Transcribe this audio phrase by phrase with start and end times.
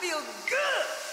[0.00, 1.05] feel good.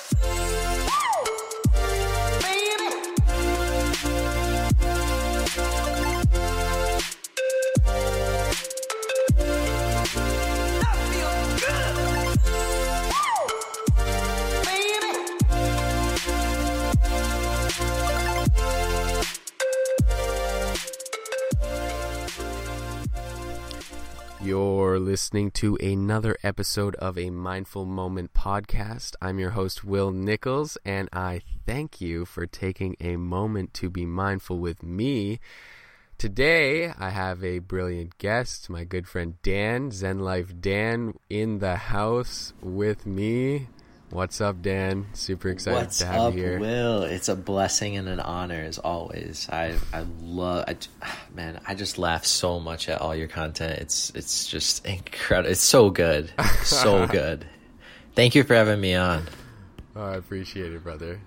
[25.04, 29.16] Listening to another episode of a Mindful Moment podcast.
[29.22, 34.06] I'm your host, Will Nicholls, and I thank you for taking a moment to be
[34.06, 35.42] mindful with me.
[36.18, 41.76] Today, I have a brilliant guest, my good friend Dan, Zen Life Dan, in the
[41.76, 43.68] house with me.
[44.14, 45.08] What's up, Dan?
[45.14, 46.60] Super excited What's to have up, you here.
[46.60, 47.02] Will?
[47.02, 49.50] It's a blessing and an honor as always.
[49.50, 50.78] I I love I,
[51.34, 51.60] man.
[51.66, 53.80] I just laugh so much at all your content.
[53.80, 55.50] It's it's just incredible.
[55.50, 56.32] It's so good,
[56.64, 57.48] so good.
[58.14, 59.28] Thank you for having me on.
[59.96, 61.20] Oh, I appreciate it, brother.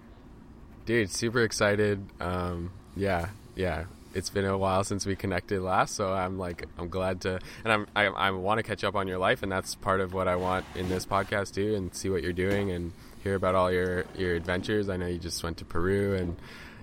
[0.84, 2.06] Dude, super excited.
[2.21, 3.87] Um, yeah, yeah.
[4.17, 7.72] It's been a while since we connected last, so I'm like, I'm glad to, and
[7.72, 10.27] I'm, I, I want to catch up on your life, and that's part of what
[10.27, 13.70] I want in this podcast too, and see what you're doing and hear about all
[13.70, 14.89] your your adventures.
[14.89, 16.37] I know you just went to Peru and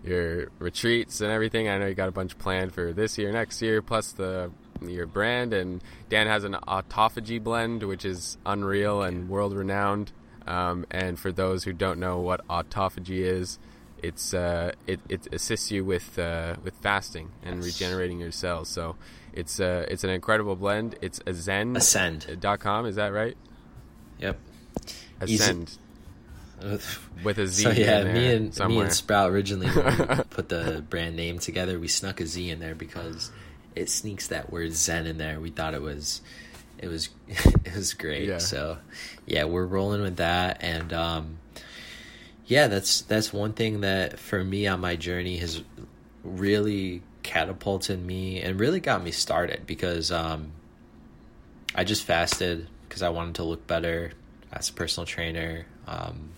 [0.03, 1.69] your retreats and everything.
[1.69, 5.07] I know you got a bunch planned for this year, next year, plus the your
[5.07, 5.53] brand.
[5.53, 10.11] And Dan has an autophagy blend, which is unreal and world renowned.
[10.45, 13.59] Um, and for those who don't know what autophagy is,
[14.03, 18.69] it's uh, it, it assists you with uh, with fasting and regenerating your cells.
[18.69, 18.95] So
[19.33, 20.95] it's uh, it's an incredible blend.
[21.01, 21.75] It's Asczend.
[21.77, 22.39] Asczend.
[22.39, 22.85] Dot com.
[22.85, 23.35] Is that right?
[24.19, 24.37] Yep.
[25.25, 25.77] Easy- Ascend
[27.23, 27.63] with a Z.
[27.63, 29.69] So yeah, in me and me and Sprout originally
[30.29, 31.79] put the brand name together.
[31.79, 33.31] We snuck a Z in there because
[33.75, 35.39] it sneaks that word Zen in there.
[35.39, 36.21] We thought it was
[36.77, 38.27] it was it was great.
[38.29, 38.38] Yeah.
[38.38, 38.77] So
[39.25, 41.38] yeah, we're rolling with that and um
[42.45, 45.63] yeah, that's that's one thing that for me on my journey has
[46.23, 50.51] really catapulted me and really got me started because um
[51.75, 54.12] I just fasted because I wanted to look better
[54.51, 55.66] as a personal trainer.
[55.88, 56.29] Um,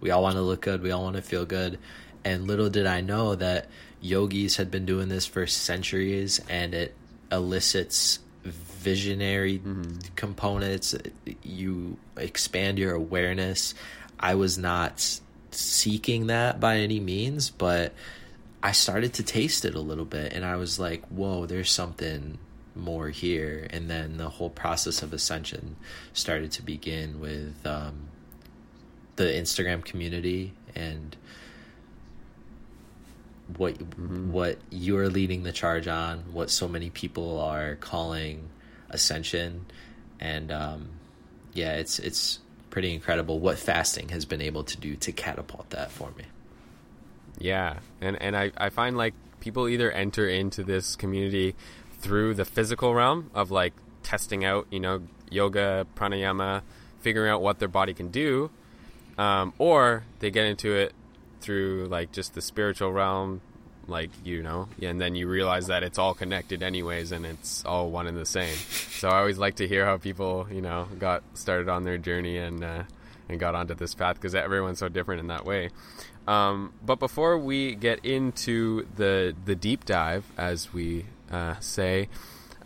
[0.00, 0.82] we all want to look good.
[0.82, 1.78] We all want to feel good.
[2.24, 3.68] And little did I know that
[4.00, 6.94] yogis had been doing this for centuries and it
[7.30, 9.60] elicits visionary
[10.16, 10.94] components.
[11.42, 13.74] You expand your awareness.
[14.18, 15.20] I was not
[15.52, 17.92] seeking that by any means, but
[18.62, 22.38] I started to taste it a little bit and I was like, whoa, there's something
[22.74, 23.66] more here.
[23.70, 25.76] And then the whole process of ascension
[26.12, 28.08] started to begin with um,
[29.16, 31.16] the Instagram community and
[33.56, 33.72] what
[34.06, 38.48] what you're leading the charge on, what so many people are calling
[38.90, 39.66] ascension,
[40.20, 40.88] and um,
[41.52, 42.38] yeah, it's it's
[42.70, 46.24] pretty incredible what fasting has been able to do to catapult that for me.
[47.38, 51.54] Yeah, and and I, I find like people either enter into this community
[51.98, 53.72] through the physical realm of like
[54.02, 56.62] testing out, you know, yoga, pranayama,
[57.00, 58.50] figuring out what their body can do,
[59.18, 60.92] um, or they get into it
[61.40, 63.40] through like just the spiritual realm,
[63.90, 67.90] like you know, and then you realize that it's all connected anyways, and it's all
[67.90, 68.54] one and the same.
[68.54, 72.38] So I always like to hear how people, you know, got started on their journey
[72.38, 72.82] and uh,
[73.28, 75.70] and got onto this path because everyone's so different in that way.
[76.26, 82.08] Um, but before we get into the the deep dive, as we uh, say,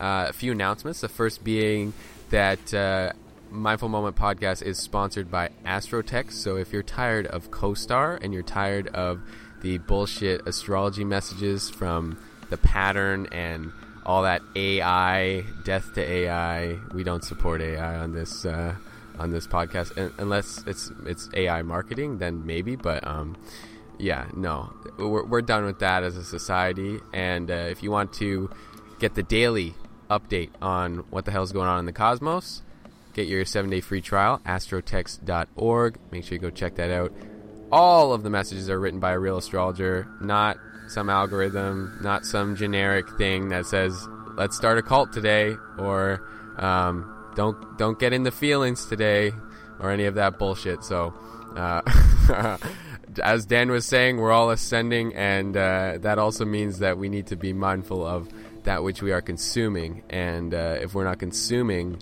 [0.00, 1.00] uh, a few announcements.
[1.00, 1.92] The first being
[2.30, 3.12] that uh,
[3.50, 6.32] Mindful Moment podcast is sponsored by Astrotext.
[6.32, 9.22] So if you're tired of CoStar and you're tired of
[9.64, 12.18] the bullshit astrology messages from
[12.50, 13.72] the pattern and
[14.04, 18.44] all that AI, death to AI, we don't support AI on this.
[18.44, 18.76] Uh,
[19.16, 22.74] on this podcast, Un- unless it's it's AI marketing, then maybe.
[22.74, 23.36] But um,
[23.96, 26.98] yeah, no, we're we're done with that as a society.
[27.12, 28.50] And uh, if you want to
[28.98, 29.74] get the daily
[30.10, 32.62] update on what the hell's going on in the cosmos,
[33.12, 35.98] get your seven day free trial, astrotext.org.
[36.10, 37.12] Make sure you go check that out.
[37.74, 42.54] All of the messages are written by a real astrologer, not some algorithm, not some
[42.54, 44.06] generic thing that says,
[44.36, 46.24] let's start a cult today, or
[46.56, 49.32] um, don't don't get in the feelings today,
[49.80, 50.84] or any of that bullshit.
[50.84, 51.14] So,
[51.56, 52.58] uh,
[53.24, 57.26] as Dan was saying, we're all ascending, and uh, that also means that we need
[57.26, 58.28] to be mindful of
[58.62, 60.04] that which we are consuming.
[60.10, 62.00] And uh, if we're not consuming,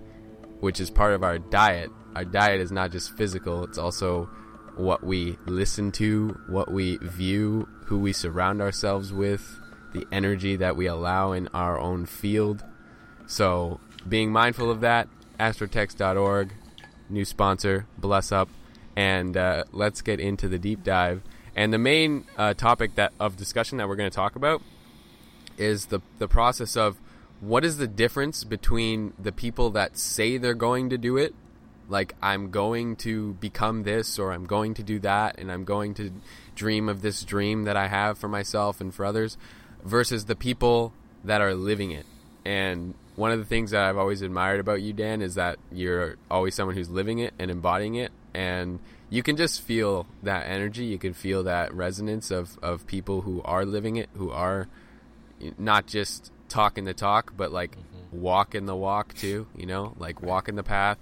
[0.60, 4.28] which is part of our diet, our diet is not just physical; it's also
[4.76, 9.58] what we listen to, what we view, who we surround ourselves with,
[9.92, 12.64] the energy that we allow in our own field.
[13.26, 15.08] So, being mindful of that,
[15.38, 16.52] astrotext.org,
[17.08, 18.48] new sponsor, bless up.
[18.96, 21.22] and uh, let's get into the deep dive.
[21.54, 24.62] And the main uh, topic that of discussion that we're going to talk about
[25.58, 26.98] is the the process of
[27.40, 31.34] what is the difference between the people that say they're going to do it,
[31.92, 35.94] like I'm going to become this or I'm going to do that, and I'm going
[35.94, 36.10] to
[36.56, 39.36] dream of this dream that I have for myself and for others,
[39.84, 40.92] versus the people
[41.22, 42.06] that are living it.
[42.44, 46.16] And one of the things that I've always admired about you, Dan, is that you're
[46.30, 48.10] always someone who's living it and embodying it.
[48.34, 48.80] And
[49.10, 50.86] you can just feel that energy.
[50.86, 54.68] You can feel that resonance of, of people who are living it, who are
[55.58, 58.20] not just talking the talk, but like mm-hmm.
[58.20, 60.98] walking the walk too, you know, like walking the path.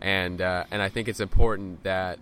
[0.00, 2.18] And, uh, and I think it's important that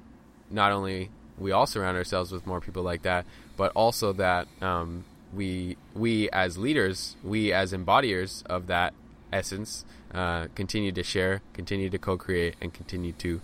[0.50, 3.24] not only we all surround ourselves with more people like that,
[3.56, 5.04] but also that um,
[5.34, 8.94] we we as leaders, we as embodiers of that
[9.32, 13.40] essence, uh, continue to share, continue to co-create, and continue to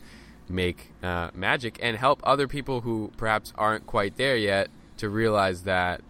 [0.48, 5.62] make uh, magic and help other people who perhaps aren't quite there yet to realize
[5.62, 6.00] that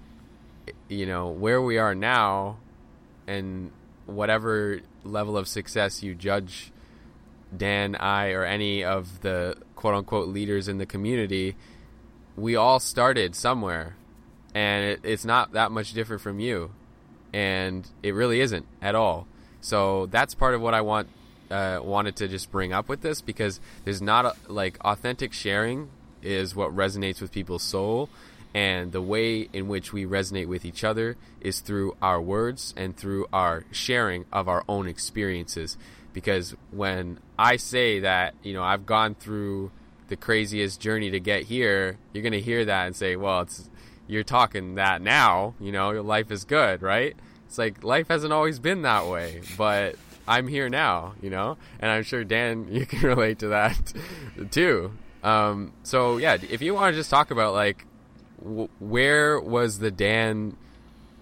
[0.88, 2.56] you know where we are now
[3.26, 3.70] and
[4.06, 6.72] whatever level of success you judge
[7.56, 11.56] Dan, I, or any of the quote unquote leaders in the community,
[12.36, 13.96] we all started somewhere.
[14.54, 16.70] And it, it's not that much different from you.
[17.32, 19.26] And it really isn't at all.
[19.60, 21.08] So that's part of what I want
[21.50, 25.90] uh, wanted to just bring up with this because there's not a, like authentic sharing
[26.22, 28.08] is what resonates with people's soul
[28.54, 32.96] and the way in which we resonate with each other is through our words and
[32.96, 35.76] through our sharing of our own experiences
[36.14, 39.70] because when i say that you know i've gone through
[40.08, 43.69] the craziest journey to get here you're going to hear that and say well it's
[44.06, 47.16] you're talking that now you know your life is good right?
[47.46, 49.96] It's like life hasn't always been that way but
[50.26, 51.56] i'm here now you know?
[51.81, 53.93] And i'm sure dan you can relate to that
[54.50, 54.93] too.
[55.22, 57.87] Um, so yeah if you want to just talk about like
[58.43, 60.56] w- where was the Dan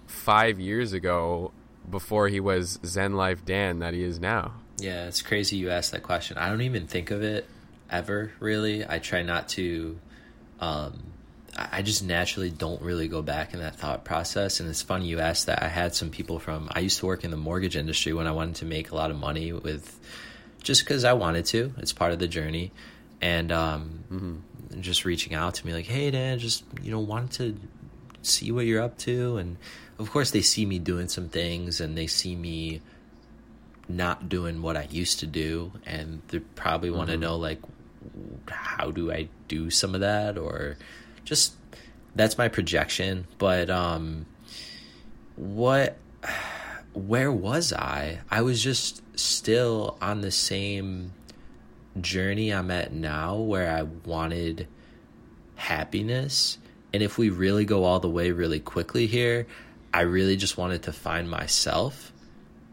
[0.07, 1.51] five years ago
[1.89, 4.53] before he was Zen Life Dan that he is now?
[4.77, 6.37] Yeah, it's crazy you asked that question.
[6.37, 7.47] I don't even think of it
[7.89, 8.85] ever really.
[8.87, 9.99] I try not to.
[10.59, 11.03] Um,
[11.55, 14.59] I just naturally don't really go back in that thought process.
[14.59, 15.61] And it's funny you asked that.
[15.61, 16.69] I had some people from.
[16.71, 19.11] I used to work in the mortgage industry when I wanted to make a lot
[19.11, 19.99] of money with,
[20.63, 21.73] just because I wanted to.
[21.77, 22.71] It's part of the journey,
[23.21, 24.43] and um,
[24.79, 27.57] just reaching out to me like, "Hey, Dan, just you know, wanted to
[28.23, 29.57] see what you're up to." And
[29.99, 32.81] of course, they see me doing some things, and they see me
[33.87, 37.59] not doing what I used to do, and they probably want to know like,
[38.47, 40.77] how do I do some of that, or
[41.25, 41.53] just
[42.15, 43.27] that's my projection.
[43.37, 44.25] But um,
[45.35, 45.97] what,
[46.93, 48.19] where was I?
[48.29, 51.13] I was just still on the same
[51.99, 54.67] journey I'm at now, where I wanted
[55.55, 56.57] happiness.
[56.93, 59.47] And if we really go all the way really quickly here,
[59.93, 62.12] I really just wanted to find myself.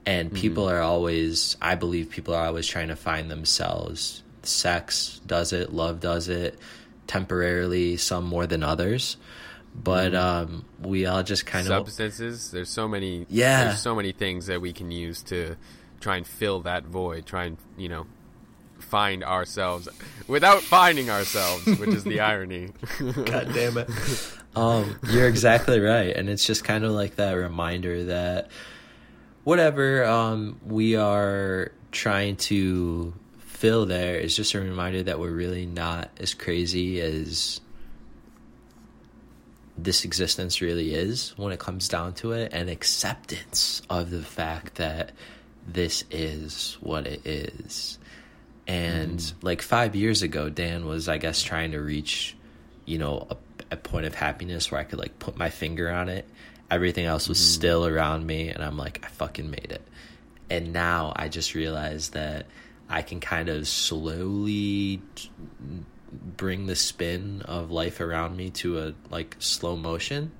[0.06, 4.22] And people are always, I believe people are always trying to find themselves.
[4.42, 6.58] Sex does it, love does it,
[7.06, 9.16] temporarily, some more than others.
[9.74, 11.86] But um, we all just kind of.
[11.86, 12.50] Substances.
[12.50, 13.26] There's so many.
[13.28, 13.64] Yeah.
[13.64, 15.56] There's so many things that we can use to
[16.00, 17.26] try and fill that void.
[17.26, 18.06] Try and you know
[18.78, 19.88] find ourselves
[20.26, 22.70] without finding ourselves, which is the irony.
[22.98, 23.88] God damn it.
[24.56, 26.14] Um, you're exactly right.
[26.16, 28.50] And it's just kind of like that reminder that
[29.50, 35.66] whatever um, we are trying to fill there is just a reminder that we're really
[35.66, 37.60] not as crazy as
[39.76, 44.76] this existence really is when it comes down to it, and acceptance of the fact
[44.76, 45.10] that
[45.66, 47.98] this is what it is.
[48.68, 52.36] And like five years ago, Dan was, I guess, trying to reach,
[52.84, 53.36] you know, a,
[53.72, 56.28] a point of happiness where I could like put my finger on it.
[56.70, 57.54] Everything else was mm-hmm.
[57.54, 59.82] still around me, and I'm like, I fucking made it.
[60.48, 62.46] And now I just realized that
[62.88, 65.00] I can kind of slowly
[66.12, 70.32] bring the spin of life around me to a like slow motion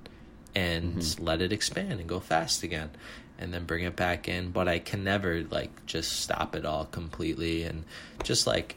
[0.53, 1.23] and mm-hmm.
[1.23, 2.89] let it expand and go fast again
[3.39, 4.51] and then bring it back in.
[4.51, 7.63] But i can never like just stop it all completely.
[7.63, 7.85] And
[8.23, 8.75] just like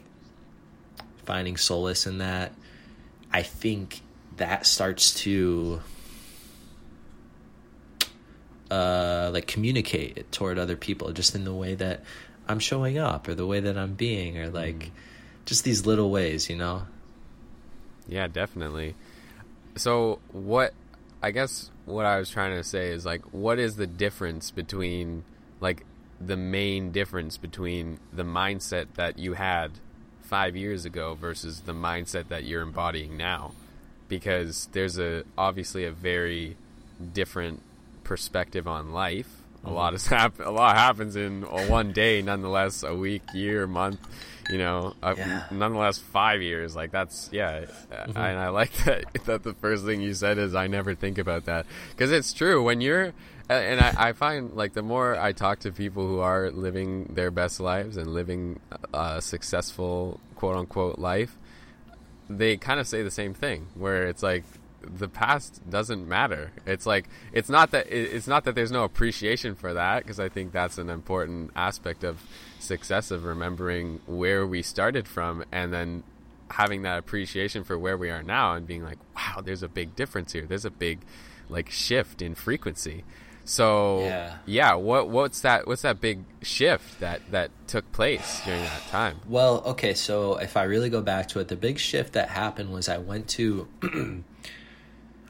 [1.25, 2.53] finding solace in that
[3.31, 4.01] i think
[4.37, 5.81] that starts to
[8.75, 12.03] uh like communicate it toward other people just in the way that
[12.47, 14.91] i'm showing up or the way that i'm being or like
[15.45, 16.83] just these little ways you know?
[18.07, 18.95] Yeah, definitely.
[19.75, 20.73] So what
[21.21, 25.23] I guess what I was trying to say is like what is the difference between
[25.59, 25.85] like
[26.19, 29.71] the main difference between the mindset that you had
[30.21, 33.53] five years ago versus the mindset that you're embodying now?
[34.07, 36.57] Because there's a obviously a very
[37.13, 37.61] different
[38.05, 39.27] perspective on life.
[39.65, 43.99] A lot has hap- a lot happens in one day nonetheless a week year month
[44.51, 45.43] you know uh, Yeah.
[45.51, 46.75] nonetheless five years.
[46.75, 50.53] Like that's yeah uh, and i like that that the first thing you said is
[50.53, 51.65] i never think about that.
[51.89, 53.11] Because it's true when you're
[53.49, 57.31] and I, I find like the more i talk to people who are living their
[57.31, 58.59] best lives and living
[58.93, 61.37] a successful quote unquote life
[62.29, 64.43] they kind of say the same thing where it's like
[64.97, 66.51] the past doesn't matter.
[66.65, 70.29] It's like it's not that it's not that there's no appreciation for that because i
[70.29, 72.21] think that's an important aspect of
[72.59, 76.03] success of remembering where we started from and then
[76.51, 79.95] having that appreciation for where we are now and being like wow there's a big
[79.95, 80.45] difference here.
[80.45, 80.99] There's a big
[81.49, 83.03] like shift in frequency.
[83.47, 84.37] So Yeah.
[84.45, 89.19] yeah what what's that what's that big shift that that took place during that time?
[89.27, 92.71] Well, okay, so if I really go back to it, the big shift that happened
[92.71, 93.67] was I went to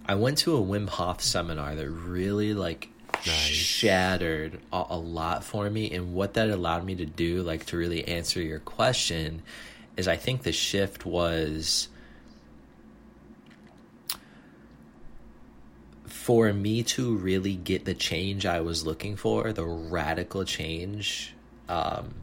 [0.08, 2.90] I went to a Wim Hof seminar that really like
[3.24, 7.78] shattered a, a lot for me and what that allowed me to do like to
[7.78, 9.42] really answer your question
[9.98, 11.88] is I think the shift was
[16.06, 21.34] for me to really get the change I was looking for, the radical change,
[21.70, 22.14] um,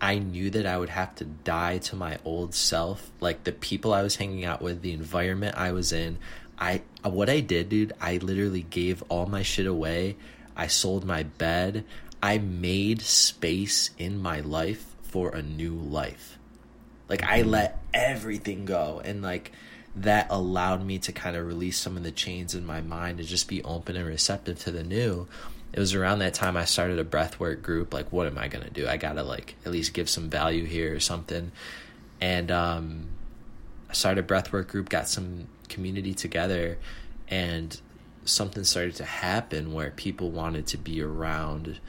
[0.00, 3.92] I knew that I would have to die to my old self, like the people
[3.92, 6.16] I was hanging out with, the environment I was in.
[6.60, 10.16] I what I did, dude, I literally gave all my shit away.
[10.56, 11.84] I sold my bed.
[12.22, 16.38] I made space in my life for a new life.
[17.08, 19.52] Like I let everything go and like
[19.96, 23.28] that allowed me to kind of release some of the chains in my mind and
[23.28, 25.26] just be open and receptive to the new.
[25.72, 27.94] It was around that time I started a breathwork group.
[27.94, 28.86] Like, what am I gonna do?
[28.86, 31.52] I gotta like at least give some value here or something.
[32.20, 33.08] And um,
[33.88, 36.78] I started a breathwork group, got some community together,
[37.28, 37.80] and
[38.24, 41.80] something started to happen where people wanted to be around.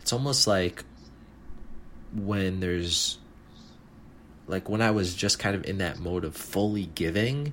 [0.00, 0.84] It's almost like
[2.14, 3.18] when there's
[4.46, 7.52] like when I was just kind of in that mode of fully giving,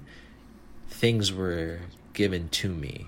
[0.88, 1.80] things were
[2.14, 3.08] given to me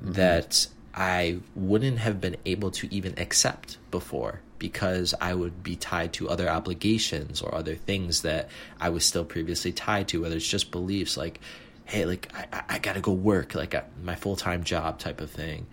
[0.00, 0.12] mm-hmm.
[0.12, 6.12] that I wouldn't have been able to even accept before because I would be tied
[6.14, 8.48] to other obligations or other things that
[8.80, 11.40] I was still previously tied to, whether it's just beliefs like,
[11.86, 15.20] hey, like I, I- I gotta go work, like uh, my full time job type
[15.20, 15.66] of thing.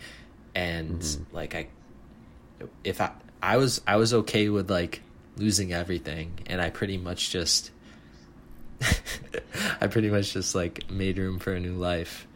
[0.55, 1.67] And like I
[2.83, 3.11] if I
[3.43, 5.01] I was I was okay with like
[5.35, 7.69] losing everything and I pretty much just
[9.81, 12.26] I pretty much just like made room for a new life.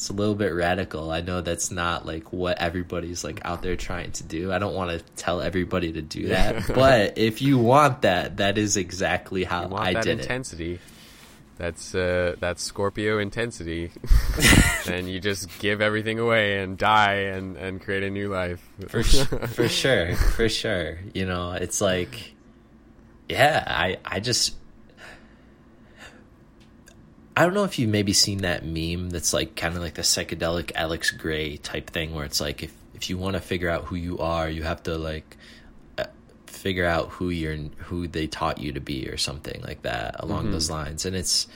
[0.00, 1.10] It's a little bit radical.
[1.10, 4.50] I know that's not like what everybody's like out there trying to do.
[4.50, 8.56] I don't want to tell everybody to do that, but if you want that, that
[8.56, 10.22] is exactly how I that did it.
[10.22, 10.78] intensity.
[11.58, 13.90] That's uh, that's Scorpio intensity.
[14.88, 18.66] and you just give everything away and die and, and create a new life.
[18.88, 20.98] for sh- for sure, for sure.
[21.12, 22.32] You know, it's like,
[23.28, 24.54] yeah, I I just.
[27.36, 30.02] I don't know if you've maybe seen that meme that's like kind of like the
[30.02, 33.84] psychedelic Alex Grey type thing where it's like if if you want to figure out
[33.84, 35.36] who you are, you have to like
[35.96, 36.04] uh,
[36.46, 40.50] figure out who you're who they taught you to be or something like that along
[40.50, 41.06] those lines.
[41.06, 41.46] And it's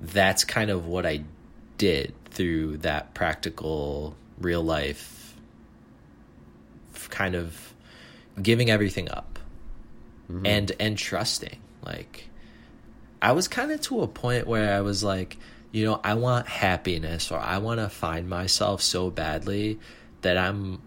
[0.00, 1.22] that's kind of what I
[1.78, 5.34] did through that practical real life
[7.08, 7.72] kind of
[8.42, 9.38] giving everything up
[10.44, 12.28] and and trusting like
[13.20, 15.36] I was kind of to a point where I was like,
[15.72, 19.78] you know, I want happiness or I want to find myself so badly
[20.22, 20.80] that I'm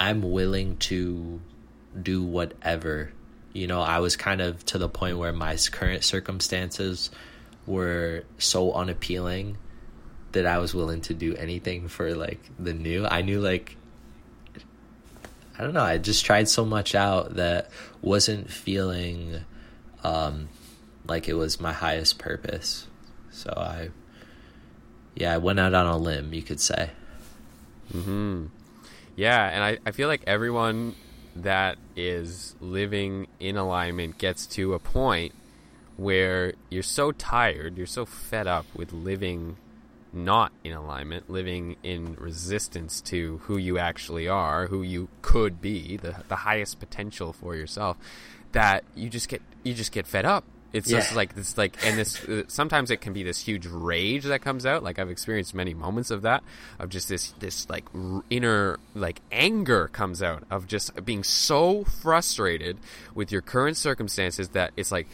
[0.00, 1.40] I'm willing to
[2.00, 3.12] do whatever.
[3.52, 7.10] You know, I was kind of to the point where my current circumstances
[7.66, 9.56] were so unappealing
[10.32, 13.06] that I was willing to do anything for like the new.
[13.06, 13.76] I knew like
[15.56, 17.70] I don't know, I just tried so much out that
[18.02, 19.44] wasn't feeling
[20.02, 20.48] um
[21.06, 22.86] like it was my highest purpose.
[23.30, 23.90] So I
[25.14, 26.90] yeah, I went out on a limb, you could say.
[27.92, 28.46] Hmm.
[29.16, 30.96] Yeah, and I, I feel like everyone
[31.36, 35.34] that is living in alignment gets to a point
[35.96, 39.56] where you're so tired, you're so fed up with living
[40.12, 45.96] not in alignment, living in resistance to who you actually are, who you could be,
[45.96, 47.96] the the highest potential for yourself,
[48.52, 50.44] that you just get you just get fed up.
[50.74, 54.24] It's just like this like and this uh, sometimes it can be this huge rage
[54.24, 56.42] that comes out like i've experienced many moments of that
[56.80, 61.84] of just this this like r- inner like anger comes out of just being so
[61.84, 62.76] frustrated
[63.14, 65.06] with your current circumstances that it's like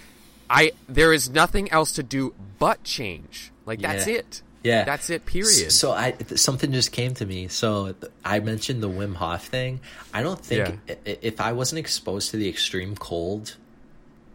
[0.52, 3.52] I there is nothing else to do but change.
[3.66, 4.14] Like that's Yeah.
[4.14, 4.42] it.
[4.64, 4.84] Yeah.
[4.84, 5.24] That's it.
[5.24, 5.70] Period.
[5.70, 7.46] So I something just came to me.
[7.46, 9.78] So I mentioned the Wim Hof thing.
[10.12, 10.94] I don't think Yeah.
[11.04, 13.56] if I wasn't exposed to the extreme cold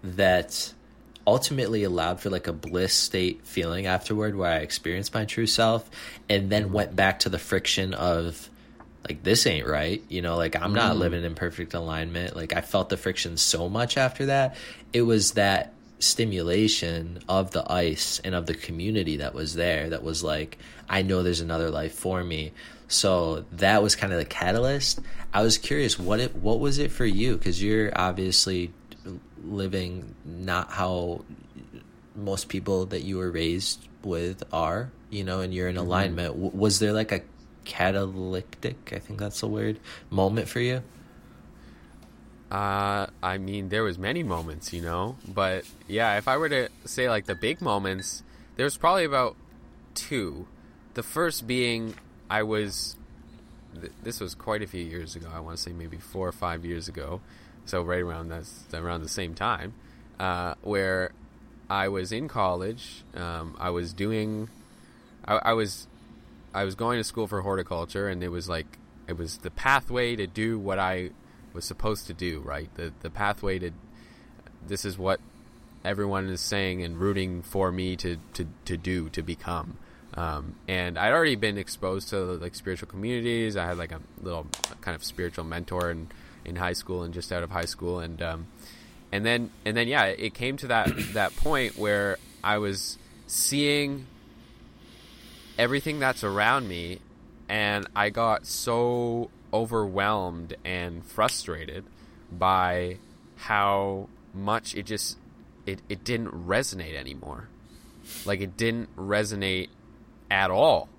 [0.03, 0.73] that
[1.27, 5.89] ultimately allowed for like a bliss state feeling afterward where I experienced my true self
[6.29, 8.49] and then went back to the friction of
[9.07, 11.01] like this ain't right you know like i'm not mm-hmm.
[11.01, 12.35] living in perfect alignment.
[12.35, 14.55] Like i felt the friction so much after that.
[14.93, 20.03] It was that stimulation of the ice and of the community that was there that
[20.03, 20.57] was like
[20.89, 22.51] i know there's another life for me.
[22.87, 24.99] So that was kind of the catalyst.
[25.33, 27.35] I was curious what it what was it for you?
[27.35, 28.71] Because you're obviously
[29.45, 31.23] living not how
[32.15, 36.33] most people that you were raised with are, you know, and you're in alignment.
[36.33, 37.21] W- was there like a
[37.65, 40.81] catalytic, I think that's the word, moment for you?
[42.51, 46.69] Uh, I mean, there was many moments, you know, but yeah, if I were to
[46.85, 48.23] say like the big moments,
[48.55, 49.35] there's probably about
[49.95, 50.47] two.
[50.93, 51.95] The first being
[52.29, 52.95] I was,
[53.79, 55.27] th- this was quite a few years ago.
[55.33, 57.19] I want to say maybe four or five years ago,
[57.65, 59.73] so right around that's around the same time,
[60.19, 61.11] uh, where
[61.69, 63.03] I was in college.
[63.15, 64.49] Um, I was doing,
[65.25, 65.87] I, I was,
[66.53, 70.15] I was going to school for horticulture, and it was like it was the pathway
[70.15, 71.11] to do what I
[71.53, 72.69] was supposed to do, right?
[72.75, 73.71] The the pathway to
[74.67, 75.19] this is what
[75.83, 79.77] everyone is saying and rooting for me to to, to do to become.
[80.15, 83.57] Um, and I'd already been exposed to like spiritual communities.
[83.57, 84.47] I had like a little
[84.81, 86.07] kind of spiritual mentor in,
[86.45, 88.47] in high school and just out of high school, and um,
[89.11, 92.97] and then and then yeah, it came to that that point where I was
[93.27, 94.07] seeing
[95.57, 96.99] everything that's around me
[97.47, 101.85] and I got so overwhelmed and frustrated
[102.31, 102.97] by
[103.37, 105.17] how much it just
[105.65, 107.47] it, it didn't resonate anymore.
[108.25, 109.69] Like it didn't resonate
[110.29, 110.89] at all.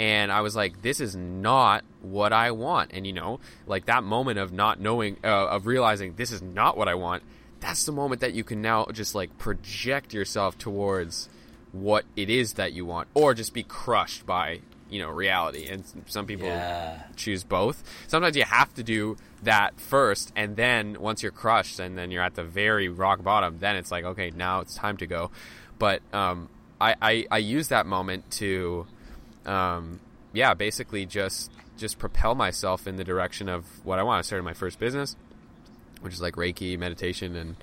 [0.00, 2.90] And I was like, this is not what I want.
[2.92, 6.76] And you know, like that moment of not knowing, uh, of realizing this is not
[6.76, 7.22] what I want,
[7.60, 11.28] that's the moment that you can now just like project yourself towards
[11.72, 15.66] what it is that you want, or just be crushed by, you know, reality.
[15.68, 16.98] And some people Yeah.
[17.16, 17.82] choose both.
[18.06, 22.22] Sometimes you have to do that first, and then once you're crushed, and then you're
[22.22, 25.30] at the very rock bottom, then it's like, okay, now it's time to go.
[25.78, 26.48] But um,
[26.80, 28.86] I, I I use that moment to,
[29.46, 30.00] um,
[30.32, 34.18] yeah, basically just just propel myself in the direction of what I want.
[34.18, 35.16] I started my first business,
[36.00, 37.56] which is like Reiki, meditation, and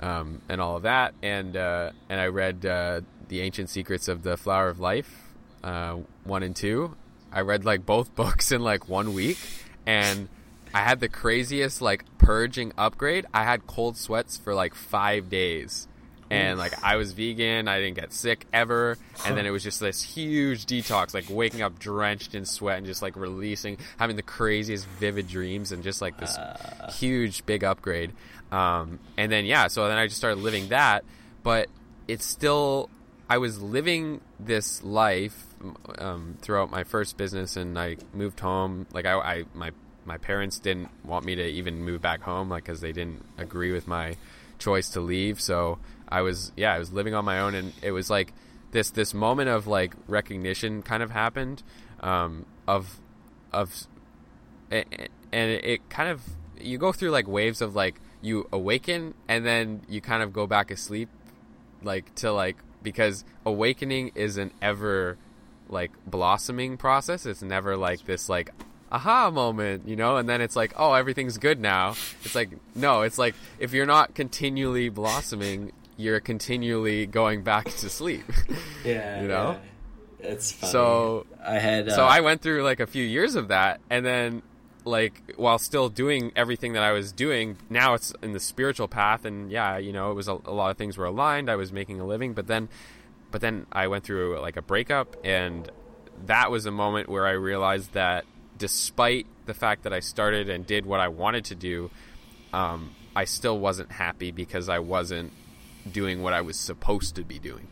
[0.00, 1.14] um, and all of that.
[1.22, 5.98] And uh, and I read uh, the Ancient Secrets of the Flower of Life, uh,
[6.24, 6.96] one and two.
[7.32, 9.38] I read like both books in like one week,
[9.86, 10.28] and
[10.74, 13.26] I had the craziest like purging upgrade.
[13.34, 15.88] I had cold sweats for like five days.
[16.32, 19.80] And like I was vegan, I didn't get sick ever, and then it was just
[19.80, 24.22] this huge detox, like waking up drenched in sweat and just like releasing, having the
[24.22, 26.38] craziest vivid dreams, and just like this
[26.98, 28.12] huge big upgrade.
[28.50, 31.04] Um, and then yeah, so then I just started living that,
[31.42, 31.68] but
[32.08, 32.90] it's still
[33.28, 35.46] I was living this life
[35.98, 38.86] um, throughout my first business, and I moved home.
[38.92, 39.70] Like I, I my
[40.04, 43.72] my parents didn't want me to even move back home, like because they didn't agree
[43.72, 44.16] with my
[44.58, 45.40] choice to leave.
[45.40, 45.78] So
[46.12, 48.32] I was yeah, I was living on my own, and it was like
[48.72, 51.62] this this moment of like recognition kind of happened
[52.00, 53.00] um, of
[53.52, 53.86] of
[54.70, 56.22] and it kind of
[56.60, 60.46] you go through like waves of like you awaken and then you kind of go
[60.46, 61.08] back asleep
[61.82, 65.18] like to like because awakening is an ever
[65.68, 67.26] like blossoming process.
[67.26, 68.50] It's never like this like
[68.90, 70.16] aha moment you know?
[70.16, 71.90] And then it's like oh everything's good now.
[72.24, 75.72] It's like no it's like if you're not continually blossoming
[76.02, 78.24] you're continually going back to sleep
[78.84, 79.22] Yeah.
[79.22, 79.58] You know?
[80.20, 80.72] It's funny.
[80.72, 81.88] So- I had.
[81.88, 84.42] Uh, so I went through like a few years of that, and then
[84.84, 89.24] like while still doing everything that I was doing, now it's in the spiritual path,
[89.24, 91.50] and yeah, you know, it was a, a lot of things were aligned.
[91.50, 92.68] I was making a living, but then,
[93.32, 95.68] but then I went through like a breakup, and
[96.26, 98.24] that was a moment where I realized that
[98.58, 101.90] despite the fact that I started and did what I wanted to do,
[102.52, 105.32] um, I still wasn't happy because I wasn't
[105.90, 107.66] doing what I was supposed to be doing.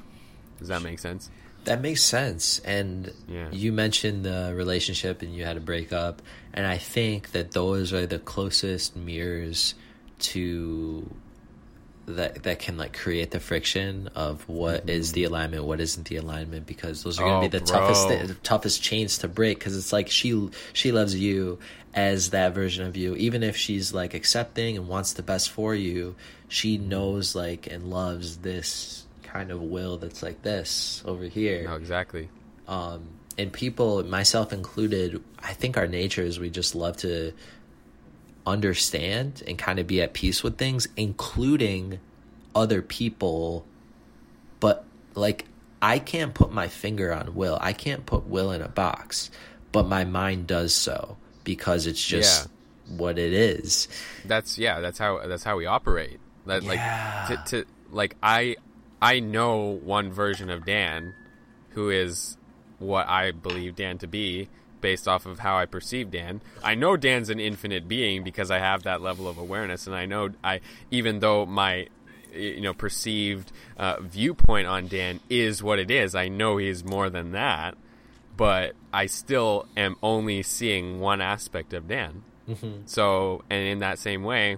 [0.59, 1.31] Does that make sense?
[1.65, 2.59] That makes sense.
[2.61, 3.49] And Yeah.
[3.53, 6.23] you mentioned the relationship and you had a breakup.
[6.55, 9.75] And I think that those are the closest mirrors
[10.21, 11.09] to
[12.17, 16.17] that that can like create the friction of what is the alignment, what isn't the
[16.17, 18.19] alignment, because those are going to Oh, be the toughest bro.
[18.19, 19.59] thi- the toughest chains to break.
[19.59, 21.59] Because it's like she she loves you
[21.95, 25.75] as that version of you, even if she's like accepting and wants the best for
[25.75, 26.15] you.
[26.49, 31.77] She knows like and loves this kind of will that's like this over here No,
[31.77, 32.29] exactly.
[32.67, 33.05] um,
[33.39, 37.33] and people, myself included, I think our nature is we just love to
[38.47, 42.01] understand and kind of be at peace with things, including
[42.55, 43.65] other people.
[44.61, 45.47] But like,
[45.83, 47.59] I can't put my finger on Will.
[47.61, 49.31] I can't put Will in a box,
[49.73, 52.49] but my mind does so because it's just
[52.97, 53.89] what it is.
[54.25, 54.81] That's yeah.
[54.81, 56.19] That's how that's how we operate.
[56.47, 56.69] That Yeah.
[57.29, 58.57] like to, to like I
[59.01, 61.15] I know one version of Dan,
[61.71, 62.37] who is
[62.79, 64.49] what I believe Dan to be
[64.81, 66.41] based off of how I perceive Dan.
[66.63, 70.07] I know Dan's an infinite being because I have that level of awareness, and I
[70.07, 71.89] know I even though my
[72.33, 76.15] you know perceived uh, viewpoint on Dan is what it is.
[76.15, 77.77] I know he's more than that,
[78.37, 82.23] but I still am only seeing one aspect of Dan.
[82.87, 84.57] So, and in that same way,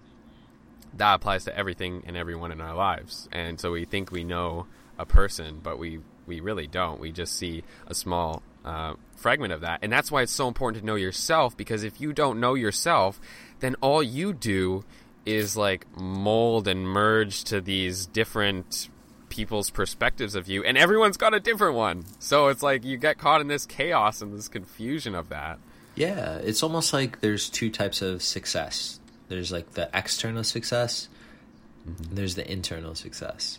[0.96, 3.28] that applies to everything and everyone in our lives.
[3.32, 4.66] And so we think we know
[4.98, 7.00] a person, but we we really don't.
[7.00, 10.82] We just see a small uh, fragment of that, and that's why it's so important
[10.82, 11.56] to know yourself.
[11.56, 13.20] Because if you don't know yourself,
[13.60, 14.84] then all you do
[15.24, 18.88] is like mold and merge to these different
[19.28, 22.04] people's perspectives of you, and everyone's got a different one.
[22.18, 25.58] So it's like you get caught in this chaos and this confusion of that.
[25.94, 29.00] Yeah, it's almost like there's two types of success.
[29.28, 31.08] There's like the external success,
[31.86, 33.58] and there's the internal success.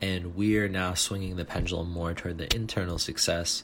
[0.00, 3.62] And we are now swinging the pendulum more toward the internal success,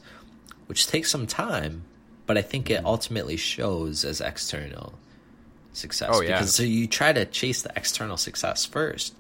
[0.71, 1.83] which takes some time,
[2.27, 2.87] but I think it mm-hmm.
[2.87, 4.95] ultimately shows as external
[5.73, 6.11] success.
[6.13, 6.39] Oh, yeah.
[6.39, 9.17] Because so you try to chase the external success first.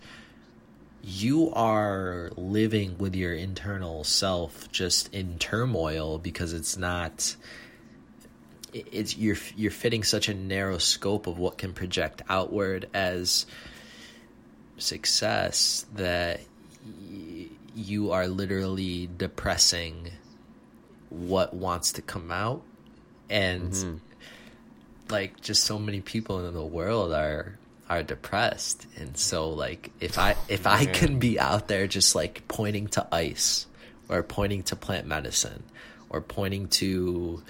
[1.02, 7.34] You are living with your internal self just in turmoil because it's not
[8.72, 13.44] it's you're you're fitting such a narrow scope of what can project outward as
[14.78, 16.42] success that
[17.10, 20.12] y- you are literally depressing
[21.10, 22.62] what wants to come out.
[23.28, 23.96] And mm-hmm.
[25.08, 27.56] like just so many people in the world are
[27.88, 28.86] are depressed.
[28.96, 33.06] And so like if i if i can be out there just like pointing to
[33.12, 33.66] ice
[34.08, 35.62] or pointing to plant medicine
[36.08, 37.42] or pointing to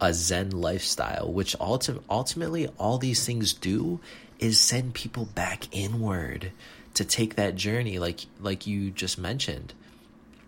[0.00, 4.00] a zen lifestyle which ulti- ultimately all these things do
[4.38, 6.50] is send people back inward
[6.94, 9.74] to take that journey like like you just mentioned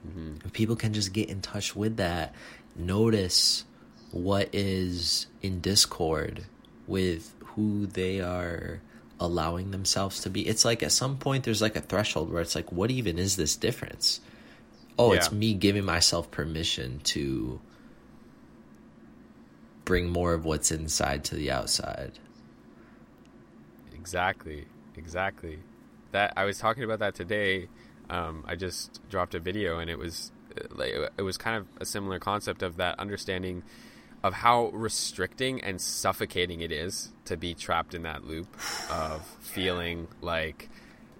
[0.06, 0.46] Mm-hmm.
[0.46, 2.34] if people can just get in touch with that
[2.76, 3.64] notice
[4.12, 6.44] what is in discord
[6.86, 8.80] with who they are
[9.20, 10.46] allowing themselves to be.
[10.46, 13.36] It's like at some point there's like a threshold where it's like what even is
[13.36, 14.20] this difference?
[14.98, 17.60] Oh it's me giving myself permission to
[19.84, 22.18] bring more of what's inside to the outside.
[23.94, 25.58] Exactly, exactly.
[26.12, 27.68] That I was talking about that today.
[28.10, 30.32] Um, I just dropped a video, and it was
[30.70, 33.62] like it was kind of a similar concept of that understanding
[34.22, 38.48] of how restricting and suffocating it is to be trapped in that loop
[38.90, 40.68] of feeling like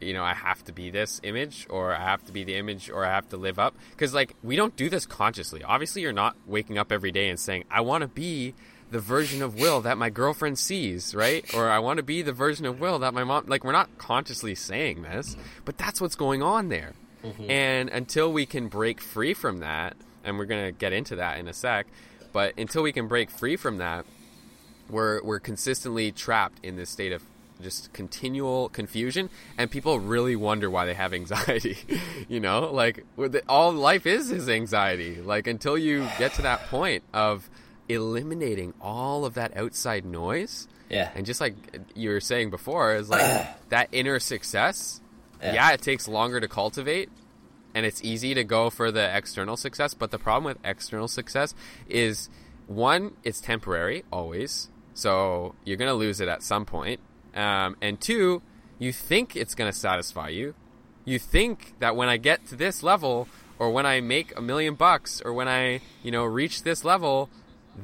[0.01, 2.91] you know I have to be this image or I have to be the image
[2.91, 5.63] or I have to live up because like we don't do this consciously.
[5.63, 8.55] Obviously, you're not waking up every day and saying I want to be
[8.91, 11.45] the version of Will that my girlfriend sees, right?
[11.55, 13.99] Or I want to be the version of Will that my mom like we're not
[13.99, 16.95] consciously saying this, but that's what's going on there.
[17.25, 17.51] Mm-hmm.
[17.51, 21.39] And until we can break free from that, and we're going to get into that
[21.39, 21.87] in a sec,
[22.33, 24.05] but until we can break free from that,
[24.89, 27.23] we're we're consistently trapped in this state of
[27.61, 31.77] just continual confusion and people really wonder why they have anxiety
[32.29, 33.05] you know like
[33.49, 37.51] all life is is anxiety like until you get to that point of
[37.89, 41.55] eliminating all of that outside noise yeah and just like
[41.95, 45.01] you were saying before is like that inner success
[45.43, 45.55] Yeah.
[45.55, 45.73] yeah.
[45.73, 47.09] it takes longer to cultivate
[47.75, 51.55] and it's easy to go for the external success but the problem with external success
[51.89, 52.29] is
[52.67, 57.01] one it's temporary always so you're going to lose it at some point
[57.35, 58.43] um, and two
[58.79, 60.55] you think it's going to satisfy you
[61.05, 64.75] you think that when i get to this level or when i make a million
[64.75, 67.29] bucks or when i you know reach this level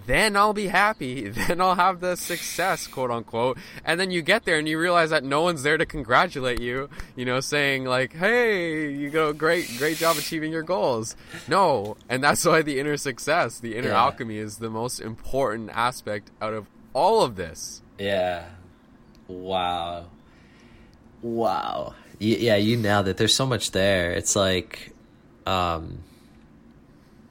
[0.07, 1.29] then I'll be happy.
[1.49, 3.59] Then I'll have the success, quote unquote.
[3.85, 6.89] And then you get there and you realize that no one's there to congratulate you,
[7.17, 11.17] you know, saying like, "Hey, you go great, great job achieving your goals."
[11.49, 14.03] No, and that's why the inner success, the inner Yeah.
[14.03, 17.83] alchemy, is the most important aspect out of all of this.
[17.99, 18.45] Yeah.
[19.29, 20.07] Wow.
[21.23, 21.95] Wow.
[22.21, 23.17] Y- yeah, you nailed it.
[23.17, 24.13] There's so much there.
[24.13, 24.93] It's like,
[25.47, 25.99] um,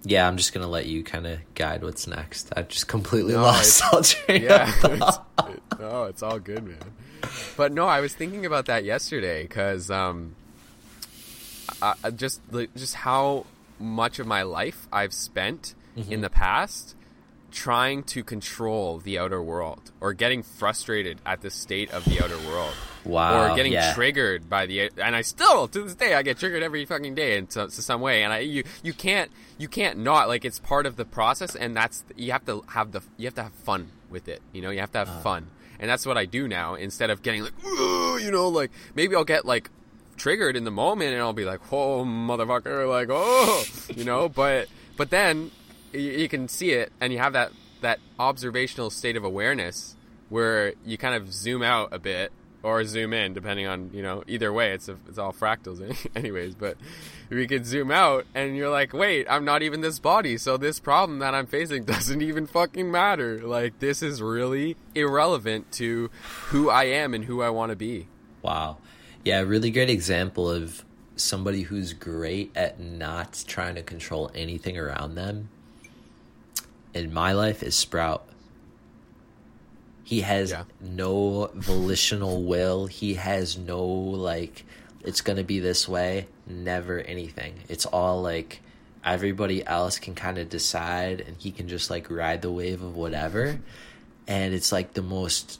[0.03, 2.51] yeah, I'm just gonna let you kind of guide what's next.
[2.55, 6.77] I just completely No, lost all train yeah, it's, it, no, it's all good, man.
[7.57, 10.35] But no, I was thinking about that yesterday because um,
[11.81, 12.41] I, I just
[12.75, 13.45] just how
[13.79, 16.11] much of my life I've spent Mm-hmm.
[16.11, 16.95] in the past
[17.51, 22.39] trying to control the outer world or getting frustrated at the state of the outer
[22.49, 22.73] world.
[23.05, 23.93] Wow, Or getting yeah.
[23.93, 27.37] triggered by the and I still to this day I get triggered every fucking day
[27.37, 30.85] in some, some way and I you you can't you can't not like it's part
[30.85, 33.89] of the process and that's you have to have the you have to have fun
[34.09, 35.19] with it you know you have to have Uh.
[35.21, 35.47] fun
[35.79, 39.25] and that's what I do now instead of getting like you know like maybe I'll
[39.25, 39.69] get like
[40.15, 44.67] triggered in the moment and I'll be like whoa motherfucker like oh you know but
[44.95, 45.51] but then
[45.91, 49.95] you, you can see it and you have that that observational state of awareness
[50.29, 52.31] where you kind of zoom out a bit
[52.63, 55.82] or zoom in depending on you know either way it's a, it's all fractals
[56.15, 56.78] anyways but
[57.30, 60.80] we could zoom out and you're like wait i'm not even this body so this
[60.80, 66.10] problem that i'm facing doesn't even fucking matter like this is really irrelevant to
[66.47, 68.08] who i am and who i want to be
[68.43, 68.78] Wow.
[69.23, 70.84] Yeah, really great example of
[71.15, 75.49] somebody who's great at not trying to control anything around them
[76.93, 78.28] in my life is Sprout.
[80.03, 80.63] He has Yeah.
[80.81, 82.87] no volitional will.
[82.87, 84.65] He has no like
[85.03, 87.55] it's going to be this way, never anything.
[87.67, 88.61] It's all like
[89.03, 92.95] everybody else can kind of decide and he can just like ride the wave of
[92.95, 93.59] whatever.
[94.27, 95.59] And it's like the most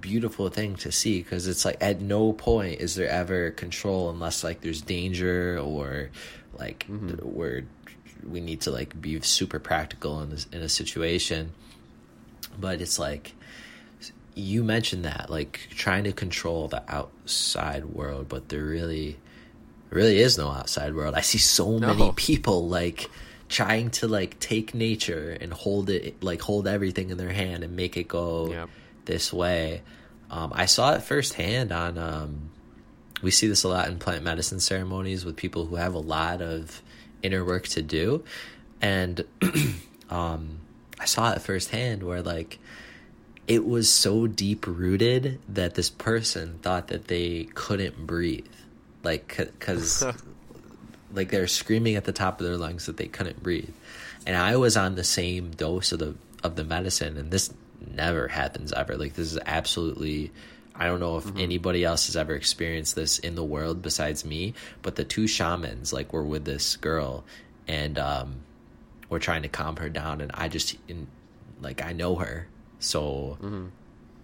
[0.00, 4.44] beautiful thing to see because it's like at no point is there ever control unless
[4.44, 6.10] like there's danger or
[6.58, 7.14] like mm-hmm.
[7.24, 7.64] where
[8.28, 11.52] we need to like be super practical in this in a situation
[12.60, 13.32] but it's like
[14.34, 19.16] you mentioned that like trying to control the outside world but there really
[19.90, 21.14] really is no outside world.
[21.14, 23.08] I see so many people like
[23.48, 27.76] trying to like take nature and hold it like hold everything in their hand and
[27.76, 28.68] make it go Yep.
[29.04, 29.82] this way.
[30.28, 32.50] Um, i saw it firsthand on um,
[33.22, 36.42] we see this a lot in plant medicine ceremonies with people who have a lot
[36.42, 36.82] of
[37.22, 38.24] inner work to do.
[38.82, 39.24] And
[40.10, 40.58] um,
[41.00, 42.58] i saw it firsthand where like
[43.46, 48.46] it was so deep rooted that this person thought that they couldn't breathe.
[49.02, 50.04] Like because
[51.12, 53.70] like they're screaming at the top of their lungs that they couldn't breathe.
[54.26, 57.52] And i was on the same dose of the of the medicine and this
[57.94, 58.96] never happens ever.
[58.96, 60.32] Like this is absolutely
[60.74, 64.52] i don't know if anybody else has ever experienced this in the world besides me
[64.82, 67.24] but the two shamans like were with this girl
[67.66, 68.40] and um
[69.08, 71.06] were trying to calm her down and i just in,
[71.60, 72.46] like i know her
[72.78, 73.66] so mm-hmm.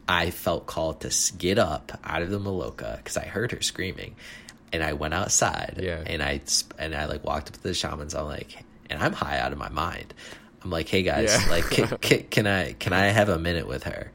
[0.09, 4.17] I felt called to get up out of the Maloka because I heard her screaming,
[4.73, 5.81] and I went outside.
[5.83, 6.03] Yeah.
[6.05, 6.41] And I
[6.79, 8.15] and I like walked up to the shamans.
[8.15, 10.13] I'm like, and I'm high out of my mind.
[10.63, 11.51] I'm like, hey guys, Yeah.
[11.51, 14.13] like, can, can, can I can I have a minute with her?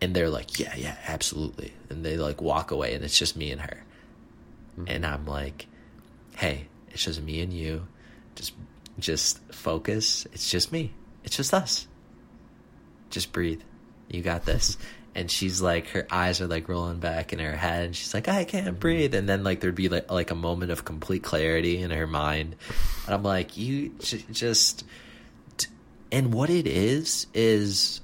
[0.00, 1.72] And they're like, yeah, yeah, absolutely.
[1.88, 3.84] And they like walk away, and it's just me and her.
[4.78, 4.84] Mm-hmm.
[4.88, 5.66] And I'm like,
[6.36, 7.86] hey, it's just me and you.
[8.36, 8.52] Just
[8.98, 10.26] just focus.
[10.32, 10.92] It's just me.
[11.24, 11.86] It's just us
[13.10, 13.62] just breathe.
[14.08, 14.76] You got this.
[15.14, 18.28] And she's like, her eyes are like rolling back in her head, and she's like,
[18.28, 18.76] I can't mm-hmm.
[18.76, 19.14] breathe.
[19.14, 22.56] And then like there'd be like like a moment of complete clarity in her mind,
[23.06, 24.84] and I'm like, you j- just.
[26.12, 28.00] And what it is is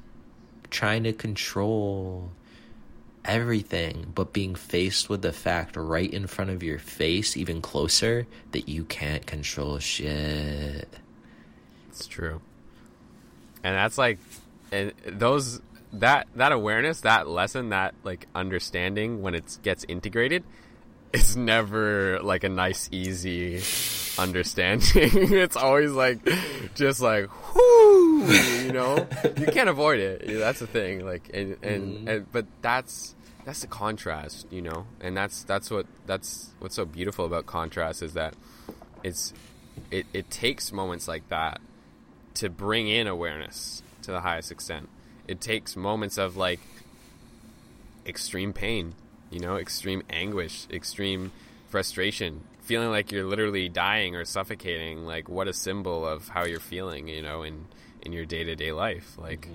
[0.70, 2.32] trying to control
[3.24, 8.26] everything, but being faced with the fact right in front of your face, even closer,
[8.52, 10.88] that you can't control shit.
[11.88, 12.40] It's true.
[13.62, 14.18] And that's like
[14.72, 15.60] and those
[15.92, 20.42] that that awareness, that lesson, that like understanding when it gets integrated,
[21.12, 23.62] it's never like a nice easy
[24.18, 24.90] understanding.
[25.32, 26.20] it's always like
[26.74, 29.06] just like whoo, you know?
[29.36, 30.38] You can't avoid it.
[30.38, 31.04] That's the thing.
[31.04, 32.08] Like and and, mm-hmm.
[32.08, 34.86] and but that's that's the contrast, you know?
[35.00, 38.34] And that's that's what that's what's so beautiful about contrast is that
[39.02, 39.32] it's
[39.90, 41.60] it, it takes moments like that
[42.34, 44.88] to bring in awareness to the highest extent.
[45.28, 46.60] It takes moments of like
[48.06, 48.94] extreme pain,
[49.32, 51.32] you know, extreme anguish, extreme
[51.68, 55.06] frustration, feeling like you're literally dying or suffocating.
[55.06, 57.66] Like what a symbol of how you're feeling, you know, in
[58.02, 59.16] in your day to day life.
[59.18, 59.48] Like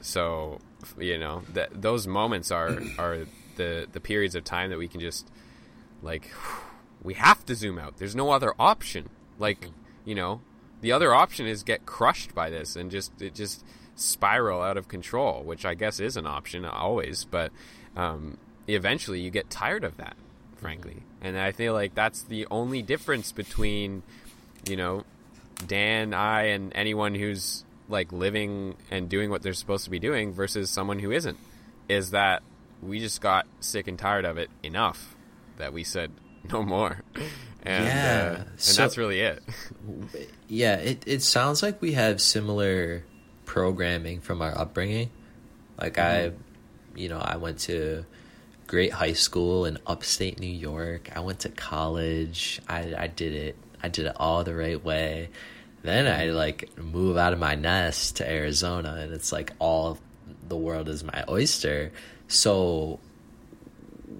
[0.00, 0.60] so,
[0.98, 5.00] you know, that those moments are are the the periods of time that we can
[5.00, 5.28] just
[6.02, 6.30] like
[7.02, 7.96] we have to zoom out.
[7.96, 9.08] There's no other option.
[9.38, 9.68] Like,
[10.04, 10.42] you know,
[10.80, 14.88] the other option is get crushed by this and just it just spiral out of
[14.88, 17.52] control, which I guess is an option always, but
[17.96, 18.38] um,
[18.74, 20.16] eventually you get tired of that.
[20.56, 21.02] frankly.
[21.22, 24.02] And I feel like that's the only difference between,
[24.68, 25.04] you know,
[25.66, 30.32] Dan, I, and anyone who's like living and doing what they're supposed to be doing
[30.32, 31.38] versus someone who isn't.
[31.88, 32.42] Is that
[32.82, 35.14] we just got sick and tired of it enough
[35.58, 36.10] that we said
[36.50, 37.02] no more.
[37.62, 39.42] And, Yeah, uh, and so- that's really it.
[40.48, 43.04] Yeah, it, it sounds like we have similar
[43.44, 45.10] programming from our upbringing.
[45.78, 46.32] Like I,
[46.96, 48.04] you know, I went to
[48.70, 51.10] great high school in upstate New York.
[51.16, 52.62] I went to college.
[52.68, 53.56] I I did it.
[53.82, 55.30] I did it all the right way.
[55.82, 59.98] Then I like move out of my nest to Arizona, and it's like all
[60.46, 61.90] the world is my oyster.
[62.28, 63.00] So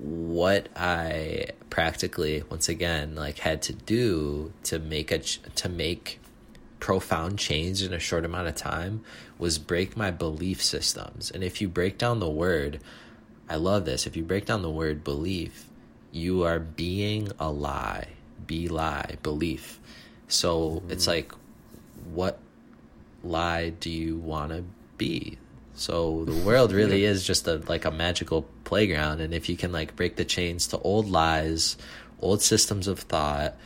[0.00, 6.18] what I practically once again like had to do to make a to make
[6.80, 9.04] profound change in a short amount of time
[9.38, 11.30] was break my belief systems.
[11.30, 12.80] And if you break down the word,
[13.50, 14.06] I love this.
[14.06, 15.66] If you break down the word belief,
[16.12, 18.06] you are being a lie,
[18.46, 19.80] be lie, belief.
[20.28, 20.90] So mm-hmm.
[20.92, 21.32] it's like,
[22.12, 22.38] what
[23.24, 24.64] lie do you want to
[24.96, 25.36] be?
[25.74, 29.72] So the world really is just a like a magical playground, and if you can
[29.72, 31.76] like break the chains to old lies,
[32.20, 33.56] old systems of thought,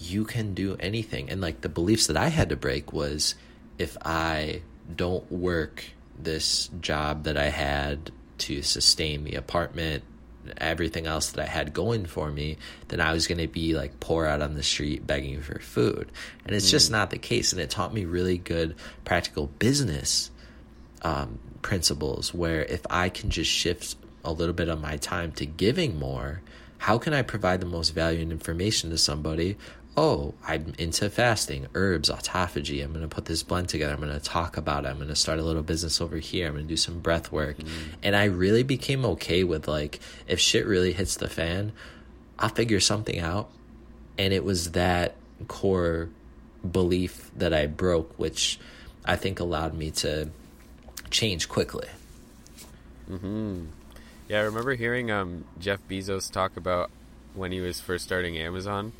[0.00, 1.30] you can do anything.
[1.30, 3.36] And like the beliefs that I had to break was
[3.78, 5.84] if I don't work
[6.18, 10.04] this job that I had to sustain the apartment,
[10.56, 12.56] everything else that I had going for me,
[12.88, 16.10] then I was going to be like poor out on the street begging for food.
[16.44, 17.52] And it's just not the case.
[17.52, 18.74] And it taught me really good
[19.04, 20.30] practical business
[21.02, 25.46] um, principles where if I can just shift a little bit of my time to
[25.46, 26.40] giving more,
[26.78, 29.56] how can I provide the most value and information to somebody?
[30.00, 32.84] Oh, I'm into fasting, herbs, autophagy.
[32.84, 33.92] I'm going to put this blend together.
[33.94, 34.88] I'm going to talk about it.
[34.90, 36.46] I'm going to start a little business over here.
[36.46, 37.56] I'm going to do some breath work.
[38.00, 41.72] And I really became okay with like, if shit really hits the fan,
[42.38, 43.50] I'll figure something out.
[44.16, 45.16] And it was that
[45.48, 46.10] core
[46.70, 48.60] belief that I broke, which
[49.04, 50.30] I think allowed me to
[51.10, 51.88] change quickly.
[54.28, 56.92] Yeah, I remember hearing um, Jeff Bezos talk about
[57.34, 58.92] when he was first starting Amazon,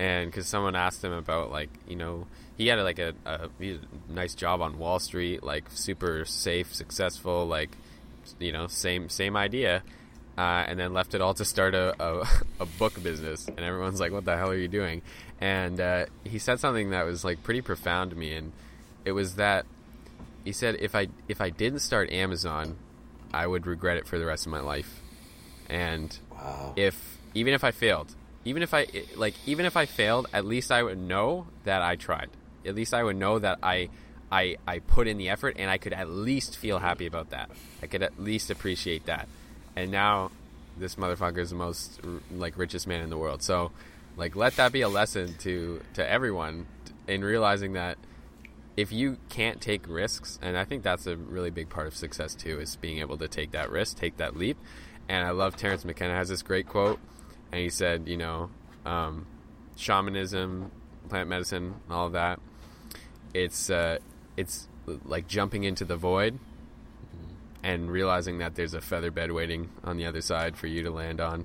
[0.00, 3.72] and because someone asked him about like you know he had like a, a, he
[3.72, 7.70] had a nice job on Wall Street, like super safe, successful, like
[8.38, 9.82] you know same same idea,
[10.38, 12.26] uh, and then left it all to start a, a,
[12.60, 15.02] a book business, and everyone's like, "What the hell are you doing?"
[15.40, 18.52] And uh, he said something that was like pretty profound to me, and
[19.04, 19.66] it was that
[20.44, 22.76] he said if I if I didn't start Amazon,
[23.34, 25.00] I would regret it for the rest of my life.
[25.68, 26.72] And Wow.
[26.76, 30.72] if even if I failed, even if I like even if I failed, at least
[30.72, 32.30] I would know that I tried.
[32.64, 33.88] At least I would know that I
[34.30, 37.50] I I put in the effort and I could at least feel happy about that.
[37.82, 39.28] I could at least appreciate that.
[39.76, 40.30] And now
[40.76, 42.00] this motherfucker is the most
[42.32, 43.42] like richest man in the world.
[43.42, 43.72] So
[44.16, 46.66] like let that be a lesson to to everyone
[47.06, 47.98] in realizing that
[48.76, 52.34] if you can't take risks, and I think that's a really big part of success
[52.34, 54.56] too, is being able to take that risk, take that leap.
[55.08, 56.98] And I love Terence McKenna has this great quote,
[57.52, 58.50] and he said, you know,
[58.86, 59.26] um,
[59.76, 60.70] shamanism,
[61.08, 62.40] plant medicine, all of that.
[63.34, 63.98] It's uh,
[64.36, 64.68] it's
[65.04, 66.38] like jumping into the void
[67.62, 70.90] and realizing that there's a feather bed waiting on the other side for you to
[70.90, 71.44] land on.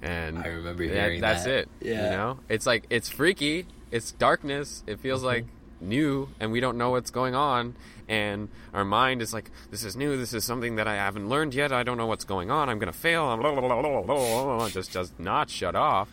[0.00, 1.52] And I remember hearing that- that's that.
[1.54, 1.68] it.
[1.80, 2.04] Yeah.
[2.04, 3.66] You know, it's like it's freaky.
[3.90, 4.82] It's darkness.
[4.86, 5.44] It feels like
[5.82, 7.74] new, and we don't know what's going on.
[8.08, 10.16] And our mind is like, "This is new.
[10.16, 11.72] This is something that I haven't learned yet.
[11.72, 12.68] I don't know what's going on.
[12.68, 16.08] I'm fail." Blah, blah, blah, blah, just does not shut off.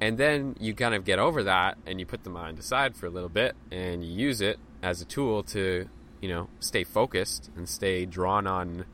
[0.00, 3.06] And then you kind of get over that, and you put the mind aside for
[3.06, 5.88] a little bit, and you use it as a tool to,
[6.20, 8.84] you know, stay focused and stay drawn on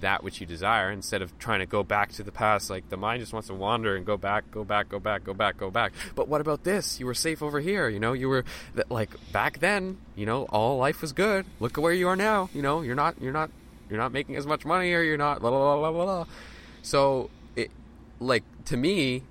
[0.00, 2.70] that which you desire instead of trying to go back to the past.
[2.70, 5.34] Like the mind just wants to wander and go back, go back, go back, go
[5.34, 5.92] back, go back.
[6.14, 7.00] But what about this?
[7.00, 7.88] You were safe over here.
[7.88, 8.44] You know, you were
[8.88, 9.98] like back then.
[10.14, 11.46] You know, all life was good.
[11.58, 12.48] Look at where you are now.
[12.54, 13.50] You know, you're not, you're not,
[13.88, 15.40] you're not making as much money, or you're not.
[15.40, 16.26] Blah blah blah blah blah.
[16.82, 17.70] So it,
[18.20, 19.24] like to me,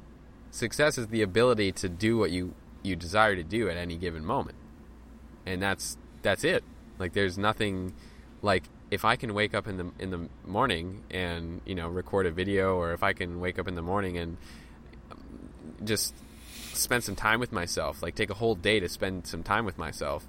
[0.51, 4.25] success is the ability to do what you you desire to do at any given
[4.25, 4.57] moment,
[5.45, 6.63] and that's that's it.
[6.97, 7.93] Like there's nothing
[8.41, 12.25] like if I can wake up in the in the morning and you know record
[12.25, 14.37] a video, or if I can wake up in the morning and
[15.83, 16.13] just
[16.73, 19.77] spend some time with myself, like take a whole day to spend some time with
[19.77, 20.27] myself,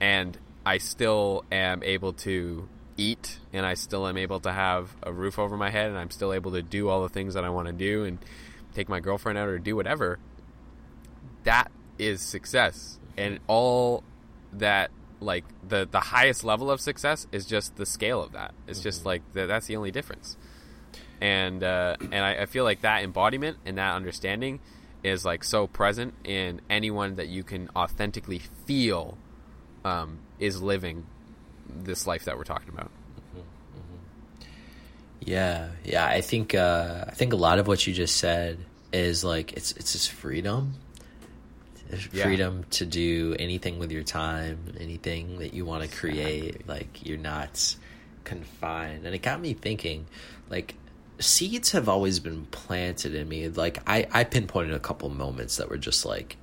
[0.00, 5.12] and I still am able to eat, and I still am able to have a
[5.12, 7.48] roof over my head, and I'm still able to do all the things that I
[7.48, 8.18] want to do, and
[8.74, 10.18] take my girlfriend out or do whatever.
[11.44, 14.04] That is success, and all
[14.52, 14.90] that
[15.20, 18.54] like the the highest level of success is just the scale of that.
[18.66, 20.36] It's just like the, that's the only difference.
[21.20, 24.60] and uh, and I, I feel like that embodiment and that understanding
[25.02, 29.16] is like so present in anyone that you can authentically feel
[29.84, 31.06] um, is living
[31.68, 32.90] this life that we're talking about.
[35.20, 36.06] Yeah, yeah.
[36.06, 38.58] I think uh, I think a lot of what you just said
[38.92, 40.74] is like it's it's just freedom,
[42.12, 42.24] Yeah.
[42.24, 46.66] freedom to do anything with your time, anything that you want to create.
[46.68, 47.76] Like you're not
[48.24, 50.06] confined, and it got me thinking.
[50.48, 50.74] Like
[51.18, 53.48] seeds have always been planted in me.
[53.48, 56.36] Like I I pinpointed a couple moments that were just like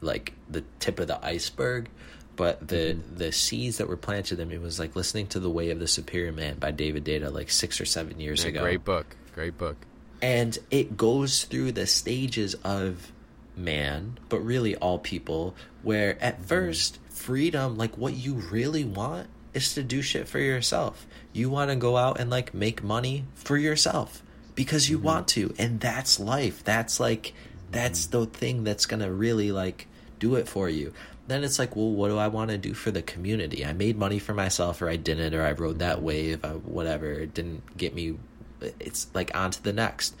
[0.00, 1.88] like the tip of the iceberg.
[2.36, 3.16] But the mm-hmm.
[3.16, 5.88] the seeds that were planted in me was like listening to the Way of the
[5.88, 9.58] Superior Man by David Deida like six or seven years Yeah, ago great book, great
[9.58, 9.76] book.
[10.22, 13.10] and it goes through the stages of
[13.58, 16.44] man but really all people where at mm-hmm.
[16.44, 19.28] first freedom like what you really want
[19.58, 21.06] is to do shit for yourself.
[21.32, 24.22] You want to go out and like make money for yourself
[24.54, 25.06] because you mm-hmm.
[25.06, 26.64] want to and that's life.
[26.64, 27.34] That's like
[27.70, 28.20] that's mm-hmm.
[28.20, 29.86] the thing that's gonna really like
[30.18, 30.92] do it for you.
[31.26, 33.64] Then it's like well what do i want to do for the community?
[33.64, 37.12] I made money for myself or i didn't or i rode that wave I, whatever.
[37.12, 38.16] It didn't get me
[38.60, 40.14] it's like on to the next.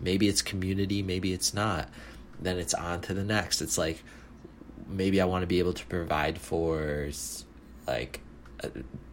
[0.00, 1.88] Maybe it's community maybe it's not
[2.40, 3.62] then it's on to the next.
[3.62, 4.02] It's like
[4.88, 7.08] maybe i want to be able to provide for
[7.88, 8.20] like
[8.62, 8.68] uh,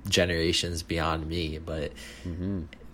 [0.08, 1.92] generations beyond me but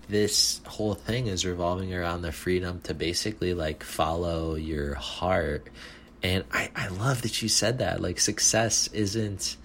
[0.09, 5.67] this whole thing is revolving around the freedom to basically like follow your heart.
[6.23, 8.01] And i i love that you said that.
[8.01, 9.55] Like success isn't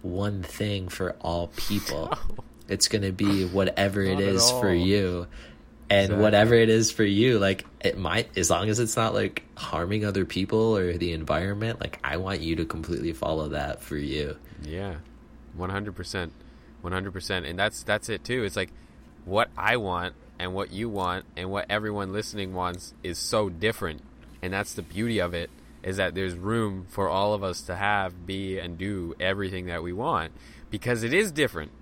[0.00, 2.12] one thing for all people.
[2.68, 5.26] It's going to be whatever it is for you
[5.92, 6.22] and Exactly.
[6.22, 10.06] whatever it is for you like it might as long as it's not like harming
[10.06, 14.36] other people or the environment like i want you to completely follow that for you.
[14.62, 14.96] Yeah,
[15.54, 16.32] one hundred percent,
[16.80, 18.44] one hundred percent, and that's that's it too.
[18.44, 18.70] It's like
[19.24, 24.02] what I want and what you want and what everyone listening wants is so different,
[24.40, 25.50] and that's the beauty of it
[25.82, 29.82] is that there's room for all of us to have, be, and do everything that
[29.82, 30.30] we want
[30.70, 31.72] because it is different.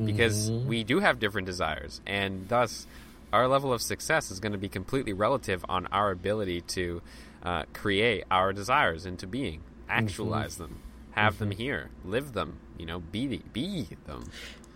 [0.00, 0.68] Because mm-hmm.
[0.68, 2.86] we do have different desires, and thus
[3.32, 7.02] our level of success is going to be completely relative on our ability to
[7.42, 10.64] uh, create our desires into being, actualize mm-hmm.
[10.64, 11.60] them, have them mm-hmm.
[11.60, 14.24] here, live them, you know, be be them.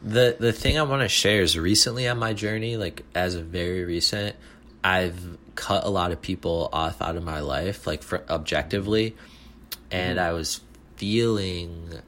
[0.02, 3.46] The the thing I want to share is recently on my journey, like as of
[3.46, 4.36] very recent,
[4.82, 9.16] I've cut a lot of people off out of my life, like for objectively,
[9.90, 10.28] and mm-hmm.
[10.28, 10.60] I was
[10.96, 12.00] feeling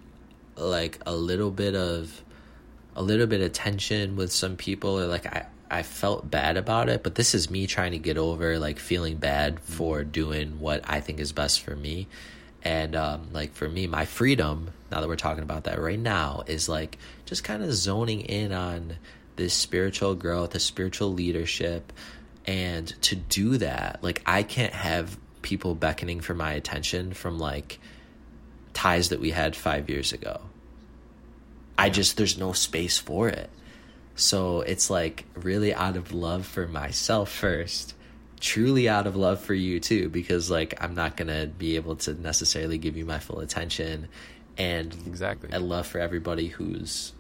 [0.57, 2.23] like a little bit of
[2.97, 6.89] a little bit of tension with some people, or like I I felt bad about
[6.89, 10.83] it, but this is me trying to get over like feeling bad for doing what
[10.85, 12.07] I think is best for me.
[12.63, 16.45] And um, like for me, my freedom, now that we're talking about that right now,
[16.47, 18.97] is like just kind of zoning in on
[19.37, 21.93] this spiritual growth, this spiritual leadership.
[22.47, 27.79] And to do that, like I can't have people beckoning for my attention from like
[28.73, 30.41] ties that we had five years ago.
[31.77, 33.51] I just, there's no space for it.
[34.17, 37.95] So it's like really out of love for myself first,
[38.41, 42.15] truly out of love for you too, because like I'm not gonna be able to
[42.15, 44.09] necessarily give you my full attention,
[44.57, 45.49] and Exactly.
[45.53, 47.13] and love for everybody who's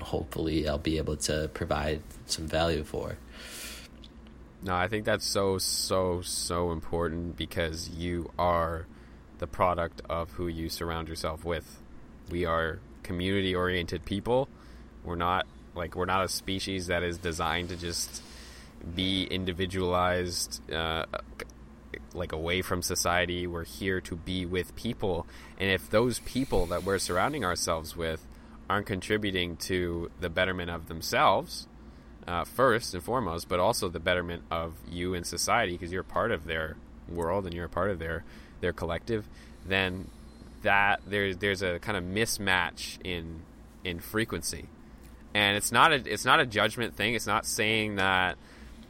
[0.00, 3.16] hopefully I'll be able to provide some value for.
[4.64, 8.86] No, I think that's so so so important because you are
[9.38, 11.80] the product of who you surround yourself with.
[12.30, 14.48] We are community oriented people.
[15.04, 18.22] We're not like we're not a species that is designed to just
[18.94, 21.06] be individualized uh,
[22.14, 23.46] like away from society.
[23.46, 25.26] We're here to be with people.
[25.58, 28.26] And if those people that we're surrounding ourselves with
[28.68, 31.68] aren't contributing to the betterment of themselves,
[32.26, 36.30] uh, first and foremost, but also the betterment of you and society because you're part
[36.30, 36.76] of their
[37.08, 38.24] world and you're a part of their
[38.60, 39.28] their collective,
[39.66, 40.08] then
[40.62, 43.42] that there's there's a kind of mismatch in
[43.84, 44.66] in frequency,
[45.34, 47.14] and it's not a it's not a judgment thing.
[47.14, 48.36] It's not saying that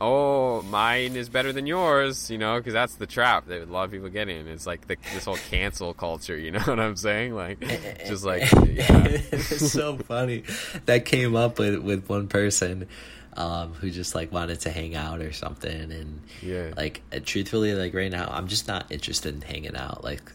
[0.00, 3.84] oh mine is better than yours, you know, because that's the trap that a lot
[3.84, 4.48] of people get in.
[4.48, 7.34] It's like the, this whole cancel culture, you know what I'm saying?
[7.34, 7.60] Like
[8.06, 9.06] just like yeah.
[9.32, 10.42] it's so funny
[10.86, 12.88] that came up with with one person
[13.36, 16.72] um, who just like wanted to hang out or something, and Yeah.
[16.76, 20.04] like uh, truthfully, like right now, I'm just not interested in hanging out.
[20.04, 20.30] Like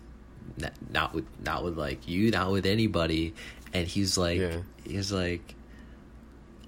[0.63, 3.33] n- not with not with like you, not with anybody.
[3.73, 4.59] And he's like, Yeah.
[4.85, 5.53] he's like,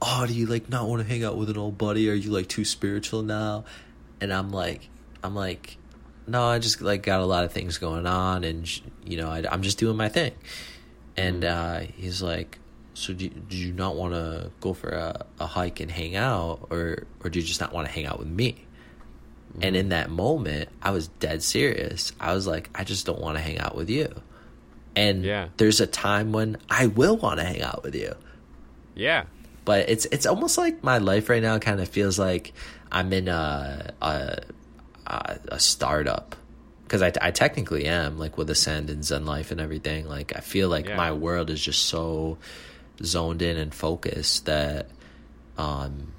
[0.01, 2.09] oh, do you like not want to hang out with an old buddy?
[2.09, 3.65] Are you like too spiritual now?
[4.21, 4.89] And I'm like,
[5.23, 5.77] I'm like,
[6.27, 9.43] no, I just like got a lot of things going on, and you know, I,
[9.51, 10.33] I'm just doing my thing.
[11.17, 12.59] And uh, he's like,
[12.93, 16.67] so do, do you not want to go for a, a hike and hang out
[16.69, 18.65] or or do you just not want to hang out with me
[19.61, 23.35] and in that moment i was dead serious i was like i just don't want
[23.37, 24.07] to hang out with you
[24.97, 25.47] and Yeah.
[25.57, 28.13] there's a time when i will want to hang out with you
[28.95, 29.23] Yeah.
[29.69, 32.53] But it's it's almost like my life right now kind of feels like
[32.91, 34.41] i'm in a a,
[35.05, 36.35] a, a startup.
[36.85, 40.09] Because I, I technically am like with Asczend and Zenlife and everything.
[40.09, 40.97] Like i feel like Yeah.
[40.97, 42.39] my world is just so
[43.03, 44.89] zoned in and focused that
[45.55, 46.13] um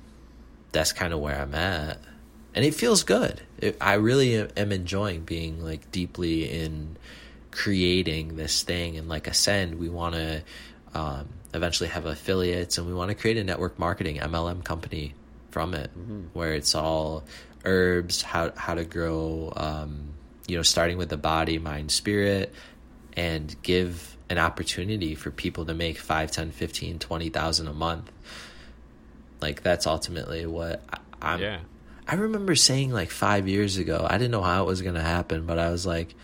[0.71, 1.99] that's kind of where i'm at.
[2.55, 3.41] And it feels good.
[3.59, 6.97] It, i really am, am enjoying being like deeply in
[7.51, 8.97] creating this thing.
[8.97, 10.43] And like Asczend we want to
[10.95, 15.15] um, eventually have affiliates and we want to create a network marketing mlm company
[15.51, 15.91] from it
[16.33, 17.25] where it's all
[17.65, 20.11] herbs how how to grow um,
[20.47, 22.55] you know starting with the body mind spirit
[23.17, 28.11] and give an opportunity for people to make 5 10 15 20000 a month
[29.41, 31.59] like that's ultimately what I, i'm Yeah.
[32.09, 35.01] I remember saying like five years ago, I didn't know how it was going to
[35.01, 36.17] happen, but I was like,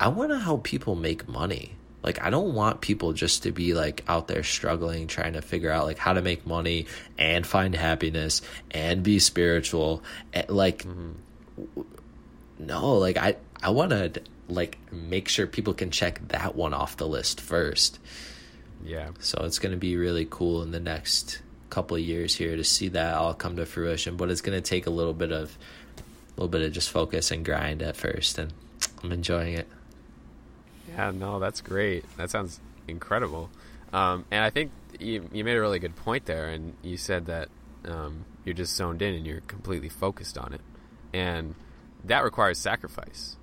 [0.00, 1.76] I want to help people make money.
[2.02, 5.70] Like, I don't want people just to be like out there struggling, trying to figure
[5.70, 6.86] out like how to make money
[7.18, 8.40] and find happiness
[8.70, 10.02] and be spiritual.
[10.32, 11.82] And, like, mm-hmm.
[12.58, 16.96] no, like I, I want to like make sure people can check that one off
[16.96, 17.98] the list first.
[18.84, 19.10] Yeah.
[19.18, 22.64] So it's going to be really cool in the next couple of years here to
[22.64, 24.16] see that all come to fruition.
[24.16, 25.58] But it's going to take a little bit of,
[25.98, 28.52] a little bit of just focus and grind at first, and
[29.02, 29.68] I'm enjoying it.
[30.98, 32.04] Yeah, no, that's great.
[32.16, 33.50] That sounds incredible.
[33.92, 37.26] Um, and I think you, you made a really good point there, and you said
[37.26, 37.48] that
[37.84, 40.60] um, you're just zoned in and you're completely focused on it.
[41.12, 41.54] And
[42.04, 43.36] that requires sacrifice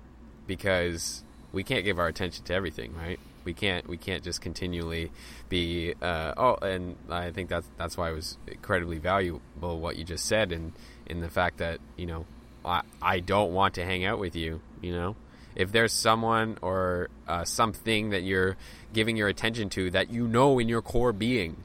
[0.46, 3.18] because we can't give our attention to everything, right?
[3.44, 5.10] We can't we can't just continually
[5.48, 10.04] be uh, oh, and I think that's that's why it was incredibly valuable what you
[10.04, 10.72] just said, and
[11.06, 12.26] in the fact that you know
[12.64, 15.14] I I don't want to hang out with you, you know,
[15.56, 18.56] if there's someone or uh, something that you're
[18.92, 21.56] giving your attention to that you know in your core being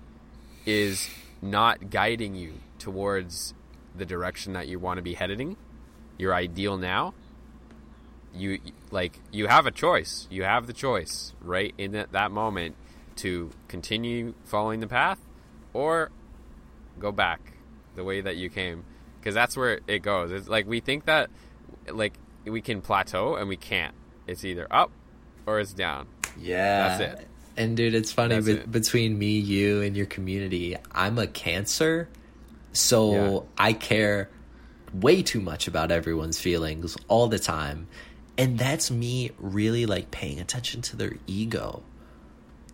[0.66, 1.10] is
[1.42, 3.54] not guiding you towards
[3.96, 5.58] the direction that you want to be heading,
[6.18, 7.14] your ideal now,
[8.34, 8.60] you
[8.92, 10.28] like you have a choice.
[10.32, 12.76] You have the choice right in that, that moment
[13.18, 15.20] to continue following the path
[15.74, 16.12] or
[17.00, 17.54] go back
[17.96, 18.86] the way that you came
[19.20, 20.32] because that's where it goes.
[20.32, 21.30] It's like we think that
[21.92, 22.14] like
[22.46, 23.94] we can plateau and we can't.
[24.28, 24.92] It's either up
[25.46, 26.08] or it's down.
[26.40, 27.28] Yeah, That's it.
[27.58, 28.72] And dude, it's funny be- it.
[28.72, 30.78] between me, you, and your community.
[30.94, 32.08] I'm a Cancer,
[32.72, 33.40] so Yeah.
[33.58, 34.30] I care
[34.94, 37.88] way too much about everyone's feelings all the time,
[38.38, 41.84] and that's me really like paying attention to their ego.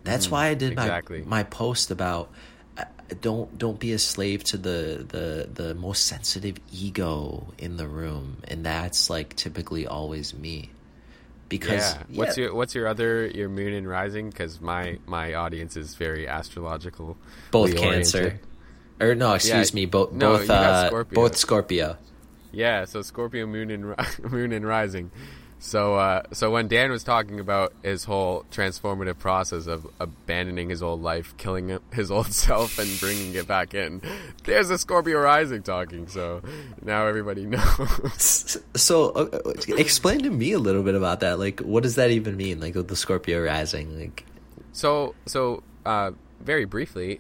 [0.03, 1.19] That's why I did Mm, exactly.
[1.21, 2.31] my my post about
[3.21, 8.37] don't don't be a slave to the the the most sensitive ego in the room,
[8.47, 10.69] and that's like typically always me.
[11.49, 12.03] Because yeah.
[12.17, 14.29] What's your What's your other your moon and rising?
[14.29, 17.17] Because my my audience is very astrological.
[17.51, 17.81] both oriented.
[17.81, 18.41] Cancer.
[18.99, 21.15] Or no, excuse Yeah, me, both no, both you uh, Scorpio.
[21.15, 21.97] both Scorpio.
[22.51, 23.95] Yeah, so Scorpio moon and
[24.31, 25.11] moon and rising.
[25.59, 30.83] So uh, so when Dan was talking about his whole transformative process of abandoning his
[30.83, 34.01] old life, killing his old self, and bringing it back in,
[34.43, 36.07] there's a Scorpio rising talking.
[36.07, 36.41] So
[36.81, 38.57] now everybody knows.
[38.75, 41.39] So, uh, uh, explain to me a little bit about that.
[41.39, 42.59] Like, what does that even mean?
[42.59, 44.25] Like with the Scorpio rising, like
[44.73, 47.19] So, so uh, very briefly,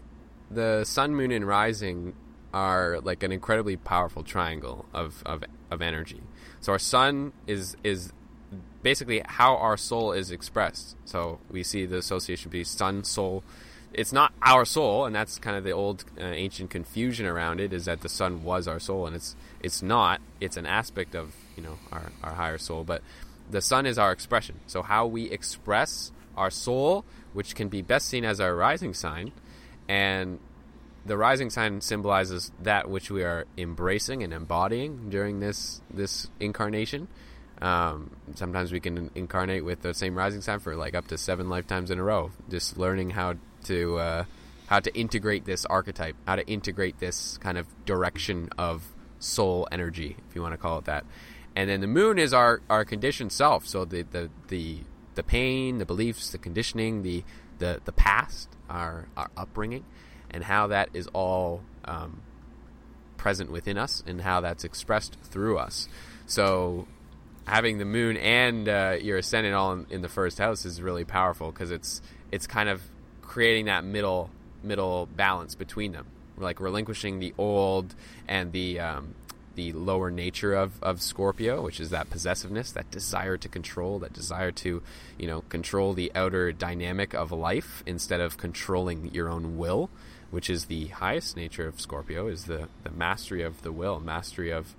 [0.51, 2.13] the sun, moon, and rising
[2.53, 6.21] are like an incredibly powerful triangle of, of, of energy.
[6.59, 8.11] So our sun is is
[8.87, 10.95] basically how our soul is expressed.
[11.03, 13.43] So we see the association between sun, soul.
[13.91, 17.73] It's not our soul, and that's kind of the old uh, ancient confusion around it.
[17.73, 20.21] Is that the sun was our soul, and it's it's not.
[20.39, 23.01] It's an aspect of you know our, our higher soul, but
[23.51, 24.55] the sun is our expression.
[24.67, 29.33] So how we express our soul, which can be best seen as our rising sign,
[29.89, 30.39] and
[31.05, 37.09] the rising sign symbolizes that which we are embracing and embodying during this this incarnation.
[37.61, 41.49] Um, sometimes we can incarnate with the same rising sign for like up to seven
[41.49, 43.35] lifetimes in a row, just learning how
[43.65, 44.25] to uh,
[44.67, 48.83] how to integrate this archetype, how to integrate this kind of direction of
[49.19, 51.05] soul energy, if you want to call it that.
[51.55, 54.79] And then the moon is our our conditioned self, so the the the,
[55.15, 57.23] the pain, the beliefs, the conditioning, the
[57.57, 59.83] the the past, our our upbringing,
[60.29, 62.21] and how that is all um,
[63.17, 65.89] present within us, and how that's expressed through us.
[66.27, 66.85] So
[67.47, 71.05] having the moon and uh, your ascendant all in, in the first house is really
[71.05, 72.81] powerful because it's it's kind of
[73.21, 74.29] creating that middle
[74.63, 76.05] middle balance between them,
[76.37, 77.95] like relinquishing the old
[78.27, 79.15] and the um,
[79.55, 84.13] the lower nature of, of Scorpio, which is that possessiveness, that desire to control, that
[84.13, 84.83] desire to,
[85.17, 89.89] you know, control the outer dynamic of life instead of controlling your own will,
[90.29, 94.51] which is the highest nature of Scorpio, is the, the mastery of the will, mastery
[94.51, 94.75] of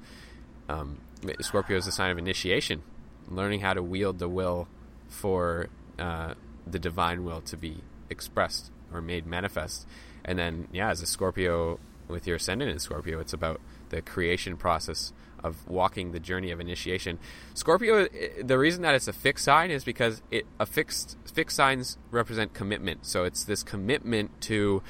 [0.69, 0.99] um,
[1.41, 2.83] Scorpio is a sign of initiation,
[3.29, 4.69] learning how to wield the will
[5.09, 6.35] for uh,
[6.67, 7.79] the divine will to be
[8.11, 9.87] expressed or made manifest.
[10.25, 13.61] And then, yeah, as a Scorpio with your ascendant in Scorpio, it's about
[13.91, 15.13] the creation process
[15.43, 17.19] of walking the journey of initiation.
[17.55, 18.09] Scorpio,
[18.43, 22.55] the reason that it's a fixed sign is because it a fixed fixed signs represent
[22.55, 23.07] commitment.
[23.07, 24.83] So it's this commitment to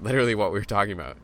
[0.00, 1.16] literally what we are talking about.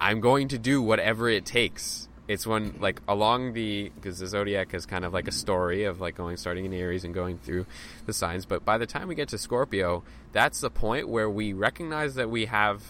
[0.00, 2.08] I'm going to do whatever it takes.
[2.32, 6.00] It's when like along the because the zodiac is kind of like a story of
[6.00, 7.66] like going starting in Aries and going through
[8.06, 8.46] the signs.
[8.46, 10.02] But by the time we get to Scorpio,
[10.32, 12.82] that's the point where we recognize that we have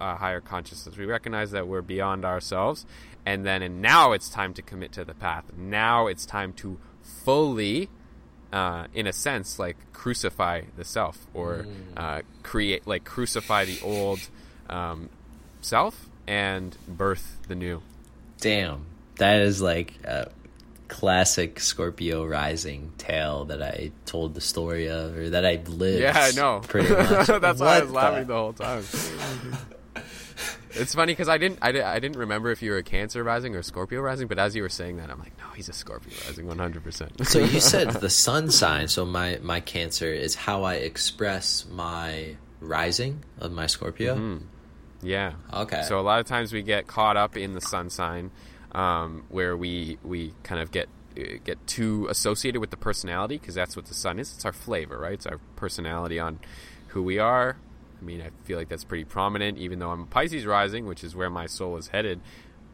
[0.00, 0.96] a higher consciousness.
[0.96, 2.86] We recognize that we're beyond ourselves,
[3.26, 5.44] and then and now it's time to commit to the path.
[5.54, 7.90] Now it's time to fully,
[8.50, 11.66] uh, in a sense, like crucify the self or
[11.98, 14.20] uh, create, like crucify the old
[14.70, 15.10] um,
[15.60, 17.82] self and birth the new.
[18.40, 20.30] Damn, that is like a
[20.88, 26.00] classic Scorpio rising tale that I told the story of, or that I've lived.
[26.02, 26.60] Yeah, I know.
[26.66, 27.26] Pretty much.
[27.26, 28.84] That's why I What was laughing the- the whole time.
[30.78, 33.56] It's funny because I didn't, I, I didn't remember if you were a Cancer rising
[33.56, 36.12] or Scorpio rising, but as you were saying that, I'm like, no, he's a Scorpio
[36.26, 36.84] rising, 100.
[36.84, 38.88] percent So you said the sun sign.
[38.88, 44.16] So my my Cancer is how I express my rising of my Scorpio.
[44.16, 44.44] Mm-hmm.
[45.02, 45.34] Yeah.
[45.52, 45.82] Okay.
[45.82, 48.30] So a lot of times we get caught up in the sun sign,
[48.72, 50.88] um, where we we kind of get
[51.18, 54.32] uh, get too associated with the personality because that's what the sun is.
[54.34, 55.14] It's our flavor, right?
[55.14, 56.40] It's our personality on
[56.88, 57.56] who we are.
[58.00, 59.58] I mean, I feel like that's pretty prominent.
[59.58, 62.20] Even though I'm a Pisces rising, which is where my soul is headed,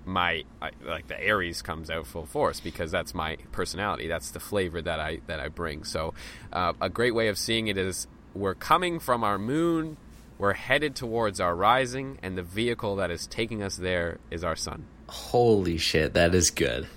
[0.05, 4.09] my I, like the Aries comes out full force because that's my personality.
[4.09, 5.85] That's the flavor that I that I bring.
[5.85, 6.15] So,
[6.53, 9.97] uh, a great way of seeing it is we're coming from our moon,
[10.43, 14.57] we're headed towards our rising, and the vehicle that is taking us there is our
[14.57, 14.85] sun.
[15.09, 16.89] Holy shit, that is good.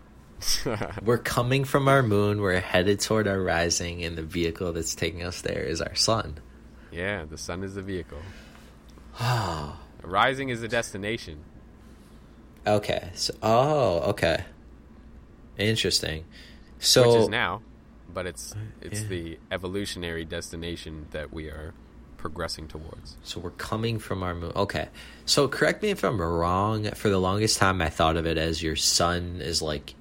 [1.04, 2.40] We're coming from our moon.
[2.40, 6.40] We're headed toward our rising, and the vehicle that's taking us there is our sun.
[6.90, 8.18] Yeah, the sun is the vehicle.
[10.02, 11.44] rising is the destination.
[12.66, 13.10] Okay.
[13.14, 14.44] So, oh, okay.
[15.58, 16.24] Interesting.
[16.80, 17.62] So which is now,
[18.12, 19.08] but it's it's yeah.
[19.08, 21.72] the evolutionary destination that we are
[22.18, 23.16] progressing towards.
[23.22, 24.52] So we're coming from our moon.
[24.54, 24.88] Okay.
[25.24, 26.90] So correct me if I'm wrong.
[26.90, 29.94] For the longest time, I thought of it as your sun is like.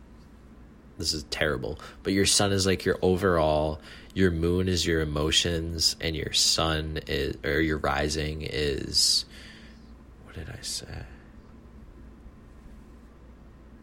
[0.97, 3.79] This is terrible, but your sun is like your overall.
[4.15, 9.25] Your moon is your emotions, and your sun is or your rising is.
[10.25, 10.87] What did I say?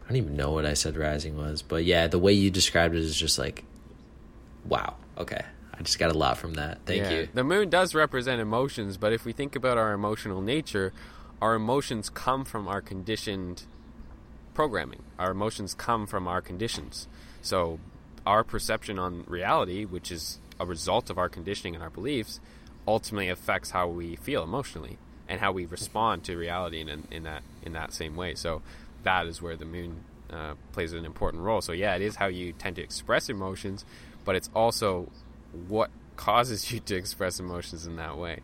[0.03, 2.95] I don't even know what I said rising was, but yeah, the way you described
[2.95, 3.63] it is just like,
[4.65, 4.95] wow.
[5.17, 5.43] Okay,
[5.77, 6.79] I just got a lot from that.
[6.85, 7.09] Thank Yeah.
[7.11, 7.27] you.
[7.33, 10.93] The moon does represent emotions, but if we think about our emotional nature,
[11.41, 13.63] our emotions come from our conditioned
[14.53, 15.03] programming.
[15.19, 17.07] Our emotions come from our conditions.
[17.41, 17.79] So
[18.25, 22.39] our perception on reality, which is a result of our conditioning and our beliefs,
[22.87, 24.97] ultimately affects how we feel emotionally
[25.27, 28.35] and how we respond to reality in, in that in that same way.
[28.35, 28.61] So
[29.03, 31.61] that is where the moon uh, plays an important role.
[31.61, 33.85] So yeah, it is how you tend to express emotions,
[34.23, 35.09] but it's also
[35.67, 38.41] what causes you to express emotions in that way.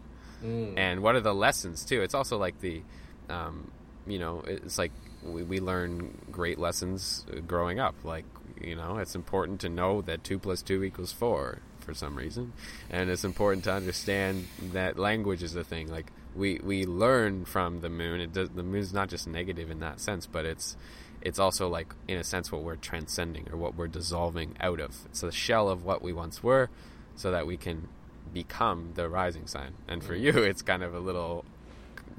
[0.77, 2.01] And what are the lessons too?
[2.01, 2.81] It's also like the
[3.29, 3.71] um,
[4.07, 4.91] you know it's like
[5.23, 7.95] we, we learn great lessons uh, growing up.
[8.03, 8.25] Like
[8.59, 12.53] you know it's important to know that 2 plus 2 equals 4 for some reason.
[12.89, 15.91] And it's important to understand that language is a thing.
[15.91, 18.19] Like we we learn from the moon.
[18.19, 20.75] It does the moon's not just negative in that sense but it's
[21.21, 25.05] it's also like in a sense what we're transcending or what we're dissolving out of.
[25.05, 26.71] It's a shell of what we once were
[27.15, 27.87] so that we can
[28.33, 29.73] become the rising sign.
[29.87, 31.45] And for you, it's kind of a little,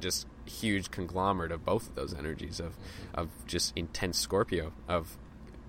[0.01, 2.76] just huge conglomerate of both of those energies of,
[3.14, 5.16] of just intense Scorpio of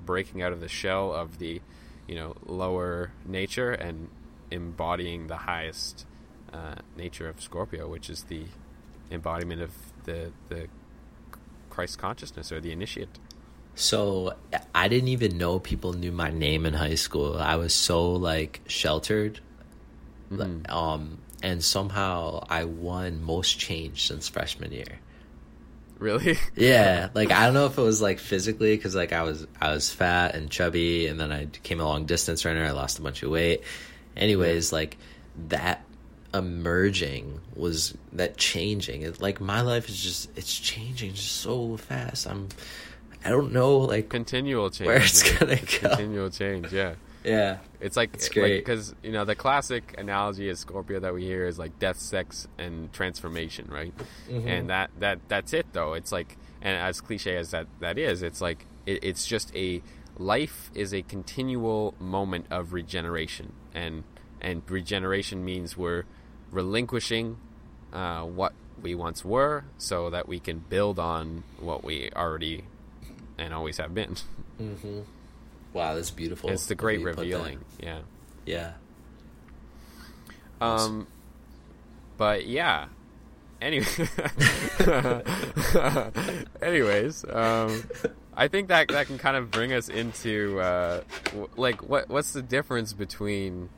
[0.06, 1.62] breaking out of the shell of the,
[2.08, 4.10] you know, lower nature and
[4.52, 6.06] embodying the highest
[6.52, 8.46] uh, nature of Scorpio, which is the
[9.12, 9.72] embodiment of
[10.04, 10.68] the the
[11.70, 13.20] Christ consciousness or the initiate.
[13.76, 14.36] So
[14.74, 17.38] I didn't even know people knew my name in high school.
[17.38, 19.40] I was so like sheltered.
[20.70, 25.00] Um and somehow I won most change since freshman year.
[26.00, 26.38] Really?
[26.56, 29.74] Yeah, like I don't know if it was like physically cuz like I was I
[29.74, 32.64] was fat and chubby and then I came a long distance runner.
[32.64, 33.62] I lost a bunch of weight.
[34.16, 34.98] Anyways, like
[35.50, 35.84] that
[36.34, 39.04] emerging was that changing.
[39.04, 42.28] It, like my life is just it's changing just so fast.
[42.28, 42.50] I'm
[43.26, 44.88] I don't know like Continual change.
[44.88, 45.40] Where it's man.
[45.40, 45.90] gonna It's go.
[45.90, 46.72] Continual change.
[46.74, 46.96] Yeah.
[47.24, 47.58] yeah.
[47.80, 48.60] It's like It's great.
[48.66, 52.48] because you know the classic analogy of Scorpio that we hear is like death, sex,
[52.58, 53.94] and transformation, right?
[54.30, 54.48] Mm-hmm.
[54.48, 55.94] And that that that's it though.
[55.94, 59.82] It's like and as cliche as that that is, it's like it, it's just a
[60.18, 64.04] life is a continual moment of regeneration, and
[64.42, 66.04] and regeneration means we're
[66.52, 67.38] relinquishing
[67.92, 72.64] uh, what we once were, so that we can build on what we already
[73.38, 74.16] and always have been.
[74.62, 75.00] Mm-hmm.
[75.74, 76.50] Wow, that's beautiful.
[76.52, 77.38] it's the great way you put that.
[77.38, 77.60] revealing.
[77.82, 78.00] Yeah.
[78.46, 78.74] Yeah.
[80.62, 81.08] Um,
[82.18, 82.88] but yeah.
[83.62, 83.86] Anyway,
[86.62, 87.84] anyways, um,
[88.36, 92.34] I think that that can kind of bring us into uh, w- like what what's
[92.34, 93.70] the difference between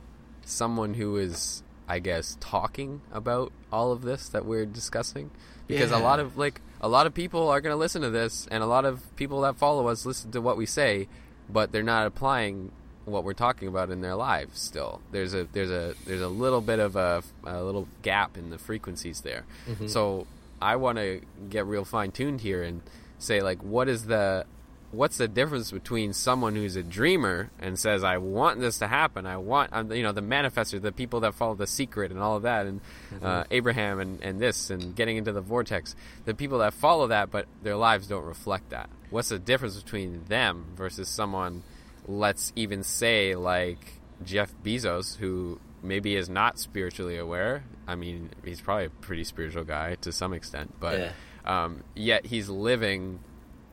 [0.44, 5.30] someone who is, I guess, talking about all of this that we're discussing,
[5.66, 8.46] because a lot of like a lot of people are going to listen to this,
[8.50, 11.08] and a lot of people that follow us listen to what we say,
[11.48, 12.72] but they're not applying
[13.04, 15.00] what we're talking about in their lives still.
[15.12, 18.58] There's a there's a there's a little bit of a, a little gap in the
[18.58, 19.44] frequencies there.
[19.68, 19.86] Mm-hmm.
[19.86, 20.26] So
[20.60, 21.20] i want to
[21.50, 22.80] get real fine tuned here and
[23.18, 24.44] say like what is the
[24.92, 29.26] what's the difference between someone who's a dreamer and says i want this to happen
[29.26, 32.36] i want um, you know the manifester the people that follow the secret and all
[32.36, 32.80] of that and
[33.22, 37.30] uh, abraham and, and this and getting into the vortex the people that follow that
[37.30, 41.62] but their lives don't reflect that what's the difference between them versus someone
[42.06, 47.64] let's even say like Jeff Bezos, who maybe is not spiritually aware.
[47.86, 51.12] I mean, he's probably a pretty spiritual guy to some extent, but Yeah.
[51.44, 53.18] um, yet he's living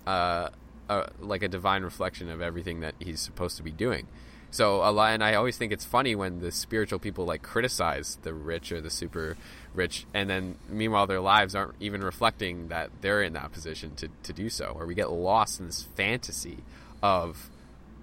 [0.05, 0.49] uh,
[0.89, 4.07] uh, like a divine reflection of everything that he's supposed to be doing.
[4.51, 8.19] So a lot, and I always think it's funny when the spiritual people like criticize
[8.21, 9.35] the rich or the super
[9.73, 14.09] rich, and then meanwhile their lives aren't even reflecting that they're in that position to,
[14.21, 16.57] to do so, or we get lost in this fantasy
[17.01, 17.49] of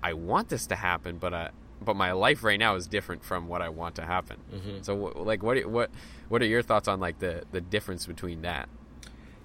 [0.02, 1.50] I want this to happen, but I,
[1.80, 4.38] but my life right now is different from what I want to happen.
[4.82, 5.90] So like what what
[6.28, 8.68] what are your thoughts on like the the difference between that?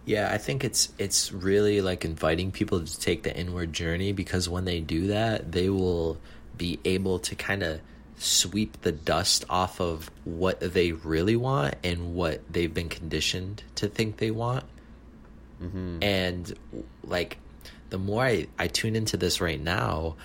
[0.06, 4.48] Yeah, I think it's it's really like inviting people to take the inward journey because
[4.48, 6.20] when they do that, they will
[6.56, 7.82] be able to kind of
[8.18, 13.88] sweep the dust off of what they really want and what they've been conditioned to
[13.88, 14.64] think they want.
[15.62, 16.04] Mm-hmm.
[16.04, 16.54] And
[17.04, 17.38] like
[17.90, 20.16] the more I, I tune into this right now,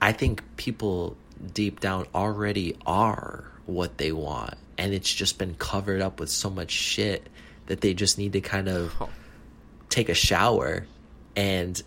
[0.00, 1.16] I think people
[1.52, 4.54] deep down already are what they want.
[4.78, 7.26] And it's just been covered up with so much shit
[7.70, 9.08] that they just need to kind of Oh.
[9.90, 10.86] take a shower
[11.36, 11.80] and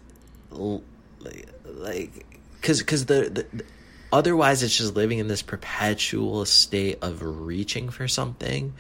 [0.50, 2.26] like
[2.62, 3.66] because because the, the, the-
[4.14, 8.74] otherwise it's just living in this perpetual state of reaching for something.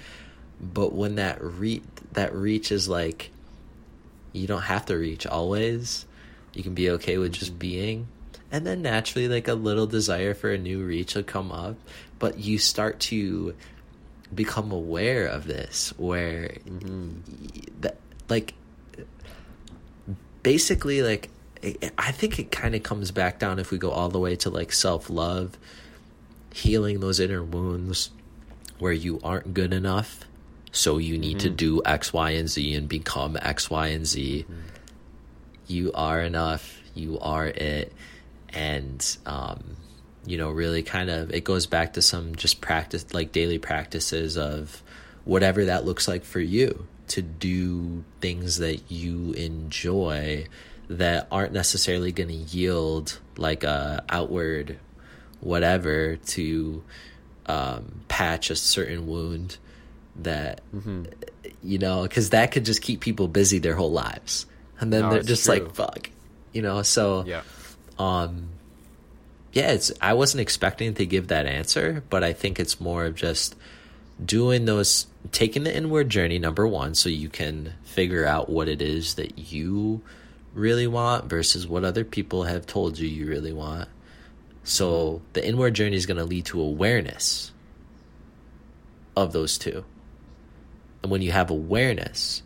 [0.61, 1.81] But when that re-
[2.13, 3.31] that reach is like
[4.31, 6.05] you don't have to reach always.
[6.53, 7.59] You can be okay with just mm-hmm.
[7.59, 8.07] being.
[8.49, 11.75] And then naturally like a little desire for a new reach will come up.
[12.17, 13.55] But you start to
[14.35, 16.55] become aware of this where
[17.81, 17.97] that
[18.29, 18.53] like
[20.41, 21.29] basically like
[21.63, 24.35] i I think it kind of comes back down if we go all the way
[24.37, 25.57] to like self-love
[26.53, 28.11] healing those inner wounds
[28.79, 30.25] where you aren't good enough
[30.71, 34.45] so you need to do x y and z and become x y and z.
[35.67, 37.93] You are enough you are it
[38.49, 39.77] and um
[40.25, 44.37] you know really kind of it goes back to some just practice like daily practices
[44.37, 44.81] of
[45.25, 50.45] whatever that looks like for you to do things that you enjoy
[50.89, 54.77] that aren't necessarily going to yield like a outward
[55.41, 56.83] whatever to
[57.47, 59.57] um, patch a certain wound
[60.15, 60.61] that
[61.61, 64.45] you know because that could just keep people busy their whole lives
[64.79, 65.55] and then No, they're just true.
[65.55, 66.09] like fuck
[66.53, 67.41] you know so Yeah.
[67.99, 68.49] um
[69.53, 73.15] yeah it's i wasn't expecting to give that answer but i think it's more of
[73.15, 73.55] just
[74.23, 78.81] doing those taking the inward journey number one so you can figure out what it
[78.81, 80.01] is that you
[80.53, 83.89] really want versus what other people have told you you really want.
[84.63, 87.51] So the inward journey is going to lead to awareness
[89.15, 89.83] of those two.
[91.01, 92.41] And when you have awareness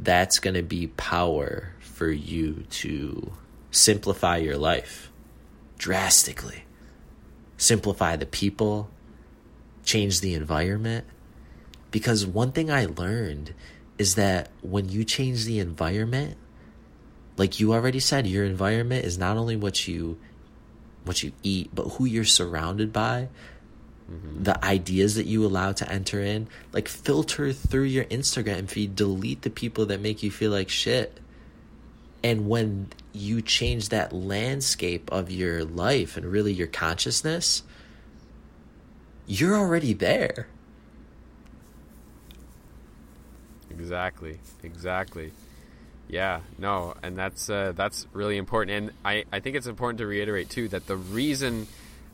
[0.00, 3.32] that's going to be power for you to
[3.70, 5.08] simplify your life
[5.78, 6.64] drastically.
[7.56, 8.90] Simplify the people,
[9.84, 11.06] change the environment.
[11.90, 13.54] Because one thing I learned
[13.98, 16.36] is that when you change the environment,
[17.36, 20.18] like you already said, your environment is not only what you
[21.04, 23.28] what you eat, but who you're surrounded by.
[24.42, 26.46] the ideas that you allow to enter in.
[26.72, 31.18] Like filter through your Instagram feed, delete the people that make you feel like shit.
[32.24, 37.62] And when you change that landscape of your life and really your consciousness,
[39.26, 40.48] you're already there.
[43.70, 44.38] Exactly.
[44.62, 45.32] Exactly.
[46.08, 50.06] Yeah, no, and that's uh, that's really important, and I, I think it's important to
[50.06, 51.66] reiterate too that the reason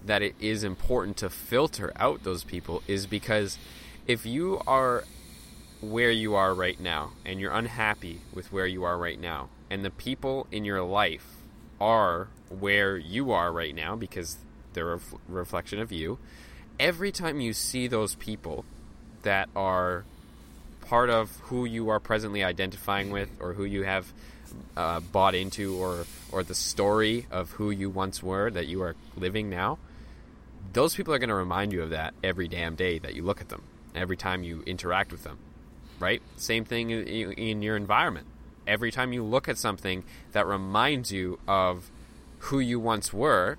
[0.06, 3.58] that it is important to filter out those people is because
[4.06, 5.04] if you are
[5.80, 9.84] where you are right now and you're unhappy with where you are right now, and
[9.84, 11.36] the people in your life
[11.80, 14.36] are where you are right now because
[14.72, 16.18] they're a ref- reflection of you,
[16.78, 18.64] every time you see those people
[19.22, 20.04] that are
[20.82, 24.12] part of who you are presently identifying with or who you have
[24.76, 28.96] uh, bought into or or the story of who you once were that you are
[29.16, 29.78] living now
[30.72, 33.40] those people are going to remind you of that every damn day that you look
[33.40, 33.62] at them
[33.94, 35.38] every time you interact with them
[36.00, 36.22] right?
[36.36, 38.26] Same thing in, in your environment
[38.66, 41.90] every time you look at something that reminds you of
[42.38, 43.58] who you once were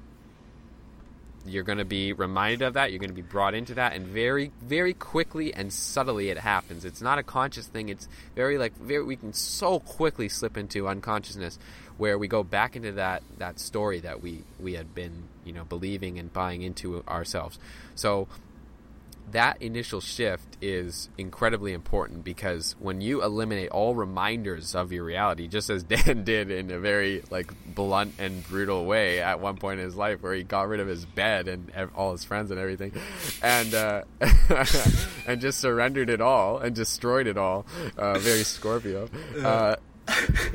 [1.45, 4.05] you're going to be reminded of that you're going to be brought into that and
[4.05, 6.85] very very quickly and subtly it happens.
[6.85, 10.87] It's not a conscious thing it's very like very we can so quickly slip into
[10.87, 11.57] unconsciousness
[11.97, 15.63] where we go back into that that story that we we had been you know
[15.65, 17.57] believing and buying into ourselves.
[17.95, 18.27] So
[19.31, 25.47] that initial shift is incredibly important because when you eliminate all reminders of your reality,
[25.47, 29.79] just as Dan did in a very like blunt and brutal way at one point
[29.79, 32.59] in his life, where he got rid of his bed and all his friends and
[32.59, 32.93] everything,
[33.41, 34.03] and uh,
[35.27, 37.65] and just surrendered it all and destroyed it all,
[37.97, 39.09] uh, very Scorpio.
[39.43, 39.75] Uh,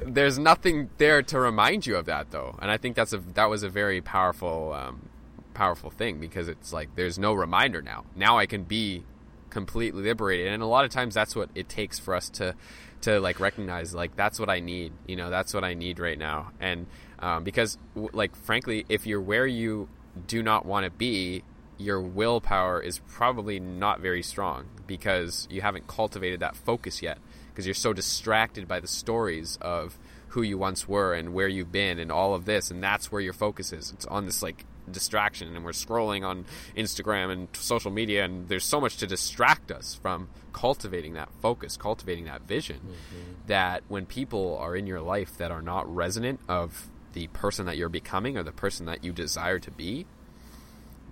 [0.05, 3.49] there's nothing there to remind you of that though, and I think that's a that
[3.49, 5.09] was a very powerful um,
[5.57, 8.05] powerful thing because it's like there's no reminder now.
[8.15, 9.05] Now I can be
[9.49, 12.55] completely liberated, and a lot of times that's what it takes for us to
[13.01, 14.93] to like recognize like that's what I need.
[15.07, 16.87] You know, that's what I need right now, and
[17.19, 19.89] um, because like frankly, if you're where you
[20.27, 21.43] do not want to be,
[21.79, 27.19] your willpower is probably not very strong because you haven't cultivated that focus yet
[27.51, 29.99] because you're so distracted by the stories of
[30.29, 33.21] who you once were and where you've been and all of this and that's where
[33.21, 36.45] your focus is it's on this like distraction and we're scrolling on
[36.76, 41.76] Instagram and social media and there's so much to distract us from cultivating that focus
[41.76, 43.32] cultivating that vision mm-hmm.
[43.47, 47.76] that when people are in your life that are not resonant of the person that
[47.76, 50.07] you're becoming or the person that you desire to be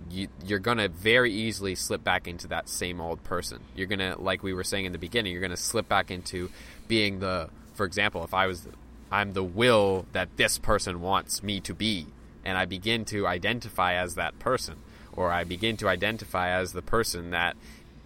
[0.09, 3.59] you, you're going to very easily slip back into that same old person.
[3.75, 6.11] You're going to, like we were saying in the beginning, you're going to slip back
[6.11, 6.49] into
[6.87, 8.67] being the, for example, if I was,
[9.11, 12.07] I'm the will that this person wants me to be,
[12.45, 14.75] and I begin to identify as that person,
[15.13, 17.57] or I begin to identify as the person that,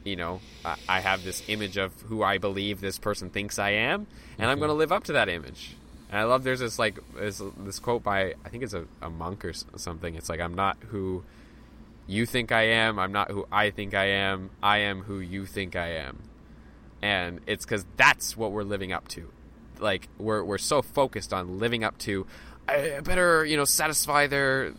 [0.04, 0.40] you know,
[0.88, 4.56] I, have this image of who I believe this person thinks I am, and I'm
[4.56, 4.60] mm-hmm.
[4.60, 5.76] going to live up to that image.
[6.10, 9.10] And I love there's this like this, this quote by I think it's a, a
[9.10, 10.16] monk or something.
[10.16, 11.24] It's like I'm not who
[12.08, 12.98] you think I am.
[12.98, 14.50] I'm not who I think I am.
[14.64, 16.24] I am who you think I am.
[17.02, 19.30] And it's because that's what we're living up to.
[19.80, 22.26] Like we're we're so focused on living up to.
[22.70, 24.74] I better you know satisfy their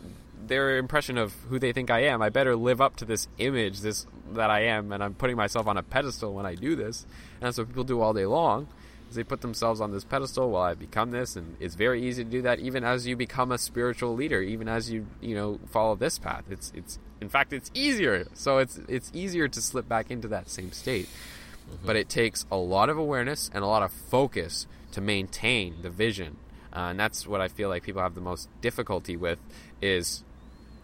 [0.47, 2.22] their impression of who they think I am.
[2.22, 5.66] I better live up to this image, this that I am, and I'm putting myself
[5.66, 7.07] on a pedestal when I do this.
[7.41, 8.68] And that's what people do all day long.
[9.09, 10.51] Is they put themselves on this pedestal.
[10.51, 12.61] Well, I become this, and it's very easy to do that.
[12.61, 16.45] Even as you become a spiritual leader, even as you you know follow this path,
[16.51, 18.26] it's it's in fact it's easier.
[18.34, 21.07] So it's it's easier to slip back into that same state.
[21.07, 21.86] Mm-hmm.
[21.86, 25.91] But it takes a lot of awareness and a lot of focus to maintain the
[25.91, 26.36] vision,
[26.75, 29.39] uh, and that's what I feel like people have the most difficulty with
[29.81, 30.23] is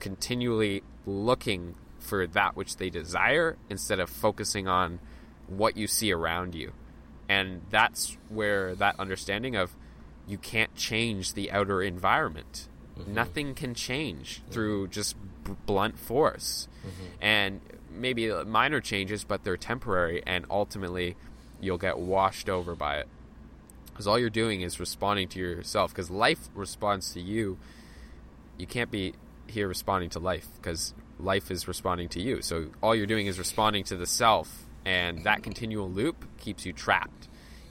[0.00, 5.00] continually looking for that which they desire instead of focusing on
[5.48, 6.72] what you see around you.
[7.28, 9.74] And that's where that understanding of
[10.26, 12.68] you can't change the outer environment.
[12.98, 13.14] Mm-hmm.
[13.14, 14.52] Nothing can change mm-hmm.
[14.52, 16.68] through just b- blunt force.
[16.86, 17.04] Mm-hmm.
[17.20, 17.60] And
[17.90, 21.16] maybe minor changes, but they're temporary, and ultimately
[21.60, 23.08] you'll get washed over by it.
[23.96, 25.90] Because all you're doing is responding to yourself.
[25.90, 27.56] Because life responds to you.
[28.58, 29.14] You can't be
[29.46, 32.42] here responding to life because life is responding to you.
[32.42, 36.72] So all you're doing is responding to the self, and that continual loop keeps you
[36.72, 37.28] trapped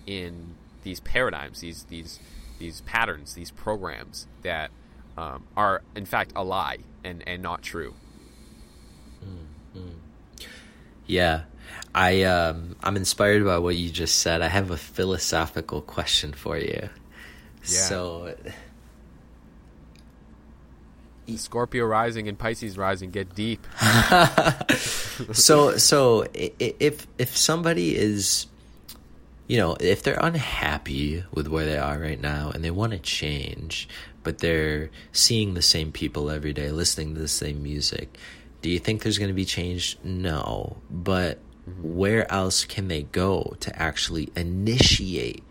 [0.08, 2.20] in these paradigms, these these
[2.58, 4.72] these patterns, these programs that
[5.18, 7.94] um, are in fact a lie and and not true.
[11.06, 11.44] Yeah.
[11.94, 14.42] I um I'm inspired by what you just said.
[14.42, 16.90] I have a philosophical question for you.
[17.64, 17.68] Yeah.
[17.68, 18.36] So
[21.36, 23.66] Scorpio rising and Pisces rising get deep.
[25.32, 28.48] so so if if somebody is
[29.48, 33.00] you know if they're unhappy with where they are right now and they want to
[33.00, 33.88] change
[34.24, 38.18] but they're seeing the same people every day listening to the same music
[38.62, 41.40] do you think there's going to be change no but
[41.82, 45.44] where else can they go to actually initiate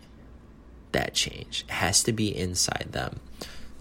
[0.91, 3.19] that change it has to be inside them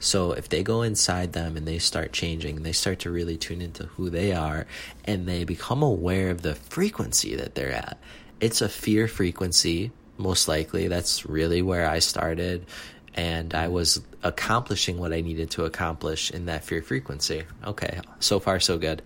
[0.04, 3.62] so if they go inside them and they start changing, they start to really tune
[3.62, 4.66] into who they are
[5.06, 7.96] and they become aware of the frequency that they're at.
[8.38, 10.88] It's a fear frequency, most likely.
[10.88, 12.66] That's really where I started.
[13.14, 17.44] And I was accomplishing what I needed to accomplish in that fear frequency.
[17.64, 19.00] Okay, so far so good.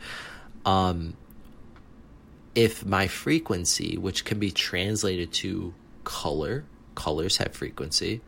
[0.66, 1.14] Um,
[2.55, 5.74] if my frequency, which can be translated to
[6.05, 8.20] color, colors have frequency.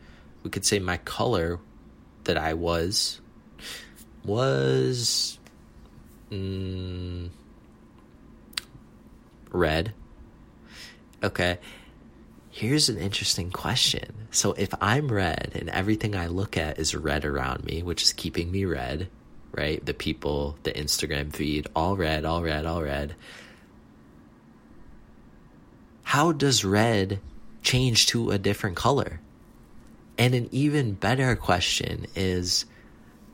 [0.43, 1.59] We could say my color
[2.23, 3.19] that I was
[4.23, 5.39] was
[6.31, 7.29] mm,
[9.51, 9.93] red.
[11.23, 11.59] Okay.
[12.49, 14.27] Here's an interesting question.
[14.31, 18.13] So if I'm red and everything I look at is red around me, which is
[18.13, 19.09] keeping me red,
[19.51, 19.85] right?
[19.85, 23.15] The people, the Instagram feed, all red, all red, all red.
[26.11, 27.21] How does red
[27.63, 29.21] change to a different color?
[30.17, 32.65] And an even better question is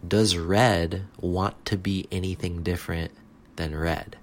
[0.08, 3.14] Does red want to be anything different
[3.56, 4.16] than red?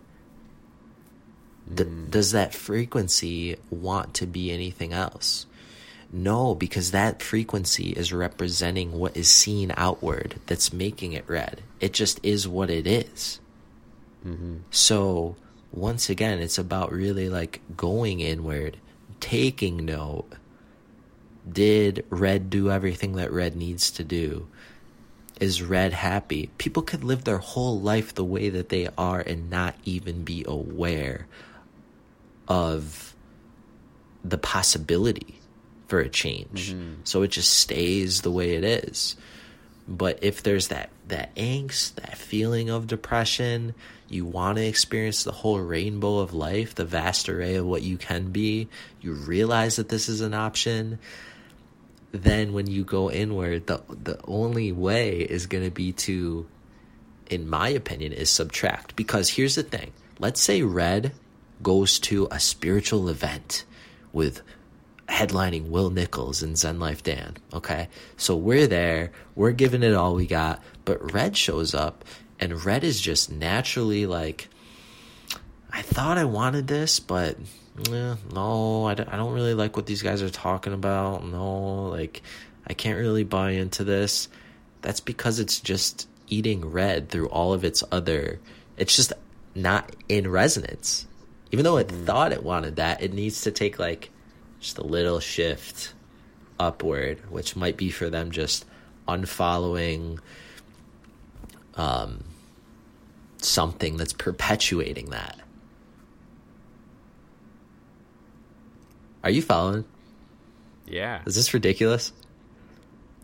[1.67, 2.11] D- hmm.
[2.11, 5.47] Does that frequency want to be anything else?
[6.13, 11.61] No, because that frequency is representing what is seen outward that's making it red.
[11.81, 13.41] It just is what it is.
[14.25, 14.59] Mm-hmm.
[14.71, 15.35] So,
[15.75, 18.77] once again, it's about really like going inward,
[19.21, 20.31] taking note,
[21.51, 24.47] did red do everything that red needs to do?
[25.41, 26.51] Is red happy?
[26.59, 30.45] People could live their whole life the way that they are and not even be
[30.47, 31.27] aware
[32.47, 33.17] of
[34.25, 35.41] the possibility
[35.89, 36.73] for a change.
[36.73, 37.01] Mm-hmm.
[37.05, 39.17] So it just stays the way it is.
[39.89, 43.75] But if there's that that angst that feeling of depression
[44.09, 47.97] you want to experience the whole rainbow of life the vast array of what you
[47.97, 48.69] can be.
[49.01, 50.99] You realize that this is an option.
[52.13, 56.47] Then when you go inward the the only way is going to be to
[57.31, 58.97] in my opinion is subtract.
[58.97, 59.93] Because here's the thing.
[60.19, 61.13] Let's say red
[61.63, 63.65] goes to a spiritual event
[64.13, 64.43] with
[65.09, 67.37] headlining Will Nicholls and Zenlife Dan.
[67.53, 67.89] Okay.
[68.17, 72.05] So we're there, we're giving it all we got, but Red shows up
[72.41, 74.49] and Red is just naturally like,
[75.73, 77.37] I thought I wanted this, but
[77.91, 81.25] eh, no, I don't, I don't really like what these guys are talking about.
[81.25, 82.23] No, like,
[82.67, 84.29] I can't really buy into this.
[84.83, 88.41] That's because it's just eating red through all of its other,
[88.77, 89.13] it's just
[89.55, 91.07] not in resonance.
[91.53, 94.11] Even though it thought it wanted that, it needs to take like
[94.61, 95.93] just a little shift
[96.59, 98.65] upward, which might be for them just
[99.07, 100.19] unfollowing
[101.77, 102.25] um,
[103.39, 105.39] something that's perpetuating that.
[109.23, 109.85] Are you following?
[110.87, 111.23] Yeah.
[111.25, 112.13] Is this ridiculous?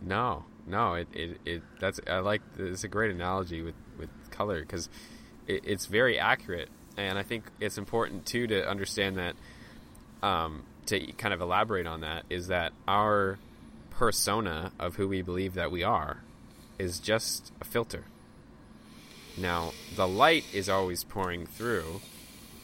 [0.01, 0.95] No, no.
[0.95, 2.41] It, it, it that's I like.
[2.57, 4.89] It's a great analogy with with color because
[5.47, 9.35] it, it's very accurate, and I think it's important too to understand that.
[10.23, 13.37] Um, to kind of elaborate on that is that our
[13.91, 16.17] persona of who we believe that we are
[16.79, 18.03] is just a filter.
[19.37, 22.01] Now, the light is always pouring through,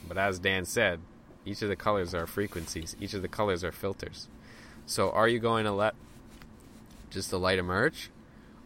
[0.08, 1.00] but as Dan said,
[1.46, 4.28] each of the colors are frequencies, each of the colors are filters.
[4.86, 5.96] So, are you going to let
[7.10, 8.10] just the light emerge,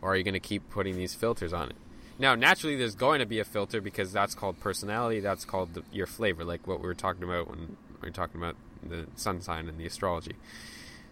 [0.02, 1.76] or are you going to keep putting these filters on it?
[2.18, 5.84] Now, naturally, there's going to be a filter because that's called personality, that's called the,
[5.92, 8.56] your flavor, like what we were talking about when we were talking about
[8.88, 10.36] the sun sign and the astrology.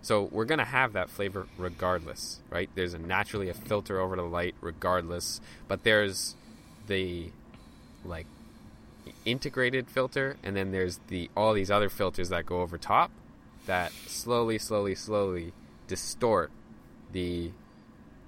[0.02, 2.70] So we're going to have that flavor regardless, right?
[2.76, 6.36] There's a naturally a filter over the light regardless, but there's
[6.90, 7.32] the
[8.04, 8.26] like
[9.26, 13.10] integrated filter and then there's the all these other filters that go over top
[13.66, 15.54] that slowly slowly slowly
[15.88, 16.52] distort
[17.12, 17.52] the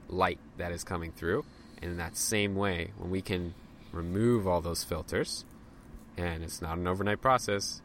[0.09, 1.45] light that is coming through.
[1.81, 3.53] And in that same way, when we can
[3.91, 5.45] remove all those filters,
[6.17, 7.81] and it's not an overnight process,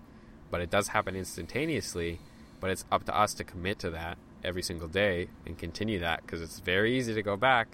[0.50, 2.18] but it does happen instantaneously.
[2.60, 6.22] But it's up to us to commit to that every single day and continue that
[6.22, 7.68] because it's very easy to go back,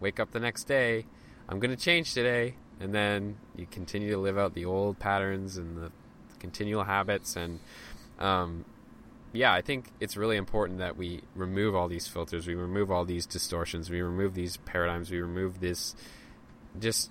[0.00, 1.04] wake up the next day,
[1.48, 5.56] I'm going to change today, and then you continue to live out the old patterns
[5.56, 5.90] and the
[6.38, 7.36] continual habits.
[7.36, 7.60] And
[8.18, 8.64] um,
[9.32, 13.04] yeah, I think it's really important that we remove all these filters, we remove all
[13.04, 15.94] these distortions, we remove these paradigms, we remove this
[16.78, 17.10] just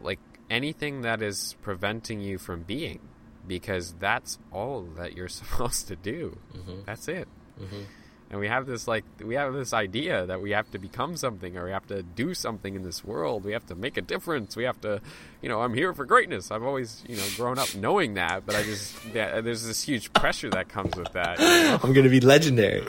[0.00, 0.18] like
[0.50, 3.00] anything that is preventing you from being
[3.48, 6.84] because that's all that you're supposed to do Mhm.
[6.84, 7.26] that's it
[7.60, 7.84] Mhm.
[8.30, 11.56] And we have this like we have this idea that we have to become something
[11.56, 14.56] or we have to do something in this world we have to make a difference
[14.56, 15.00] we have to
[15.42, 18.54] you know i'm here for greatness i've always you know grown up knowing that but
[18.54, 21.80] i just yeah, there's this huge pressure that comes with that you know?
[21.82, 22.84] I'm gonna be legendary.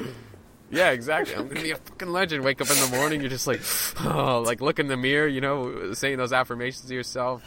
[0.69, 1.35] Yeah exactly.
[1.35, 2.43] I'm gonna be a fucking legend.
[2.43, 3.61] Wake up in the morning you're just like
[4.05, 7.43] oh like look in the mirror you know saying those affirmations to yourself.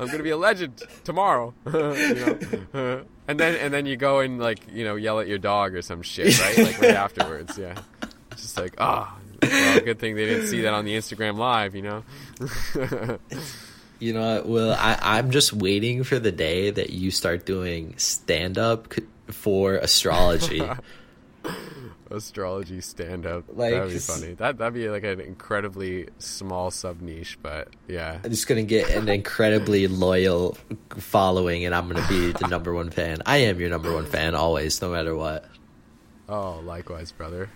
[0.00, 1.54] I'm gonna be a legend tomorrow.
[3.28, 5.82] And then and then you go and like you know yell at your dog or
[5.82, 6.58] some shit right?
[6.58, 7.80] Like right afterwards yeah.
[8.32, 11.82] Just like ah well, good thing they didn't see that on the instagram live you
[11.82, 12.02] know?
[14.00, 18.56] You know, Will, I, I'm just waiting for the day that you start doing stand
[18.56, 18.94] up
[19.28, 20.62] for astrology.
[22.10, 27.00] Astrology stand up Like, that'd be funny that that'd be like an incredibly small sub
[27.00, 30.58] niche but yeah I'm just gonna get an incredibly loyal
[30.98, 33.18] following, and I'm gonna be the number one fan.
[33.26, 35.46] I am your number one fan always, no matter what.
[36.28, 37.50] Oh, likewise, brother.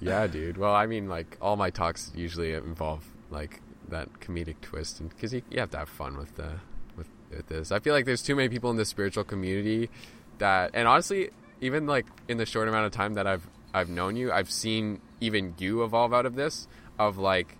[0.00, 0.56] yeah, dude.
[0.56, 5.32] Well, I mean, like all my talks usually involve like that comedic twist, and because
[5.32, 6.52] you, you have to have fun with the
[6.96, 7.72] with, with this.
[7.72, 9.90] I feel like there's too many people in the spiritual community
[10.38, 11.30] that, and honestly,
[11.60, 15.00] even like in the short amount of time that I've I've known you, I've seen
[15.20, 16.68] even you evolve out of this
[16.98, 17.56] of like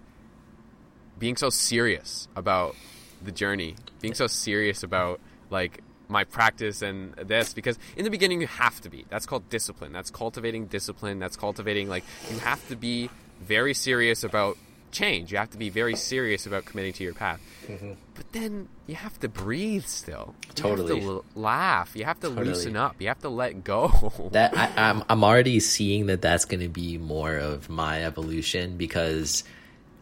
[1.19, 2.75] being so serious about
[3.23, 5.21] the journey, being so serious about
[5.51, 9.05] like my practice and this because in the beginning you have to be.
[9.09, 9.93] That's called discipline.
[9.93, 11.19] That's cultivating discipline.
[11.19, 13.11] That's cultivating like you have to be
[13.41, 14.57] very serious about
[14.91, 15.33] change.
[15.33, 17.41] You have to be very serious about committing to your path.
[17.67, 17.93] Mm-hmm.
[18.15, 20.35] But then you have to breathe still.
[20.49, 20.95] You Totally.
[20.95, 21.93] have to l- laugh.
[21.95, 22.47] You have to Totally.
[22.47, 22.97] loosen up.
[23.01, 24.13] You have to let go.
[24.33, 28.77] That I, I'm I'm already seeing that that's going to be more of my evolution
[28.77, 29.45] because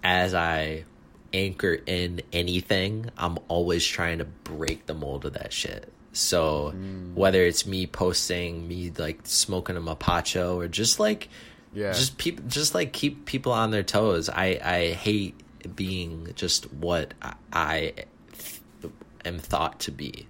[0.03, 0.85] as I
[1.33, 5.93] anchor in anything, I'm always trying to break the mold of that shit.
[6.13, 7.15] So mm.
[7.15, 11.29] whether it's me posting, me like smoking a mapacho, or just like
[11.75, 11.93] Yeah.
[11.93, 14.29] just people, just like keep people on their toes.
[14.29, 15.35] I I hate
[15.75, 17.93] being just what I, I
[19.25, 20.27] am thought to be.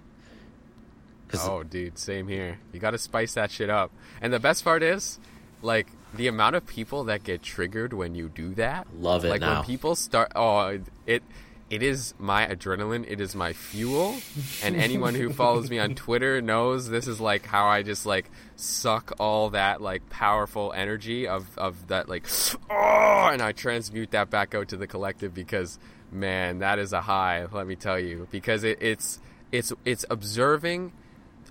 [1.37, 2.59] Oh, dude, same here.
[2.71, 3.91] You got to spice that shit up.
[4.21, 5.19] And the best part is,
[5.61, 8.87] like, the amount of people that get triggered when you do that.
[8.97, 9.55] Love it Like now.
[9.55, 10.31] when people start.
[10.33, 11.23] Oh, it.
[11.69, 13.05] It is my adrenaline.
[13.07, 14.15] It is my fuel.
[14.63, 18.29] And anyone who follows me on Twitter knows this is like how I just like
[18.55, 22.27] suck all that like powerful energy of of that like
[22.69, 25.79] oh, and I transmute that back out to the collective because
[26.11, 27.47] man, that is a high.
[27.51, 29.19] Let me tell you, because it, it's
[29.51, 30.93] it's it's observing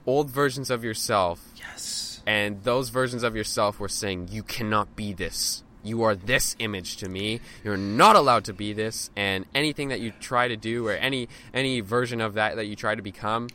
[0.06, 2.22] old versions of yourself yes.
[2.26, 6.96] and those versions of yourself were saying you cannot be this you are this image
[6.96, 10.86] to me you're not allowed to be this and anything that you try to do
[10.86, 13.48] or any any version of that that you try to become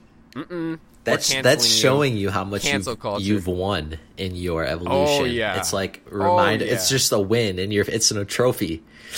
[1.03, 2.87] That's that's showing you how much you've,
[3.19, 5.23] you've won in your oh, evolution.
[5.23, 5.57] Oh, yeah.
[5.57, 6.67] It's like Oh, remind yeah.
[6.73, 8.83] it's just a win and you're it's a trophy.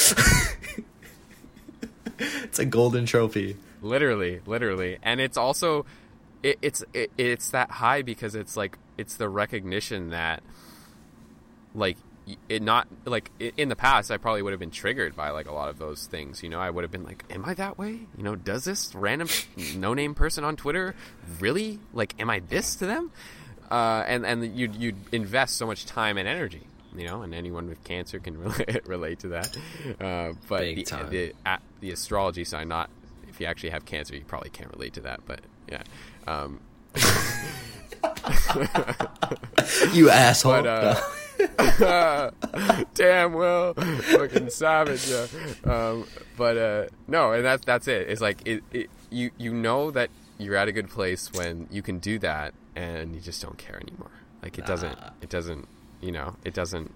[2.19, 3.57] it's a golden trophy.
[3.81, 5.85] literally literally and it's also
[6.43, 10.43] it, it's it, it's that high because it's like it's the recognition that
[11.73, 11.97] like
[12.49, 15.51] it not like in the past i probably would have been triggered by like a
[15.51, 16.59] lot of those things you know?
[16.59, 17.99] I would have been like am i that way?
[18.17, 19.27] You know does this random
[19.75, 20.95] no name person on twitter
[21.39, 23.11] really like am i this to them?
[23.69, 27.21] Uh, and and you'd you'd invest so much time and energy you know?
[27.21, 29.55] And anyone with cancer can relate, relate to that.
[29.99, 31.09] Uh, but Big the, time.
[31.09, 32.89] the a the astrology sign not
[33.29, 35.39] if you actually have cancer you probably can't relate to that but
[35.69, 35.83] yeah.
[36.27, 36.59] Um,
[39.93, 40.63] You asshole.
[40.63, 41.01] But uh,
[42.93, 45.07] damn, well, fucking savage.
[45.07, 45.27] Yeah.
[45.65, 46.05] Um,
[46.37, 48.09] but uh, no, and that's that's it.
[48.09, 48.89] It's like it, it.
[49.09, 53.15] You you know that you're at a good place when you can do that, and
[53.15, 54.11] you just don't care anymore.
[54.41, 54.99] Like it doesn't.
[54.99, 55.09] Nah.
[55.21, 55.67] It doesn't.
[56.01, 56.93] You know, it doesn't.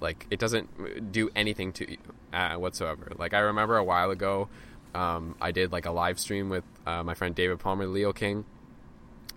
[0.00, 1.98] Like it doesn't do anything to you
[2.32, 3.12] uh, whatsoever.
[3.16, 4.48] Like I remember a while ago,
[4.94, 8.44] um, I did like a live stream with uh, my friend David Palmer, Leo King,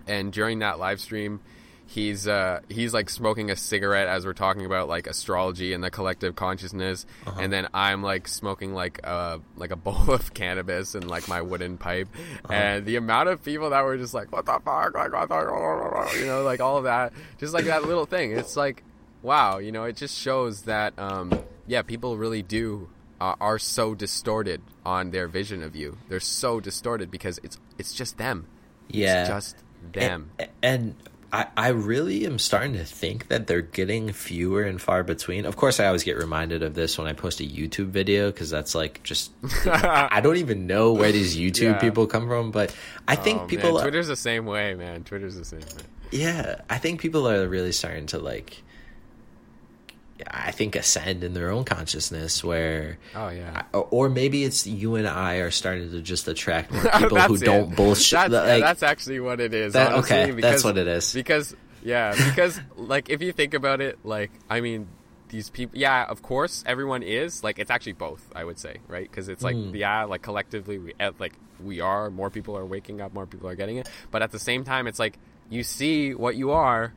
[0.06, 1.40] and during that live stream
[1.86, 5.90] he's uh he's like smoking a cigarette as we're talking about like astrology and the
[5.90, 7.06] collective consciousness.
[7.38, 11.40] And then i'm like smoking like a like a bowl of cannabis and like my
[11.40, 12.08] wooden pipe.
[12.50, 14.94] And the amount of people that were just like what the fuck?
[14.94, 17.12] Like what the you know like all of that.
[17.38, 18.32] Just like that little thing.
[18.32, 18.82] It's like
[19.22, 21.32] wow you know it just shows that um
[21.66, 22.88] yeah people really do
[23.20, 25.96] uh, are so distorted on their vision of you.
[26.08, 28.46] They're so distorted because it's it's just them.
[28.88, 29.20] Yeah.
[29.20, 29.56] it's just
[29.92, 30.30] them.
[30.38, 30.94] And, and
[31.32, 35.44] I, I really am starting to think that they're getting fewer and far between.
[35.44, 38.48] Of course, I always get reminded of this when I post a YouTube video because
[38.50, 39.32] that's like just
[39.66, 41.78] I don't even know where these YouTube Yeah.
[41.78, 42.74] people come from, but
[43.08, 45.04] I oh, think Oh, people man, Twitter's the same way, man.
[45.04, 45.82] Twitter's the same way.
[46.12, 48.62] yeah, I think people are really starting to like
[50.30, 53.62] I think ascend in their own consciousness where Oh yeah.
[53.74, 57.34] or- or maybe it's you and I are starting to just attract more people who
[57.34, 57.40] it.
[57.44, 58.30] don't bullshit.
[58.30, 59.72] That's, like, that's actually what it is.
[59.74, 61.12] That- honestly, okay, because, that's what it is.
[61.12, 64.88] Because yeah, because like if you think about it, like I mean,
[65.28, 65.78] these people.
[65.78, 68.24] Yeah, of course, everyone is like it's actually both.
[68.34, 69.08] I would say, right?
[69.10, 69.74] Because it's like Mm.
[69.76, 73.54] yeah, like collectively we like we are more people are waking up, more people are
[73.54, 73.88] getting it.
[74.10, 75.18] But at the same time, it's like
[75.50, 76.92] you see what you are.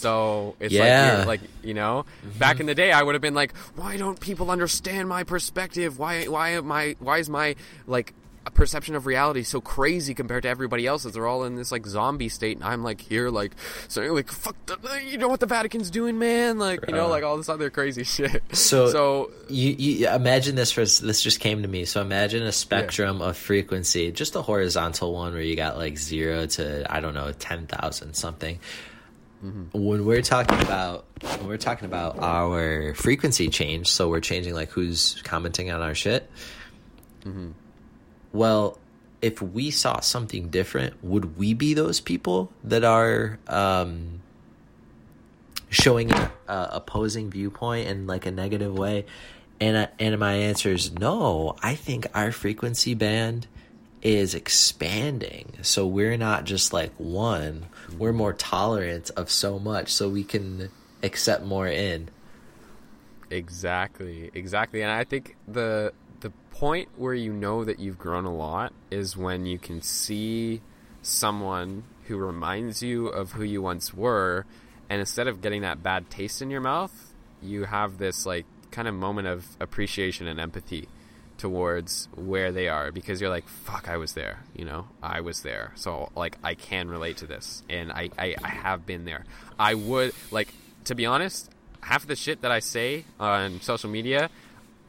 [0.00, 1.18] So it's Yeah.
[1.18, 2.38] like, like you know, mm-hmm.
[2.38, 5.98] back in the day, I would have been like, why don't people understand my perspective?
[5.98, 7.54] Why, why am I, why is my
[7.86, 8.14] like
[8.54, 11.12] perception of reality so crazy compared to everybody else's?
[11.12, 13.52] They're all in this like zombie state, and I'm like here, like
[13.88, 16.58] saying like, fuck, the, you know what the Vatican's doing, man?
[16.58, 17.10] Like you know, uh.
[17.10, 18.42] like all this other crazy shit.
[18.56, 21.84] So- so you, you imagine this for this just came to me.
[21.84, 26.46] So imagine a spectrum of frequency, just a horizontal one where you got like zero
[26.46, 28.58] to I don't know ten thousand something.
[29.72, 31.06] When we're talking about
[31.38, 35.94] when we're talking about our frequency change, so we're changing like who's commenting on our
[35.94, 36.30] shit.
[38.32, 38.78] Well,
[39.22, 44.20] if we saw something different, would we be those people that are um,
[45.68, 49.04] showing an uh, opposing viewpoint in like a negative way?
[49.60, 51.56] And uh, and my answer is no.
[51.62, 53.46] I think our frequency band
[54.02, 57.66] is expanding, so we're not just like one.
[57.98, 60.70] We're more tolerant of so much, so we can
[61.02, 62.10] accept more in.
[63.30, 64.82] Exactly, exactly.
[64.82, 69.16] And I think the the point where you know that you've grown a lot is
[69.16, 70.60] when you can see
[71.02, 74.44] someone who reminds you of who you once were
[74.90, 78.88] and instead of getting that bad taste in your mouth, you have this like kind
[78.88, 80.88] of moment of appreciation and empathy
[81.40, 84.88] towards where they are because you're like fuck I was there you know?
[85.02, 85.72] I was there.
[85.74, 89.24] So like I can relate to this and I, I, I have been there.
[89.58, 90.52] I would like
[90.84, 91.50] to be honest
[91.80, 94.28] half of the shit that I say on social media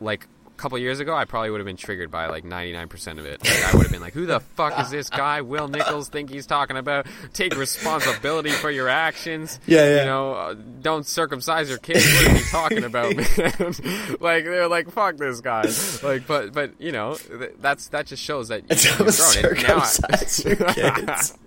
[0.02, 0.28] like
[0.62, 3.64] couple years ago I probably would have been triggered by like 99% of it like,
[3.66, 6.46] I would have been like who the fuck is this guy Will Nicholls think he's
[6.46, 10.00] talking about take responsibility for your actions Yeah, yeah.
[10.02, 13.28] you know uh, don't circumcise your kids what are you talking about man
[14.20, 15.66] like they're like fuck this guy
[16.04, 19.64] like but but you know th- that's that just shows that Don't grown.
[19.64, 19.84] Now
[20.14, 20.56] I- your
[20.96, 21.38] kids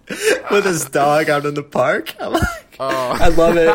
[0.50, 2.14] with his dog out in the park.
[2.20, 2.42] I'm like,
[2.80, 3.16] Oh.
[3.20, 3.70] I love it.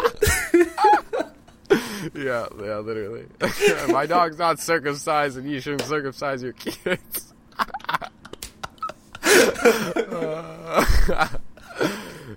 [2.15, 3.25] yeah, yeah, literally.
[3.91, 7.33] My dog's not circumcised, and you shouldn't circumcise your kids.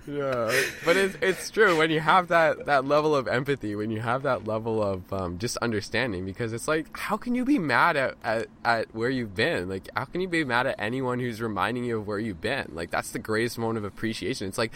[0.06, 0.52] yeah,
[0.84, 4.22] but it's it's true when you have that that level of empathy, when you have
[4.24, 8.14] that level of um, just understanding, because it's like, how can you be mad at,
[8.24, 9.68] at at where you've been?
[9.68, 12.72] Like, how can you be mad at anyone who's reminding you of where you've been?
[12.74, 14.48] Like, that's the greatest moment of appreciation.
[14.48, 14.72] It's like.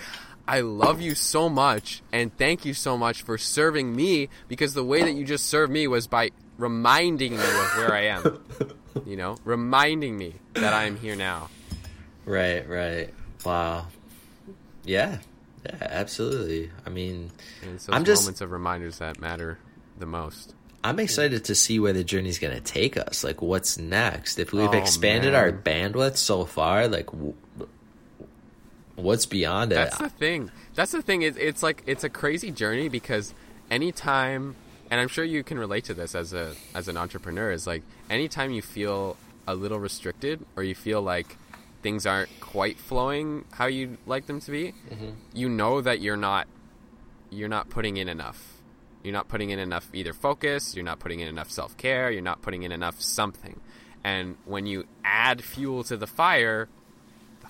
[0.49, 4.85] I love you so much and thank you so much for serving me because the
[4.85, 8.43] way that you just served me was by reminding me of where I am.
[9.05, 11.51] You know, reminding me that I am here now.
[12.25, 13.13] Right, right.
[13.45, 13.89] Wow.
[14.85, 15.19] Yeah.
[15.67, 16.71] Yeah, absolutely.
[16.87, 17.31] I mean,
[17.63, 19.59] those I'm just- moments of reminders that matter
[19.99, 20.55] the most.
[20.83, 23.23] I'm excited to see where the journey's going to take us.
[23.23, 24.39] Like, what's next?
[24.39, 25.43] If we've Oh, expanded man.
[25.43, 27.35] our bandwidth so far, like, w-
[28.97, 29.77] what's beyond it?
[29.77, 30.51] That's the thing.
[30.75, 31.23] That's the thing.
[31.23, 33.35] It's, it's like it's a crazy journey because
[33.71, 34.57] anytime,
[34.91, 37.83] and I'm sure you can relate to this as a as an entrepreneur, is like
[38.11, 39.17] anytime you feel
[39.47, 41.37] a little restricted or you feel like
[41.83, 45.11] things aren't quite flowing how you'd like them to be, mm-hmm.
[45.35, 46.49] you know that you're not
[47.31, 48.55] you're not putting in enough.
[49.03, 52.23] You're not putting in enough either focus, you're not putting in enough self care, you're
[52.23, 53.61] not putting in enough something.
[54.03, 56.69] And when you add fuel to the fire,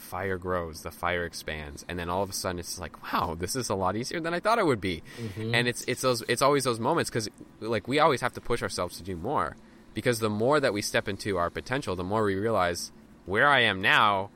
[0.07, 3.57] fire grows, the fire expands, and then all of a sudden it's like, wow, this
[3.57, 5.03] is a lot easier than I thought it would be.
[5.21, 5.55] Mm-hmm.
[5.55, 7.29] And it's it's those it's always those moments because
[7.61, 9.57] like we always have to push ourselves to do more
[9.93, 12.93] because the more that we step into our potential, the more we realize
[13.25, 14.31] where I am now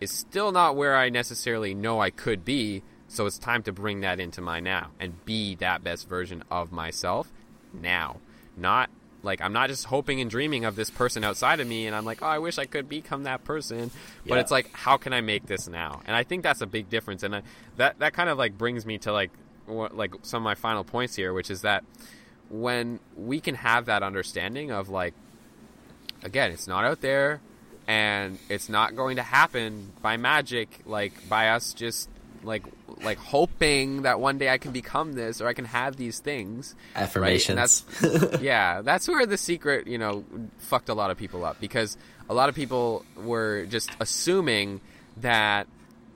[0.00, 2.82] is still not where I necessarily know I could be.
[3.08, 6.72] So it's time to bring that into my now and be that best version of
[6.72, 7.32] myself
[7.72, 8.18] now.
[8.56, 8.90] Not
[9.22, 12.04] like I'm not just hoping and dreaming of this person outside of me and I'm
[12.04, 13.90] like, oh, I wish I could become that person.
[14.26, 14.40] But Yeah.
[14.40, 16.02] it's like, how can I make this now?
[16.06, 17.22] And I think that's a big difference.
[17.22, 17.42] And I,
[17.76, 19.30] that that kind of like brings me to like
[19.66, 21.84] what, like some of my final points here, which is that
[22.48, 25.14] when we can have that understanding of like
[26.22, 27.40] again, it's not out there
[27.86, 32.08] and it's not going to happen by magic, like by us just
[32.42, 32.64] like
[33.02, 36.74] like hoping that one day I can become this or I can have these things.
[36.94, 37.02] right?
[37.02, 37.48] Affirmations.
[37.48, 37.58] And
[38.10, 40.24] that's yeah, that's where the secret, you know,
[40.58, 41.96] fucked a lot of people up because
[42.28, 44.80] a lot of people were just assuming
[45.18, 45.66] that,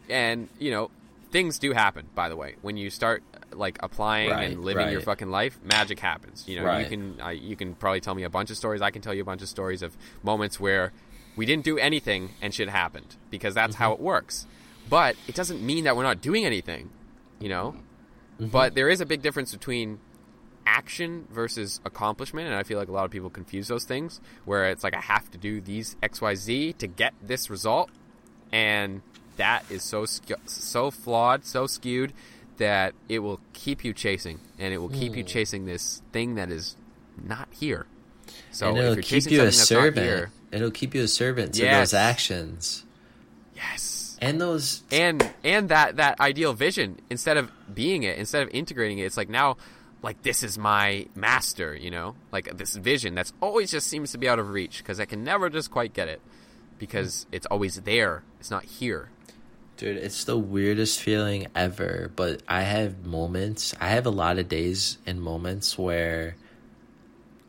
[0.09, 0.91] and you know,
[1.31, 2.07] things do happen.
[2.15, 3.23] By the way, when you start
[3.53, 6.45] like applying Right, and living your fucking life, magic happens.
[6.49, 8.83] You know, you can uh, you can probably tell me a bunch of stories.
[8.83, 10.93] I can tell you a bunch of stories of moments where
[11.37, 14.47] we didn't do anything and shit happened because that's how it works.
[14.93, 16.91] But it doesn't mean that we're not doing anything.
[17.41, 17.75] You know,
[18.39, 19.99] but there is a big difference between
[20.67, 24.71] action versus accomplishment and i feel like a lot of people confuse those things where
[24.71, 27.91] it's like i have to do these xyz to get this result
[28.53, 29.03] and
[29.39, 30.05] that is so
[30.47, 32.13] so flawed so skewed
[32.59, 35.19] that it will keep you chasing and it will keep Hmm.
[35.19, 36.77] you chasing this thing that is
[37.21, 37.87] not here
[38.53, 40.07] so and it'll you're keep you a something that's not servant.
[40.07, 41.91] here It'll keep you a servant to Yes.
[41.91, 42.85] those actions
[43.57, 43.92] yes
[44.23, 44.83] and those.
[44.91, 49.17] and and that that ideal vision instead of being it instead of integrating it it's
[49.17, 49.57] like now
[50.03, 54.19] like this is my master you know like this vision that's always just seems to
[54.19, 56.21] be out of reach because i can never just quite get it
[56.79, 59.11] because it's always there it's not here
[59.79, 64.49] Dude, it's the weirdest feeling ever, but I have moments, I have a lot of
[64.49, 66.37] days and moments where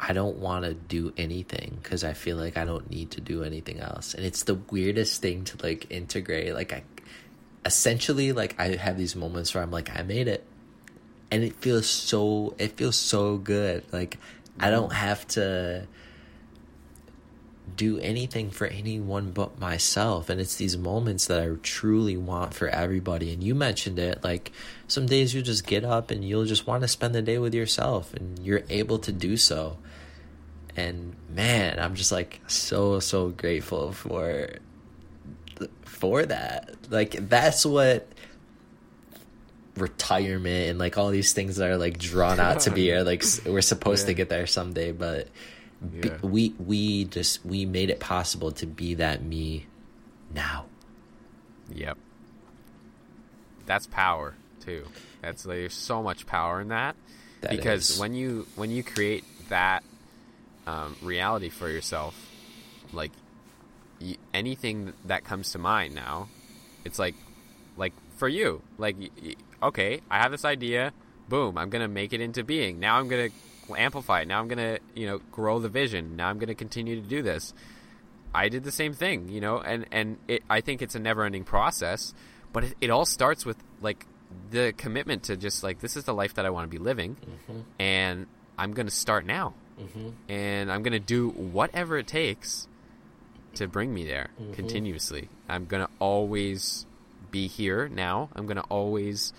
[0.06, 3.44] I don't want to do anything because I feel like I don't need to do
[3.44, 4.14] anything else.
[4.14, 6.54] And it's the weirdest thing to like integrate.
[6.54, 6.84] Like, I
[7.66, 10.44] essentially, like, I have these moments where I'm like, I made it.
[11.32, 13.86] And it feels so, it feels so good.
[13.94, 14.18] Like,
[14.60, 15.88] I don't have to
[17.78, 22.68] do anything for anyone but myself and it's these moments that I truly want for
[22.68, 24.52] everybody and you mentioned it like
[24.88, 27.56] some days you just get up and you'll just want to spend the day with
[27.56, 29.78] yourself and you're able to do so
[30.76, 34.50] and man I'm just like so so grateful for
[36.04, 36.76] for that.
[36.90, 38.08] Like that's what
[39.78, 43.24] retirement and like all these things that are like drawn out to be are like
[43.46, 44.92] we're supposed to get there someday.
[44.92, 45.30] But
[46.02, 49.66] b- we we just we made it possible to be that me
[50.34, 50.66] now.
[51.74, 51.98] Yep.
[53.66, 54.86] That's power too.
[55.22, 56.98] That's like, there's so much power in that.
[57.42, 58.00] That because is.
[58.00, 59.84] when you when you create that
[60.68, 62.16] um, reality for yourself
[62.94, 63.12] like
[64.02, 66.30] y- anything that comes to mind now
[66.86, 67.16] it's like
[67.78, 70.94] like for you like y- y- okay i have this idea
[71.30, 72.80] boom i'm gonna make it into being.
[72.80, 73.30] Now i'm gonna
[73.78, 74.28] amplify it.
[74.28, 76.16] Now i'm gonna you know grow the vision.
[76.16, 77.54] Now i'm gonna continue to do this.
[78.36, 81.24] I did the same thing you know and and it, i think it's a never
[81.24, 82.14] ending process
[82.52, 84.08] but it, it all starts with like
[84.50, 87.16] the commitment to just like this is the life that i want to be living
[87.80, 88.26] and
[88.58, 89.54] i'm gonna start now
[89.84, 90.10] Mm-hmm.
[90.32, 92.68] and i'm gonna do whatever it takes
[93.56, 94.54] to bring me there mm-hmm.
[94.54, 95.30] continuously.
[95.48, 96.86] I'm gonna always
[97.32, 98.30] be here now.
[98.36, 99.34] I'm gonna always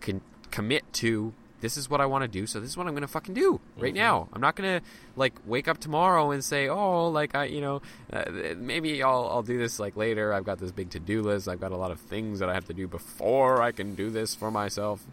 [0.00, 1.32] con- commit to
[1.62, 2.46] this is what I want to do.
[2.46, 4.02] So this is what I'm gonna fucking do right mm-hmm.
[4.02, 4.28] now.
[4.32, 4.82] I'm not gonna
[5.16, 7.82] like wake up tomorrow and say, oh, like I, you know,
[8.12, 8.24] uh,
[8.56, 10.32] maybe I'll I'll do this like later.
[10.32, 11.48] I've got this big to do list.
[11.48, 14.10] I've got a lot of things that I have to do before I can do
[14.10, 15.04] this for myself.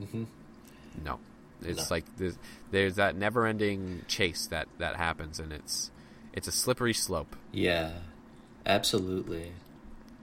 [1.03, 1.19] No,
[1.65, 2.37] it's like there's,
[2.71, 5.91] there's that never-ending chase that that happens, and it's
[6.33, 7.35] it's a slippery slope.
[7.51, 7.91] yeah
[8.65, 9.51] absolutely.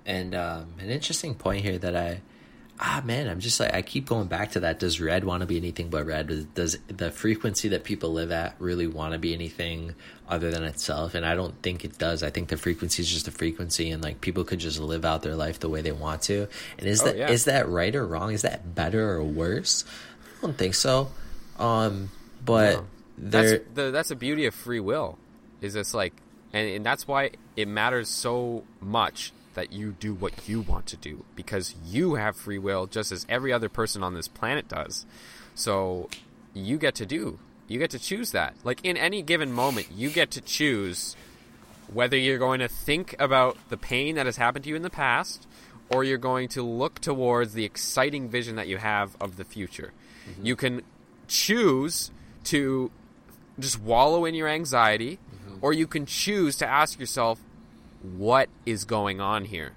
[0.07, 2.21] And um an interesting point here that i
[2.83, 5.47] ah man i'm just like i keep going back to that does red want to
[5.47, 6.29] be anything but red?
[6.29, 9.95] Does, does the frequency that people live at really want to be anything
[10.29, 11.15] other than itself?
[11.15, 12.23] And i don't think it does.
[12.23, 15.23] I think the frequency is just a frequency and like people could just live out
[15.23, 16.49] their life the way they want to.
[16.79, 17.53] And is Oh, that is yeah.
[17.53, 18.33] that right or wrong?
[18.33, 19.85] Is that better or worse?
[20.39, 21.11] I don't think so
[21.61, 22.11] um
[22.45, 22.85] but
[23.20, 25.19] there That's the that's the beauty of free will.
[25.61, 26.15] Is it's like,
[26.53, 30.97] and, and that's why it matters so much that you do what you want to
[30.97, 35.05] do because you have free will just as every other person on this planet does.
[35.55, 36.09] So
[36.55, 37.39] you get to do.
[37.69, 38.55] You get to choose that.
[38.65, 41.15] Like in any given moment, you get to choose
[41.93, 44.91] whether you're going to think about the pain that has happened to you in the
[44.91, 45.47] past
[45.91, 49.93] or you're going to look towards the exciting vision that you have of the future.
[50.43, 50.82] You can
[51.31, 52.11] choose
[52.44, 52.90] to
[53.59, 55.59] just wallow in your anxiety mm-hmm.
[55.62, 57.40] or you can choose to ask yourself
[58.02, 59.73] what is going on here.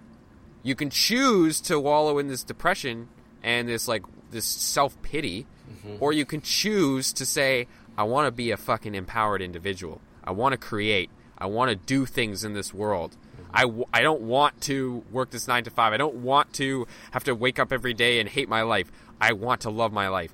[0.63, 3.09] You can choose to wallow in this depression
[3.43, 5.97] and this like this self-pity mm-hmm.
[5.99, 7.67] or you can choose to say
[7.97, 10.01] I want to be a fucking empowered individual.
[10.23, 11.11] I want to create.
[11.38, 13.11] I want to do things in this world.
[13.11, 13.51] Mm-hmm.
[13.53, 15.93] I, w- I don't want to work this 9 to 5.
[15.93, 18.91] I don't want to have to wake up every day and hate my life.
[19.21, 20.34] I want to love my life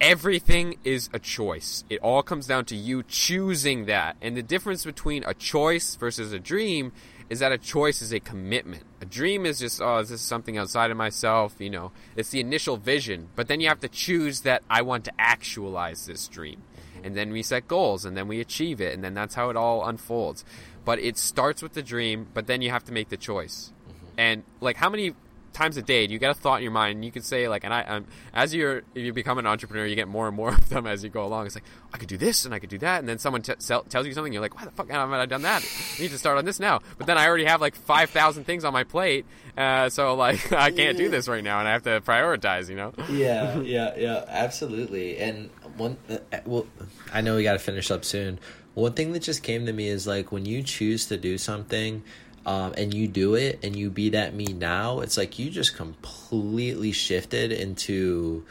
[0.00, 1.84] everything is a choice.
[1.88, 4.16] It all comes down to you choosing that.
[4.20, 6.92] And the difference between a choice versus a dream
[7.30, 8.82] is that a choice is a commitment.
[9.00, 11.92] A dream is just, oh, this is something outside of myself, you know.
[12.16, 16.06] It's the initial vision, but then you have to choose that I want to actualize
[16.06, 16.62] this dream.
[17.02, 19.56] And then we set goals and then we achieve it and then that's how it
[19.56, 20.44] all unfolds.
[20.84, 23.72] But it starts with the dream, but then you have to make the choice.
[23.88, 24.06] Mm-hmm.
[24.18, 25.14] And like how many
[25.54, 27.48] times a day do you get a thought in your mind and you could say
[27.48, 30.36] like and I um, as you're if you become an entrepreneur you get more and
[30.36, 32.58] more of them as you go along it's like I could do this and I
[32.58, 34.72] could do that and then someone t- sell, tells you something you're like why the
[34.72, 37.26] fuck haven't I done that I need to start on this now but then I
[37.26, 39.24] already have like 5,000 things on my plate
[39.56, 42.76] uh, so like I can't do this right now and I have to prioritize you
[42.76, 45.18] know yeah, yeah, yeah, absolutely.
[45.18, 46.66] And one, uh, well,
[47.12, 48.38] I know we got to finish up soon.
[48.74, 52.02] One thing that just came to me is like when you choose to do something,
[52.46, 55.00] um, and you do it, and you be that me now.
[55.00, 58.44] It's like you just completely shifted into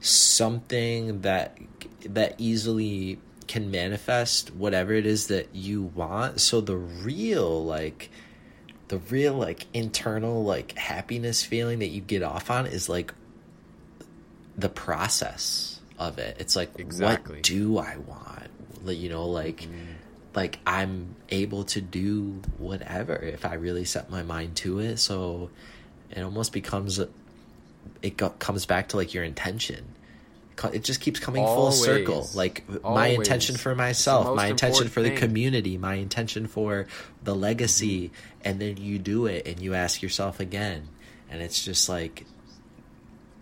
[0.00, 1.56] something that
[2.06, 6.40] that easily can manifest whatever it is that you want.
[6.40, 8.10] So the real like
[8.88, 13.14] the real like internal like happiness feeling that you get off on is like
[14.56, 16.36] the process of it.
[16.38, 17.36] It's like Exactly.
[17.36, 18.48] what do I want?
[18.86, 19.66] You know, like
[20.34, 24.98] like I'm able to do whatever if I really set my mind to it.
[24.98, 25.50] So
[26.10, 26.98] it almost becomes
[28.02, 29.84] it go, comes back to like your intention.
[30.72, 32.28] It just keeps coming full circle.
[32.34, 35.18] Like my intention for myself, my intention for the thing.
[35.18, 36.86] community, my intention for
[37.24, 38.12] the legacy,
[38.44, 40.88] and then you do it and you ask yourself again,
[41.28, 42.24] and it's just like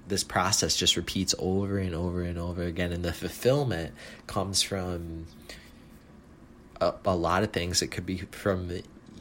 [0.08, 3.92] this process just repeats over and over and over again, and the fulfillment
[4.26, 5.26] comes from
[6.82, 7.82] a, a lot of things.
[7.82, 8.70] It could be from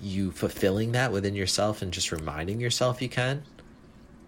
[0.01, 3.43] you fulfilling that within yourself and just reminding yourself you can.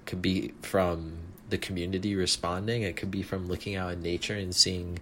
[0.05, 1.18] Could be from
[1.49, 2.84] the community responding.
[2.84, 4.99] It could be from looking out in nature and seeing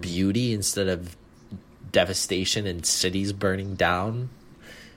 [0.00, 1.16] beauty instead of
[1.90, 4.28] devastation and cities burning down.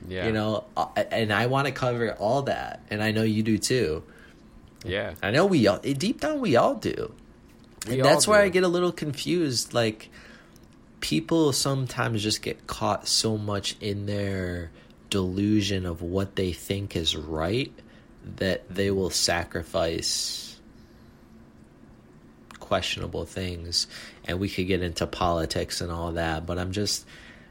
[0.07, 3.43] yeah You know, uh, and I want to cover all that, and I know you
[3.43, 4.03] do too.
[4.83, 7.13] yeah I know we all deep down we all do.
[7.87, 8.41] We and all that's where.
[8.41, 9.73] I get a little confused.
[9.73, 10.09] Like
[11.01, 14.71] people sometimes just get caught so much in their
[15.09, 17.73] delusion of what they think is right
[18.37, 20.59] that they will sacrifice
[22.59, 23.87] questionable things.
[24.25, 27.05] And we could get into politics and all that but i'm just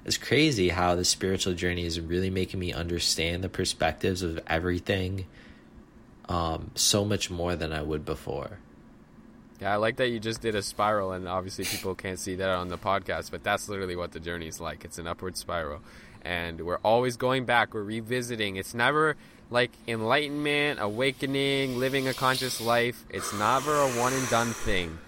[0.04, 5.26] it's crazy how the spiritual journey is really making me understand the perspectives of everything
[6.28, 8.58] um, so much more than i would before
[9.60, 12.48] Yeah, I like that you just did a spiral, and obviously people can't see that
[12.48, 14.86] on the podcast, but that's literally what the journey is like.
[14.86, 15.80] It's an upward spiral,
[16.22, 17.74] and we're always going back.
[17.74, 18.56] We're revisiting.
[18.56, 19.16] It's never
[19.50, 23.04] like enlightenment, awakening, living a conscious life.
[23.10, 24.98] It's never a one and done thing.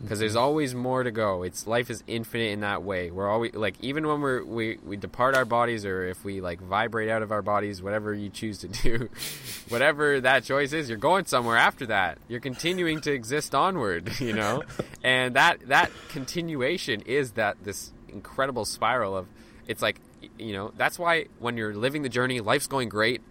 [0.00, 0.42] Because there's mm-hmm.
[0.42, 1.42] always more to go.
[1.42, 3.10] It's life is infinite in that way.
[3.10, 6.60] We're always like even when we're we, we depart our bodies or if we like
[6.60, 9.10] vibrate out of our bodies, whatever you choose to do,
[9.68, 12.18] whatever that choice is, you're going somewhere after that.
[12.28, 14.62] You're continuing to exist onward, you know?
[15.02, 19.26] and that that continuation is that this incredible spiral of
[19.68, 20.00] it's like
[20.38, 23.22] you know, that's why when you're living the journey, life's going great,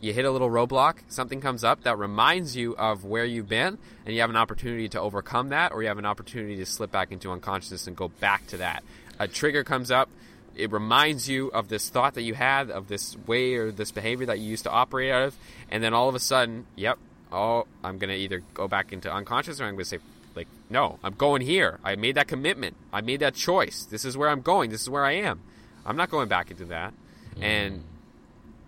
[0.00, 3.78] you hit a little roadblock, something comes up that reminds you of where you've been,
[4.04, 6.90] and you have an opportunity to overcome that, or you have an opportunity to slip
[6.90, 8.84] back into unconsciousness and go back to that.
[9.18, 10.08] A trigger comes up,
[10.54, 14.26] it reminds you of this thought that you had, of this way or this behavior
[14.26, 15.36] that you used to operate out of,
[15.70, 16.98] and then all of a sudden, yep,
[17.32, 19.98] oh, I'm going to either go back into unconscious or I'm going to say,
[20.34, 21.80] like, no, I'm going here.
[21.82, 22.76] I made that commitment.
[22.92, 23.84] I made that choice.
[23.84, 24.70] This is where I'm going.
[24.70, 25.40] This is where I am.
[25.84, 26.94] I'm not going back into that.
[27.40, 27.82] And mm.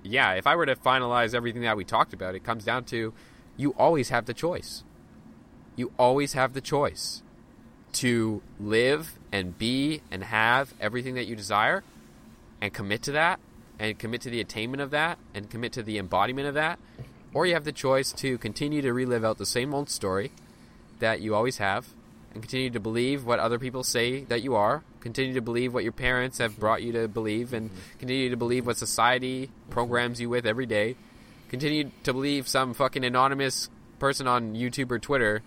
[0.02, 3.12] Yeah, if I were to finalize everything that we talked about, it comes down to
[3.56, 4.84] you always have the choice.
[5.76, 7.22] You always have the choice
[7.94, 11.82] to live and be and have everything that you desire
[12.60, 13.40] and commit to that
[13.78, 16.78] and commit to the attainment of that and commit to the embodiment of that.
[17.32, 20.32] Or you have the choice to continue to relive out the same old story
[20.98, 21.88] that you always have
[22.32, 25.82] and continue to believe what other people say that you are, continue to believe what
[25.82, 30.28] your parents have brought you to believe, and continue to believe what society programs you
[30.28, 30.96] with every day.
[31.48, 33.68] Continue to believe some fucking anonymous
[33.98, 35.42] person on YouTube or Twitter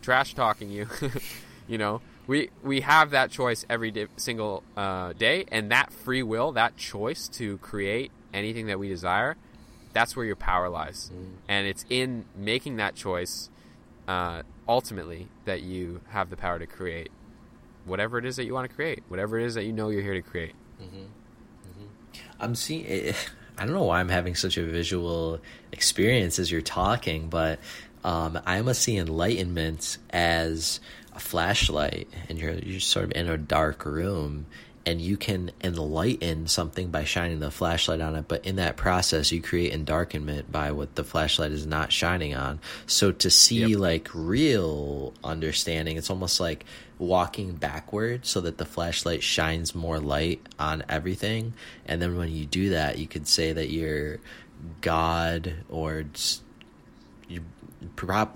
[0.00, 0.86] trash talking you.
[1.68, 6.22] you know, we we have that choice every di- single uh, day, and that free
[6.22, 9.36] will, that choice to create anything that we desire,
[9.92, 11.10] that's where your power lies,
[11.48, 13.50] and it's in making that choice
[14.08, 17.10] uh, ultimately that you have the power to create
[17.84, 20.02] whatever it is that you want to create, whatever it is that you know you're
[20.02, 20.54] here to create.
[22.40, 22.86] I'm seeing.
[22.86, 23.12] eh,
[23.58, 25.40] I don't know why I'm having such a visual
[25.72, 27.60] experience as you're talking, but
[28.02, 30.80] um, I must see enlightenment as
[31.14, 34.46] a flashlight, and you're you're sort of in a dark room,
[34.84, 39.30] and you can enlighten something by shining the flashlight on it but in that process
[39.32, 43.78] you create endarkenment by what the flashlight is not shining on so to see Yep.
[43.78, 46.64] like real understanding it's almost like
[46.98, 51.52] walking backward so that the flashlight shines more light on everything
[51.86, 54.18] and then when you do that you could say that you're
[54.80, 56.04] god or
[57.28, 57.42] you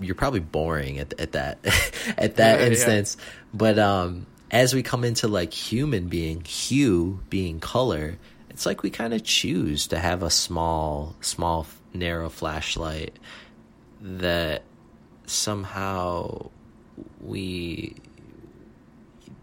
[0.01, 1.57] you're probably boring at, at that
[2.17, 2.71] at that Yeah, yeah.
[2.71, 3.17] instance
[3.53, 8.17] but um as we come into like human being hue being color
[8.49, 13.17] it's like we kind of choose to have a small small narrow flashlight
[14.01, 14.63] that
[15.25, 16.49] somehow
[17.21, 17.95] we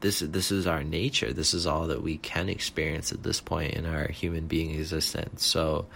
[0.00, 1.32] this is this is our nature.
[1.32, 5.44] This is all that we can experience at this point in our human being existence.
[5.46, 5.86] So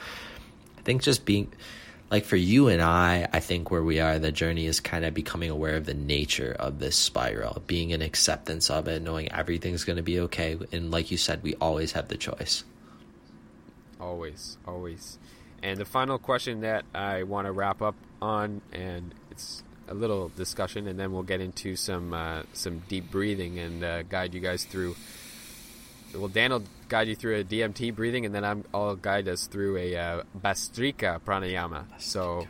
[0.79, 1.53] i think just being
[2.11, 5.13] like for you and I, I think where we are, the journey is kind of
[5.13, 9.85] becoming aware of the nature of this spiral, being in acceptance of it, knowing everything's
[9.85, 10.59] going to be okay.
[10.73, 12.65] And like you said, we always have the choice.
[14.01, 15.19] Always, always.
[15.63, 20.29] And the final question that I want to wrap up on, and it's a little
[20.31, 24.41] discussion, and then we'll get into some uh, some deep breathing and uh, guide you
[24.41, 24.95] guys through.
[26.15, 29.47] Well, Dan will guide you through a DMT breathing, and then I'm, I'll guide us
[29.47, 31.85] through a uh, Bhastrika pranayama.
[31.99, 32.47] So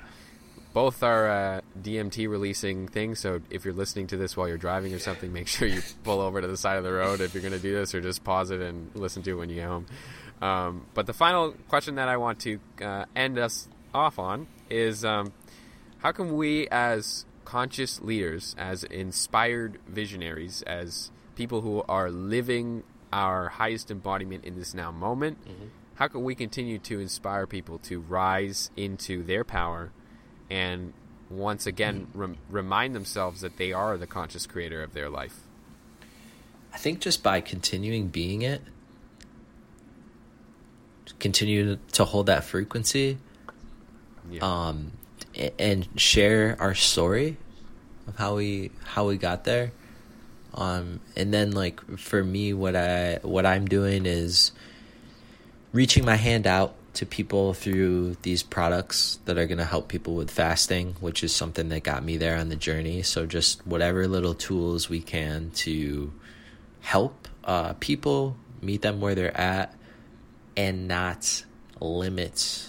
[0.73, 3.19] both are uh, DMT releasing things.
[3.19, 6.21] So if you're listening to this while you're driving or something, make sure you pull
[6.21, 8.23] over to the side of the road if you're going to do this, or just
[8.23, 9.87] pause it and listen to it when you get home.
[10.41, 15.05] Um, but the final question that I want to uh, end us off on is
[15.05, 15.33] um,
[15.99, 23.49] how can we, as conscious leaders, as inspired visionaries, as people who are living our
[23.49, 25.39] highest embodiment in this now moment,
[25.95, 29.91] how can we continue to inspire people to rise into their power
[30.51, 30.93] and
[31.31, 35.41] once again rem- remind themselves that they are the conscious creator of their life?
[36.73, 38.63] I think just by continuing being it,
[41.19, 43.19] continue to hold that frequency,
[44.31, 44.41] Yeah.
[44.43, 44.93] um,
[45.59, 47.37] and share our story
[48.07, 49.73] of how we how we got there.
[50.59, 54.51] Um, and then like for me, what I what I'm doing is
[55.73, 60.17] reaching my hand out to people through these products that are going to help people
[60.17, 63.03] with fasting, which is something that got me there on the journey.
[63.03, 66.13] So just whatever little tools we can to
[66.81, 69.75] help uh, people meet them where they're at
[70.57, 71.45] and not
[71.79, 72.69] limit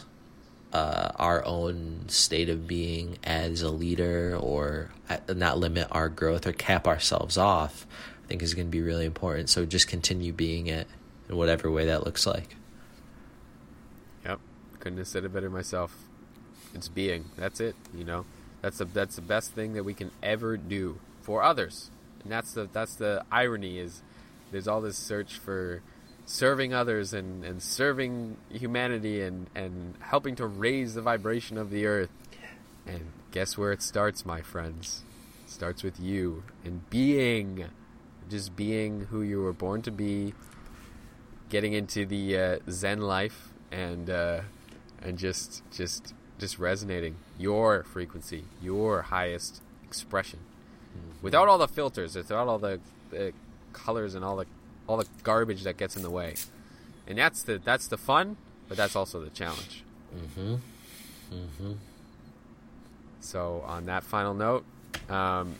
[0.71, 4.91] uh, our own state of being as a leader or
[5.29, 7.87] not limit our growth or cap ourselves off,
[8.25, 9.49] I think is going to be really important.
[9.49, 10.87] So just continue being it
[11.27, 12.55] in whatever way that looks like.
[14.25, 14.39] Yep,
[14.79, 15.95] couldn't have said it better myself.
[16.73, 17.25] It's being.
[17.35, 17.75] That's it.
[17.93, 18.25] You know,
[18.61, 21.89] that's the that's the best thing that we can ever do for others.
[22.23, 24.03] And that's the that's the irony is
[24.51, 25.81] there's all this search for
[26.25, 31.87] serving others and, and serving humanity and, and helping to raise the vibration of the
[31.87, 32.09] earth.
[32.85, 35.03] And guess where it starts, my friends?
[35.45, 37.65] It starts with you and being
[38.29, 40.33] just being who you were born to be,
[41.49, 44.41] getting into the uh, Zen life and uh,
[45.01, 50.39] and just just just resonating your frequency, your highest expression,
[51.21, 52.79] without all the filters, without all the,
[53.09, 53.33] the
[53.73, 54.45] colors and all the
[54.87, 56.35] all the garbage that gets in the way.
[57.07, 58.37] And that's the that's the fun,
[58.67, 59.83] but that's also the challenge.
[60.15, 60.55] Mm-hmm.
[61.33, 61.73] Mm-hmm.
[63.19, 64.65] So on that final note,
[65.09, 65.55] um,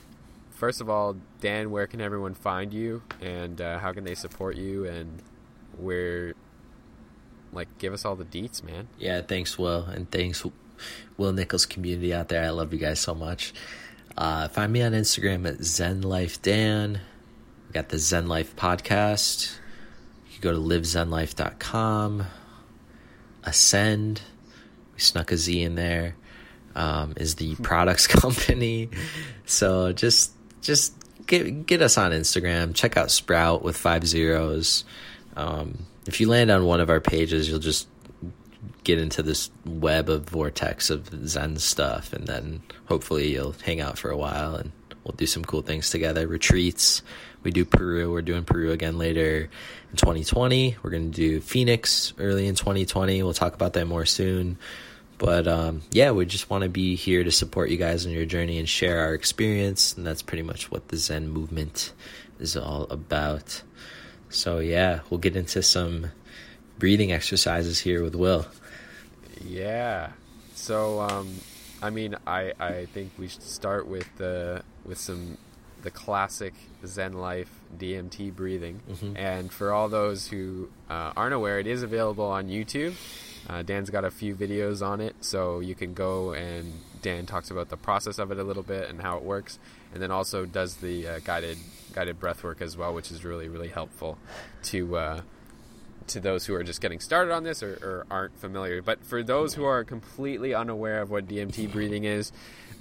[0.51, 4.55] first of all, Dan, where can everyone find you, and uh, how can they support
[4.55, 5.21] you, and
[5.77, 6.33] where,
[7.53, 8.87] like, give us all the deets, man.
[8.97, 10.45] Yeah, thanks, Will, and thanks,
[11.17, 12.43] Will Nicholls community out there.
[12.43, 13.53] I love you guys so much.
[14.17, 16.99] Uh, find me on Instagram at Zenlife Dan.
[17.67, 19.55] We got the Zen Life podcast.
[20.25, 22.25] You can go to livezenlife.com.
[23.43, 24.21] Asczend.
[24.93, 26.15] We snuck a Z in there.
[26.79, 28.89] Um, is the products company.
[29.45, 30.31] So just
[30.61, 30.93] just
[31.27, 32.73] get get us on Instagram.
[32.73, 34.85] Check out Sprout with five zeros.
[35.35, 37.87] Um, if you land on one of our pages, you'll just
[38.83, 43.97] get into this web of vortex of Zen stuff, and then hopefully you'll hang out
[43.97, 44.71] for a while and
[45.03, 46.27] we'll do some cool things together.
[46.27, 47.01] Retreats.
[47.41, 48.11] We do Peru.
[48.11, 49.49] We're doing Peru again later
[49.91, 50.77] in 2020.
[50.81, 53.23] We're going to do Phoenix early in 2020.
[53.23, 54.57] We'll talk about that more soon.
[55.19, 58.25] But um, yeah, we just want to be here to support you guys on your
[58.25, 59.95] journey and share our experience.
[59.95, 61.93] And that's pretty much what the Zen movement
[62.39, 63.61] is all about.
[64.29, 66.07] So yeah, we'll get into some
[66.79, 68.47] breathing exercises here with Will.
[69.45, 70.11] Yeah.
[70.55, 71.35] So, um,
[71.81, 75.37] I mean, I, I think we should start with uh, with some
[75.81, 76.53] the classic
[76.85, 78.81] Zen Life DMT breathing.
[78.89, 79.17] Mhm.
[79.17, 82.93] And for all those who uh, aren't aware, it is available on YouTube.
[83.49, 86.71] Uh, Dan's got a few videos on it, so you can go and
[87.01, 89.57] Dan talks about the process of it a little bit and how it works,
[89.91, 91.57] and then also does the uh, guided
[91.93, 94.19] guided breath work as well, which is really really helpful
[94.63, 95.21] to uh,
[96.07, 98.83] to those who are just getting started on this or, or aren't familiar.
[98.83, 102.31] But for those who are completely unaware of what DMT breathing is,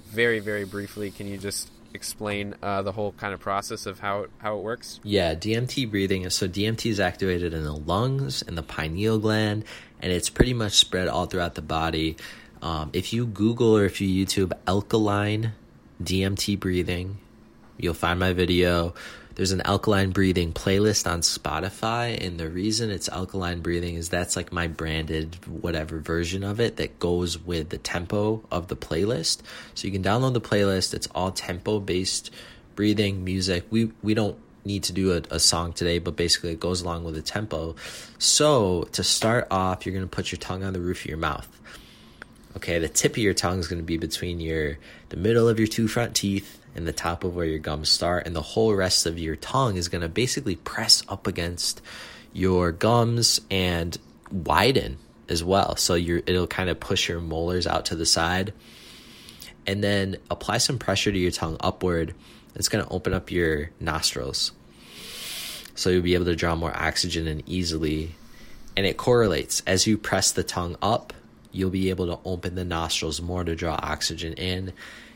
[0.05, 4.21] very very briefly, can you just explain uh, the whole kind of process of how
[4.21, 4.99] it, how it works?
[5.03, 9.65] Yeah, DMT breathing so DMT is activated in the lungs and the pineal gland,
[10.01, 12.17] and it's pretty much spread all throughout the body.
[12.61, 15.53] Um, if you Google or if you YouTube alkaline
[16.01, 17.17] DMT breathing,
[17.77, 18.93] you'll find my video.
[19.35, 24.35] There's an alkaline breathing playlist on Spotify, and the reason it's alkaline breathing is that's
[24.35, 29.39] like my branded whatever version of it that goes with the tempo of the playlist.
[29.75, 30.93] So you can download the playlist.
[30.93, 32.31] It's all tempo based
[32.75, 33.65] breathing music.
[33.69, 37.03] We we don't need to do a, a song today, but basically it goes along
[37.03, 37.75] with the tempo.
[38.17, 41.47] So to start off, you're gonna put your tongue on the roof of your mouth.
[42.55, 44.79] Okay, the tip of your tongue is going to be between your
[45.09, 48.25] the middle of your two front teeth and the top of where your gums start,
[48.25, 51.79] and the whole rest of your tongue is going to basically press up against
[52.33, 53.97] your gums and
[54.31, 54.97] widen
[55.29, 55.75] as well.
[55.75, 58.51] So you're it'll kind of push your molars out to the side,
[59.67, 62.15] and then apply some pressure to your tongue upward.
[62.59, 64.51] It's going to open up your nostrils,
[65.73, 68.15] so you'll be able to draw more oxygen in easily,
[68.77, 71.13] and it correlates as you press the tongue up
[71.51, 74.73] you'll be able to open the nostrils more to draw oxygen in.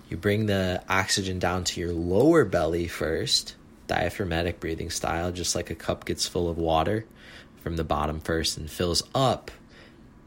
[0.10, 3.56] You bring the oxygen down to your lower belly first,
[3.88, 7.06] diaphragmatic breathing style, just like a cup gets full of water
[7.62, 9.52] from the bottom first and fills up,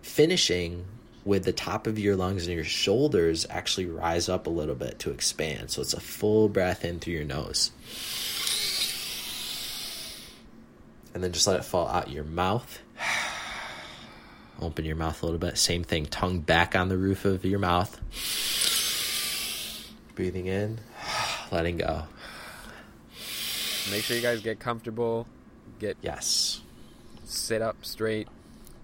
[0.02, 0.86] finishing
[1.26, 5.00] with the top of your lungs and your shoulders actually rise up a little bit
[5.00, 5.70] to expand.
[5.72, 7.72] So it's a full breath in through your nose.
[11.12, 12.78] And then just let it fall out your mouth.
[14.62, 15.58] Open your mouth a little bit.
[15.58, 16.06] Same thing.
[16.06, 18.00] Tongue back on the roof of your mouth.
[20.14, 20.78] Breathing in,
[21.50, 22.04] letting go.
[23.90, 25.26] Make sure you guys get comfortable,
[25.78, 26.60] get Yes.
[27.24, 28.28] sit up straight,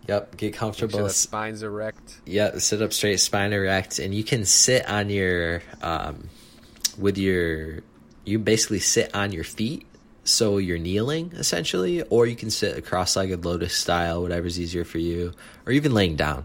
[0.09, 0.37] Yep.
[0.37, 0.99] Get comfortable.
[1.01, 2.21] sure spine's erect.
[2.27, 2.61] Yep.
[2.61, 6.29] Sit up straight, spine erect, and you can sit on your, um,
[6.99, 7.81] with your,
[8.25, 9.87] you basically sit on your feet.
[10.25, 14.99] So you're kneeling essentially, or you can sit a cross-legged lotus style, whatever's easier for
[14.99, 15.33] you,
[15.67, 16.45] or even laying down.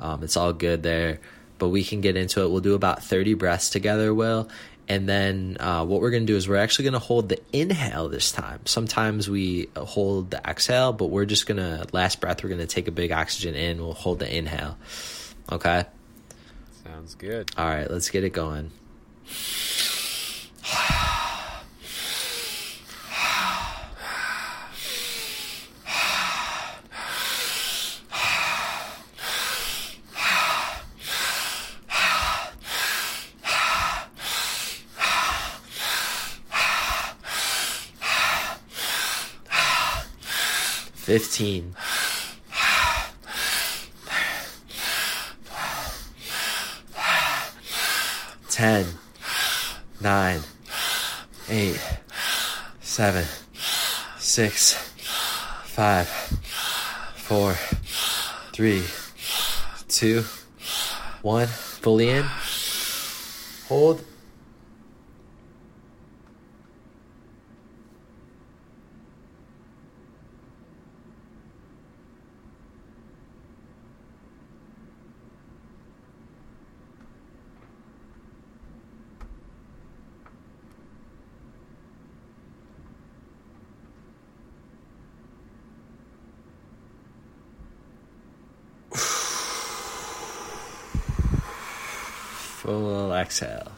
[0.00, 1.20] Um, it's all good there,
[1.58, 2.50] but we can get into it.
[2.50, 4.48] We'll do about 30 breaths together, Will.
[4.88, 7.40] And then uh, what we're going to do is we're actually going to hold the
[7.52, 8.60] inhale this time.
[8.66, 12.66] Sometimes we hold the exhale, but we're just going to, last breath, we're going to
[12.66, 13.78] take a big oxygen in.
[13.78, 14.76] We'll hold the inhale.
[15.50, 15.84] Okay?
[16.84, 17.50] Sounds good.
[17.56, 18.70] All right, let's get it going.
[41.02, 41.74] Fifteen.
[48.48, 48.86] Ten.
[50.00, 50.42] Nine.
[51.48, 51.80] Eight.
[52.80, 53.24] Seven.
[54.18, 54.74] Six.
[55.64, 56.06] Five.
[57.16, 57.54] Four.
[58.52, 58.84] Three.
[59.88, 60.22] Two.
[61.22, 61.48] One.
[61.48, 62.26] Fully in.
[63.68, 64.04] Hold.
[93.12, 93.72] Exhale.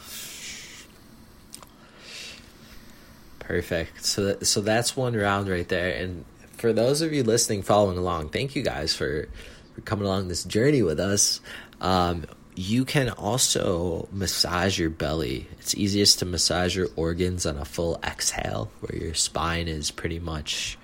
[3.38, 4.04] Perfect.
[4.04, 5.94] So so that's one round right there.
[5.94, 6.24] And
[6.56, 9.28] for those of you listening, following along, thank you guys for,
[9.74, 11.40] for coming along this journey with us.
[11.80, 12.24] Um,
[12.56, 15.48] you can also massage your belly.
[15.58, 20.20] It's easiest to massage your organs on a full exhale, where your spine is pretty
[20.20, 20.78] much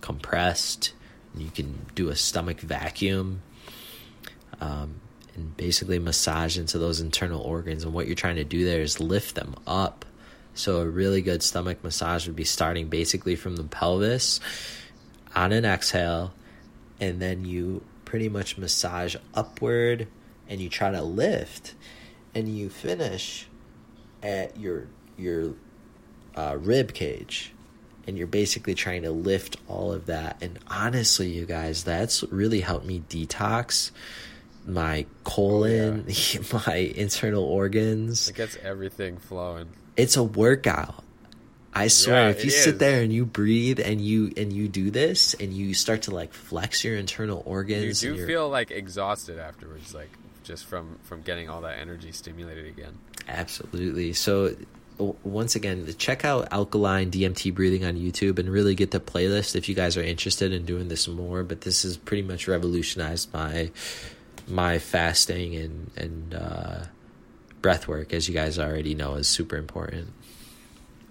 [0.00, 0.92] compressed.
[1.36, 3.42] You can do a stomach vacuum
[4.60, 5.00] um,
[5.36, 7.84] and basically massage into those internal organs.
[7.84, 10.04] And what you're trying to do there is lift them up.
[10.54, 14.40] So, a really good stomach massage would be starting basically from the pelvis
[15.34, 16.32] on an exhale,
[16.98, 20.08] and then you pretty much massage upward
[20.48, 21.74] and you try to lift,
[22.34, 23.48] and you finish
[24.22, 24.86] at your
[25.18, 25.54] your
[26.34, 27.52] uh, rib cage,
[28.06, 30.38] and you're basically trying to lift all of that.
[30.40, 33.90] And honestly, you guys, that's really helped me detox
[34.66, 36.06] my oh, colon,
[36.66, 38.28] my internal organs.
[38.28, 39.68] It gets everything flowing.
[39.96, 41.02] It's a workout.
[41.72, 42.78] I swear, Yeah, if you it sit is.
[42.78, 46.32] there and you breathe and you and you do this and you start to like
[46.32, 50.08] flex your internal organs, You do feel like exhausted afterwards, like
[50.42, 52.96] just from from getting all that energy stimulated again.
[53.28, 54.14] Absolutely.
[54.14, 54.56] So,
[54.98, 59.68] once again, check out Alkaline DMT Breathing on YouTube and really get the playlist if
[59.68, 61.42] you guys are interested in doing this more.
[61.42, 63.70] But this has pretty much revolutionized my
[64.48, 66.84] my fasting and and uh,
[67.62, 70.08] breath work, as you guys already know, is super important.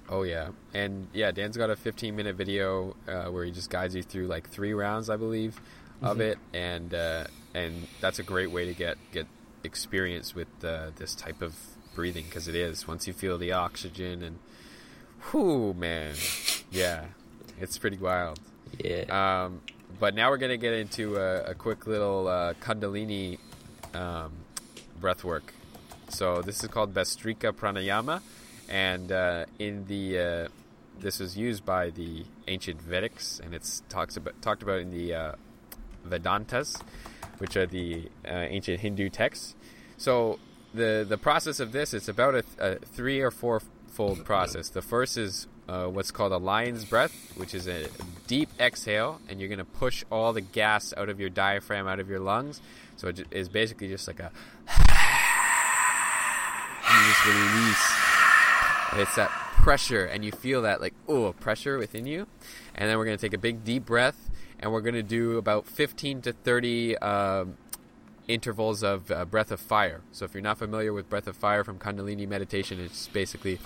[0.07, 3.95] Oh yeah, and yeah, Dan's got a 15 minute video uh, where he just guides
[3.95, 5.59] you through like three rounds, I believe,
[6.01, 9.27] of it, and uh, and that's a great way to get get
[9.63, 11.55] experience with uh, this type of
[11.95, 14.37] breathing because it is once you feel the oxygen and,
[15.33, 16.13] whoo man,
[16.71, 17.05] yeah,
[17.59, 18.39] it's pretty wild.
[18.83, 19.45] Yeah.
[19.45, 19.61] Um,
[19.99, 23.39] but now we're gonna get into a, a quick little uh, Kundalini
[23.93, 24.31] um,
[24.99, 25.53] breath work.
[26.09, 28.21] So this is called Bhastrika Pranayama,
[28.69, 30.47] and uh, in the uh,
[30.99, 35.13] this was used by the ancient Vedics, and it's talks about talked about in the
[35.13, 35.31] uh,
[36.07, 36.81] Vedantas,
[37.39, 39.55] which are the uh, ancient Hindu texts.
[39.97, 40.39] So
[40.73, 44.69] the the process of this it's about a, a three or four fold process.
[44.69, 47.87] The first is uh, what's called a lion's breath, which is a
[48.27, 51.99] deep exhale, and you're going to push all the gas out of your diaphragm, out
[51.99, 52.61] of your lungs.
[52.97, 54.31] So it is basically just like a
[56.87, 57.93] you just release.
[58.91, 62.27] And it's that pressure, and you feel that like oh pressure within you.
[62.75, 64.29] And then we're going to take a big deep breath,
[64.59, 67.57] and we're going to do about 15 to 30 um,
[68.27, 70.01] intervals of uh, breath of fire.
[70.11, 73.59] So if you're not familiar with breath of fire from Kundalini meditation, it's basically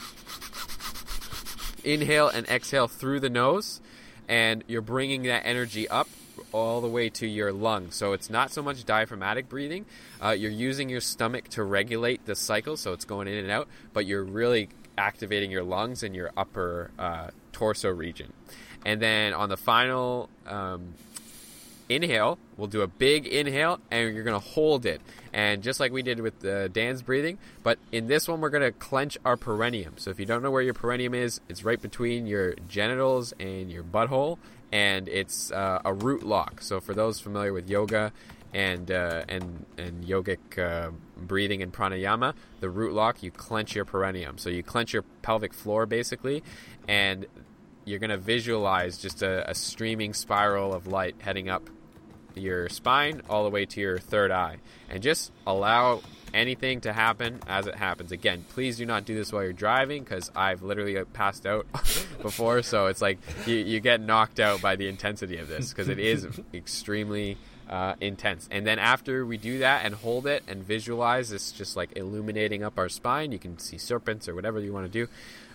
[1.84, 3.82] inhale and exhale through the nose,
[4.28, 6.08] and you're bringing that energy up
[6.52, 7.96] all the way to your lungs.
[7.96, 9.86] So it's not so much diaphragmatic breathing.
[10.24, 13.68] Uh, you're using your stomach to regulate the cycle, so it's going in and out,
[13.94, 18.34] but you're really activating your lungs and your upper uh, torso region.
[18.86, 20.94] And then on the final um,
[21.90, 25.02] inhale, we'll do a big inhale, and you're going to hold it.
[25.34, 28.64] And just like we did with uh, Dan's breathing, but in this one, we're going
[28.64, 29.96] to clench our perineum.
[29.98, 33.72] So if you don't know where your perineum is, it's right between your genitals and
[33.72, 34.38] your butthole,
[34.72, 36.62] and it's uh, a root lock.
[36.62, 38.12] So for those familiar with yoga
[38.54, 43.86] and uh, and and yogic uh, breathing and pranayama, the root lock, you clench your
[43.86, 44.38] perineum.
[44.38, 46.44] So you clench your pelvic floor basically,
[46.88, 47.26] and
[47.86, 51.70] you're going to visualize just a, a streaming spiral of light heading up
[52.36, 54.58] your spine all the way to your third eye.
[54.90, 56.02] And just allow
[56.34, 58.12] anything to happen as it happens.
[58.12, 61.66] Again please do not do this while you're driving because i've literally uh, passed out
[62.22, 62.62] before.
[62.62, 66.00] So it's like you, you get knocked out by the intensity of this because it
[66.00, 67.38] is extremely
[67.70, 68.48] uh, intense.
[68.52, 72.64] And then after we do that and hold it and visualize this just like illuminating
[72.64, 73.32] up our spine.
[73.32, 75.08] You can see serpents or whatever you want to do.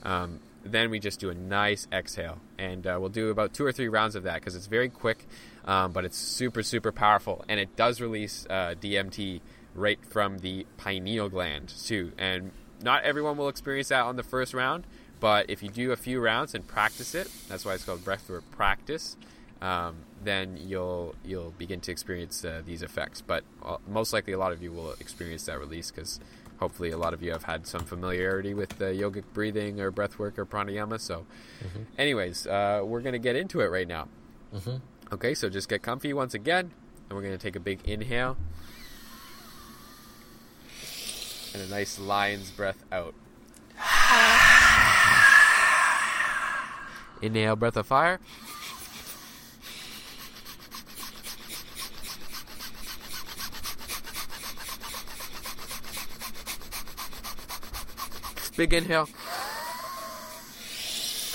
[0.04, 2.38] Um, then we just do a nice exhale.
[2.56, 5.26] And uh, we'll do about two or three rounds of that because it's very quick
[5.64, 7.44] um, but it's super super powerful.
[7.48, 9.40] And it does release uh, dmt
[9.74, 12.12] right from the pineal gland too.
[12.18, 14.84] And not everyone will experience that on the first round
[15.20, 18.42] but if you do a few rounds and practice it that's why it's called breathwork
[18.50, 19.16] practice
[19.62, 23.22] um, then you'll you'll begin to experience uh, these effects.
[23.22, 26.20] But uh, most likely a lot of you will experience that release because
[26.58, 30.36] hopefully a lot of you have had some familiarity with uh, yogic breathing or breathwork
[30.36, 31.00] or pranayama.
[31.00, 31.24] So
[31.96, 34.08] anyways uh, we're going to get into it right now.
[34.54, 34.80] Mhm.
[35.12, 36.70] Okay so just get comfy once again
[37.08, 38.36] and we're going to take a big inhale
[41.52, 43.14] and a nice lion's breath out
[47.22, 48.18] inhale breath of fire
[58.56, 59.08] Big inhale.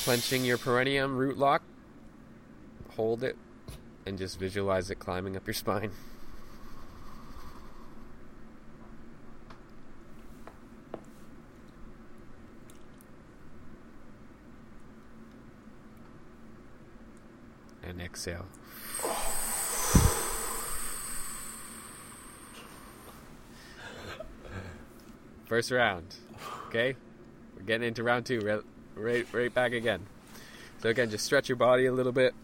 [0.04, 1.62] Clenching your perineum root lock.
[2.96, 3.36] Hold it
[4.05, 5.91] and just visualize it climbing up your spine.
[17.84, 18.45] And exhale.
[25.45, 26.15] First round.
[26.67, 26.95] Okay?
[27.55, 28.39] We're getting into round two.
[28.41, 28.61] Right,
[28.95, 30.05] right, right back again.
[30.84, 32.35] So again, just stretch your body a little bit.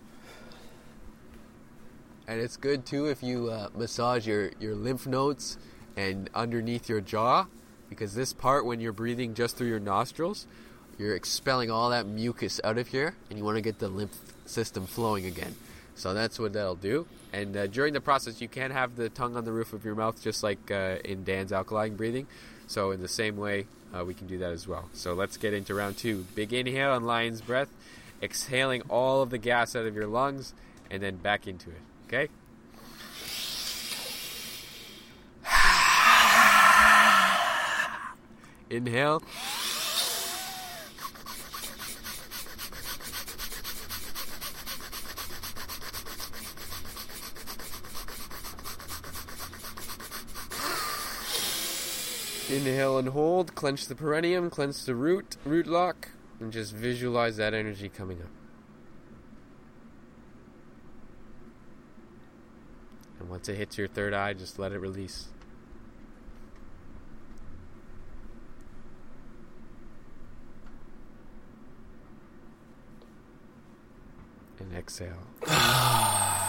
[2.28, 5.58] And it's good too if you uh, massage your, your lymph nodes
[5.96, 7.46] and underneath your jaw,
[7.90, 10.48] because this part, when you're breathing just through your nostrils,
[10.98, 14.18] you're expelling all that mucus out of here, and you want to get the lymph
[14.46, 15.56] system flowing again.
[15.94, 17.06] So that's what that'll do.
[17.32, 19.96] And uh, during the process, you can have the tongue on the roof of your
[19.96, 22.28] mouth, just like uh, in Dan's alkaline breathing.
[22.68, 24.90] So in the same way, uh, we can do that as well.
[24.94, 26.26] So let's get into round two.
[26.34, 27.70] Big inhale on lion's breath,
[28.22, 30.54] exhaling all of the gas out of your lungs,
[30.90, 31.82] and then back into it.
[32.08, 32.30] Okay.
[38.70, 39.24] Inhale.
[52.48, 53.56] Inhale and hold.
[53.56, 56.10] Clench the perineum, clench the root, root lock,
[56.40, 58.45] and just visualize that energy coming up.
[63.26, 65.30] And once it hits your third eye, just let it release.
[74.60, 75.18] And exhale.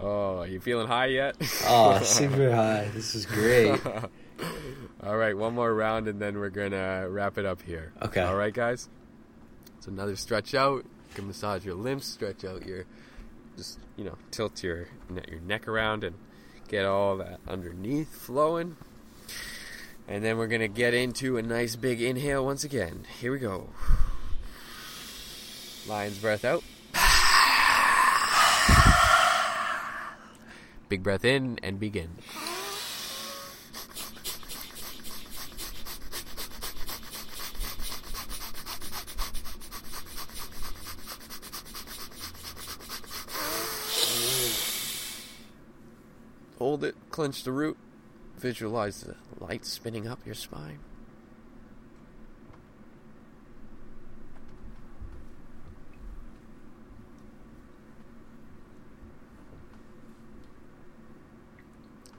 [0.00, 1.34] Oh, are you feeling high yet?
[1.66, 2.90] Oh, super high.
[2.92, 3.80] This is great.
[5.02, 7.94] All right, one more round and then we're gonna wrap it up here.
[8.02, 8.20] Okay.
[8.20, 8.90] All right, guys.
[9.84, 10.78] So another stretch out.
[10.78, 12.86] You can massage your limbs, stretch out your,
[13.54, 14.88] just you know, tilt your
[15.30, 16.16] your neck around and
[16.68, 18.78] get all that underneath flowing.
[20.08, 23.04] And then we're gonna get into a nice big inhale once again.
[23.20, 23.68] Here we go.
[25.86, 26.64] Lion's breath out.
[30.88, 32.08] Big breath in and begin.
[46.64, 47.76] Hold it, clench the root,
[48.38, 50.78] visualize the light spinning up your spine.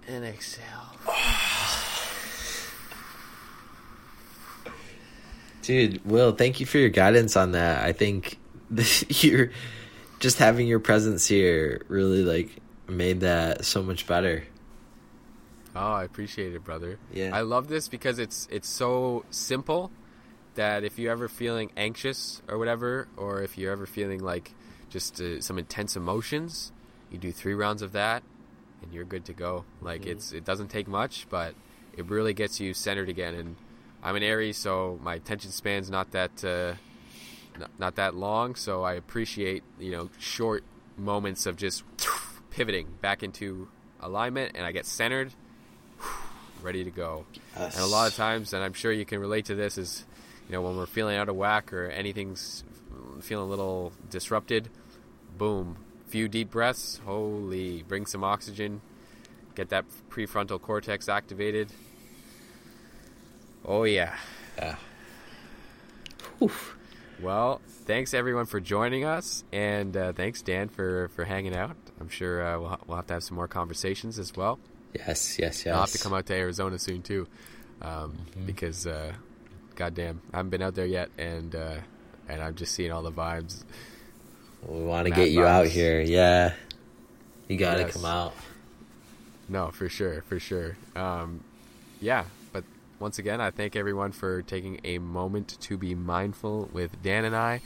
[0.08, 0.64] And exhale.
[5.64, 7.84] Dude, Will, thank you for your guidance on that.
[7.84, 8.38] I think
[8.70, 9.50] this, you're
[10.20, 14.46] just having your presence here really like made that so much better.
[15.76, 16.98] Oh, I appreciate it, brother.
[17.12, 17.32] Yeah.
[17.34, 19.92] I love this because it's it's so simple
[20.56, 24.54] that if you're ever feeling anxious or whatever, or if you're ever feeling like
[24.90, 26.72] just uh, some intense emotions,
[27.12, 28.24] you do three rounds of that,
[28.82, 29.66] and you're good to go.
[29.82, 31.56] Like it's it doesn't take much, but
[31.98, 33.36] it really gets you centered again.
[33.36, 33.56] And
[34.02, 36.76] I'm an Aries, so my attention span's not that uh,
[37.60, 38.56] not, not that long.
[38.56, 40.64] So I appreciate you know short
[40.98, 41.84] moments of just
[42.56, 43.68] pivoting back into
[44.00, 45.34] alignment, and I get centered,
[46.62, 47.26] ready to go.
[47.56, 50.06] And a lot of times, and I'm sure you can relate to this, is
[50.48, 52.64] you know when we're feeling out of whack or anything's
[53.22, 54.70] feeling a little disrupted,
[55.38, 55.76] boom,
[56.08, 57.02] few deep breaths.
[57.06, 58.82] Holy, bring some oxygen,
[59.54, 61.70] get that prefrontal cortex activated.
[63.66, 64.16] Oh yeah.
[64.58, 64.76] Yeah.
[67.22, 71.76] Well, thanks everyone for joining us, and uh, thanks Dan for for hanging out.
[72.00, 74.60] I'm sure uh, we'll, we'll have to have some more conversations as well.
[74.94, 75.74] Yes, yes, yes.
[75.74, 77.28] I'll have to come out to Arizona soon too,
[77.82, 79.14] um, because uh,
[79.76, 81.76] goddamn, I haven't been out there yet, and uh,
[82.30, 83.64] and I'm just seeing all the vibes.
[84.68, 86.02] We want to get you out here.
[86.02, 86.54] Yeah.
[87.48, 87.94] You got to Yes.
[87.94, 88.34] come out.
[89.48, 90.76] No, for sure, for sure.
[90.96, 91.42] Um,
[92.02, 92.64] yeah, but
[93.00, 97.36] once again, I thank everyone for taking a moment to be mindful with Dan and
[97.36, 97.62] I.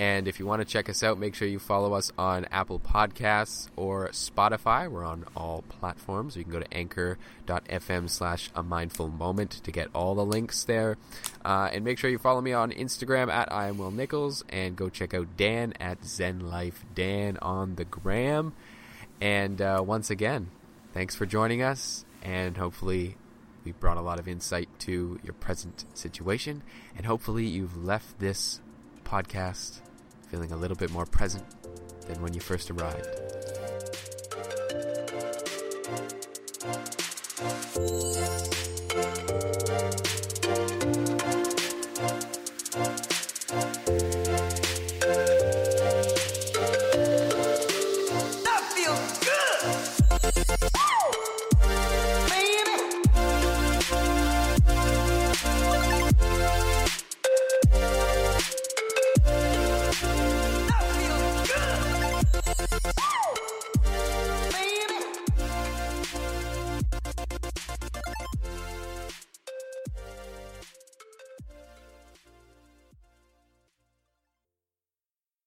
[0.00, 2.80] And if you want to check us out, make sure you follow us on Apple
[2.80, 4.90] Podcasts or Spotify.
[4.90, 6.36] We're on all platforms.
[6.36, 10.96] You can go to anchor.fm slash a mindful moment to get all the links there.
[11.44, 14.74] Uh, and make sure you follow me on Instagram at I am Will Nicholls and
[14.74, 18.54] go check out Dan at Zenlife Dan on the gram.
[19.20, 20.48] And uh, once again,
[20.94, 22.06] thanks for joining us.
[22.22, 23.18] And hopefully,
[23.66, 26.62] we brought a lot of insight to your present situation.
[26.96, 28.62] And hopefully, you've left this
[29.04, 29.82] podcast
[30.30, 31.44] feeling a little bit more present
[32.06, 33.08] than when you first arrived.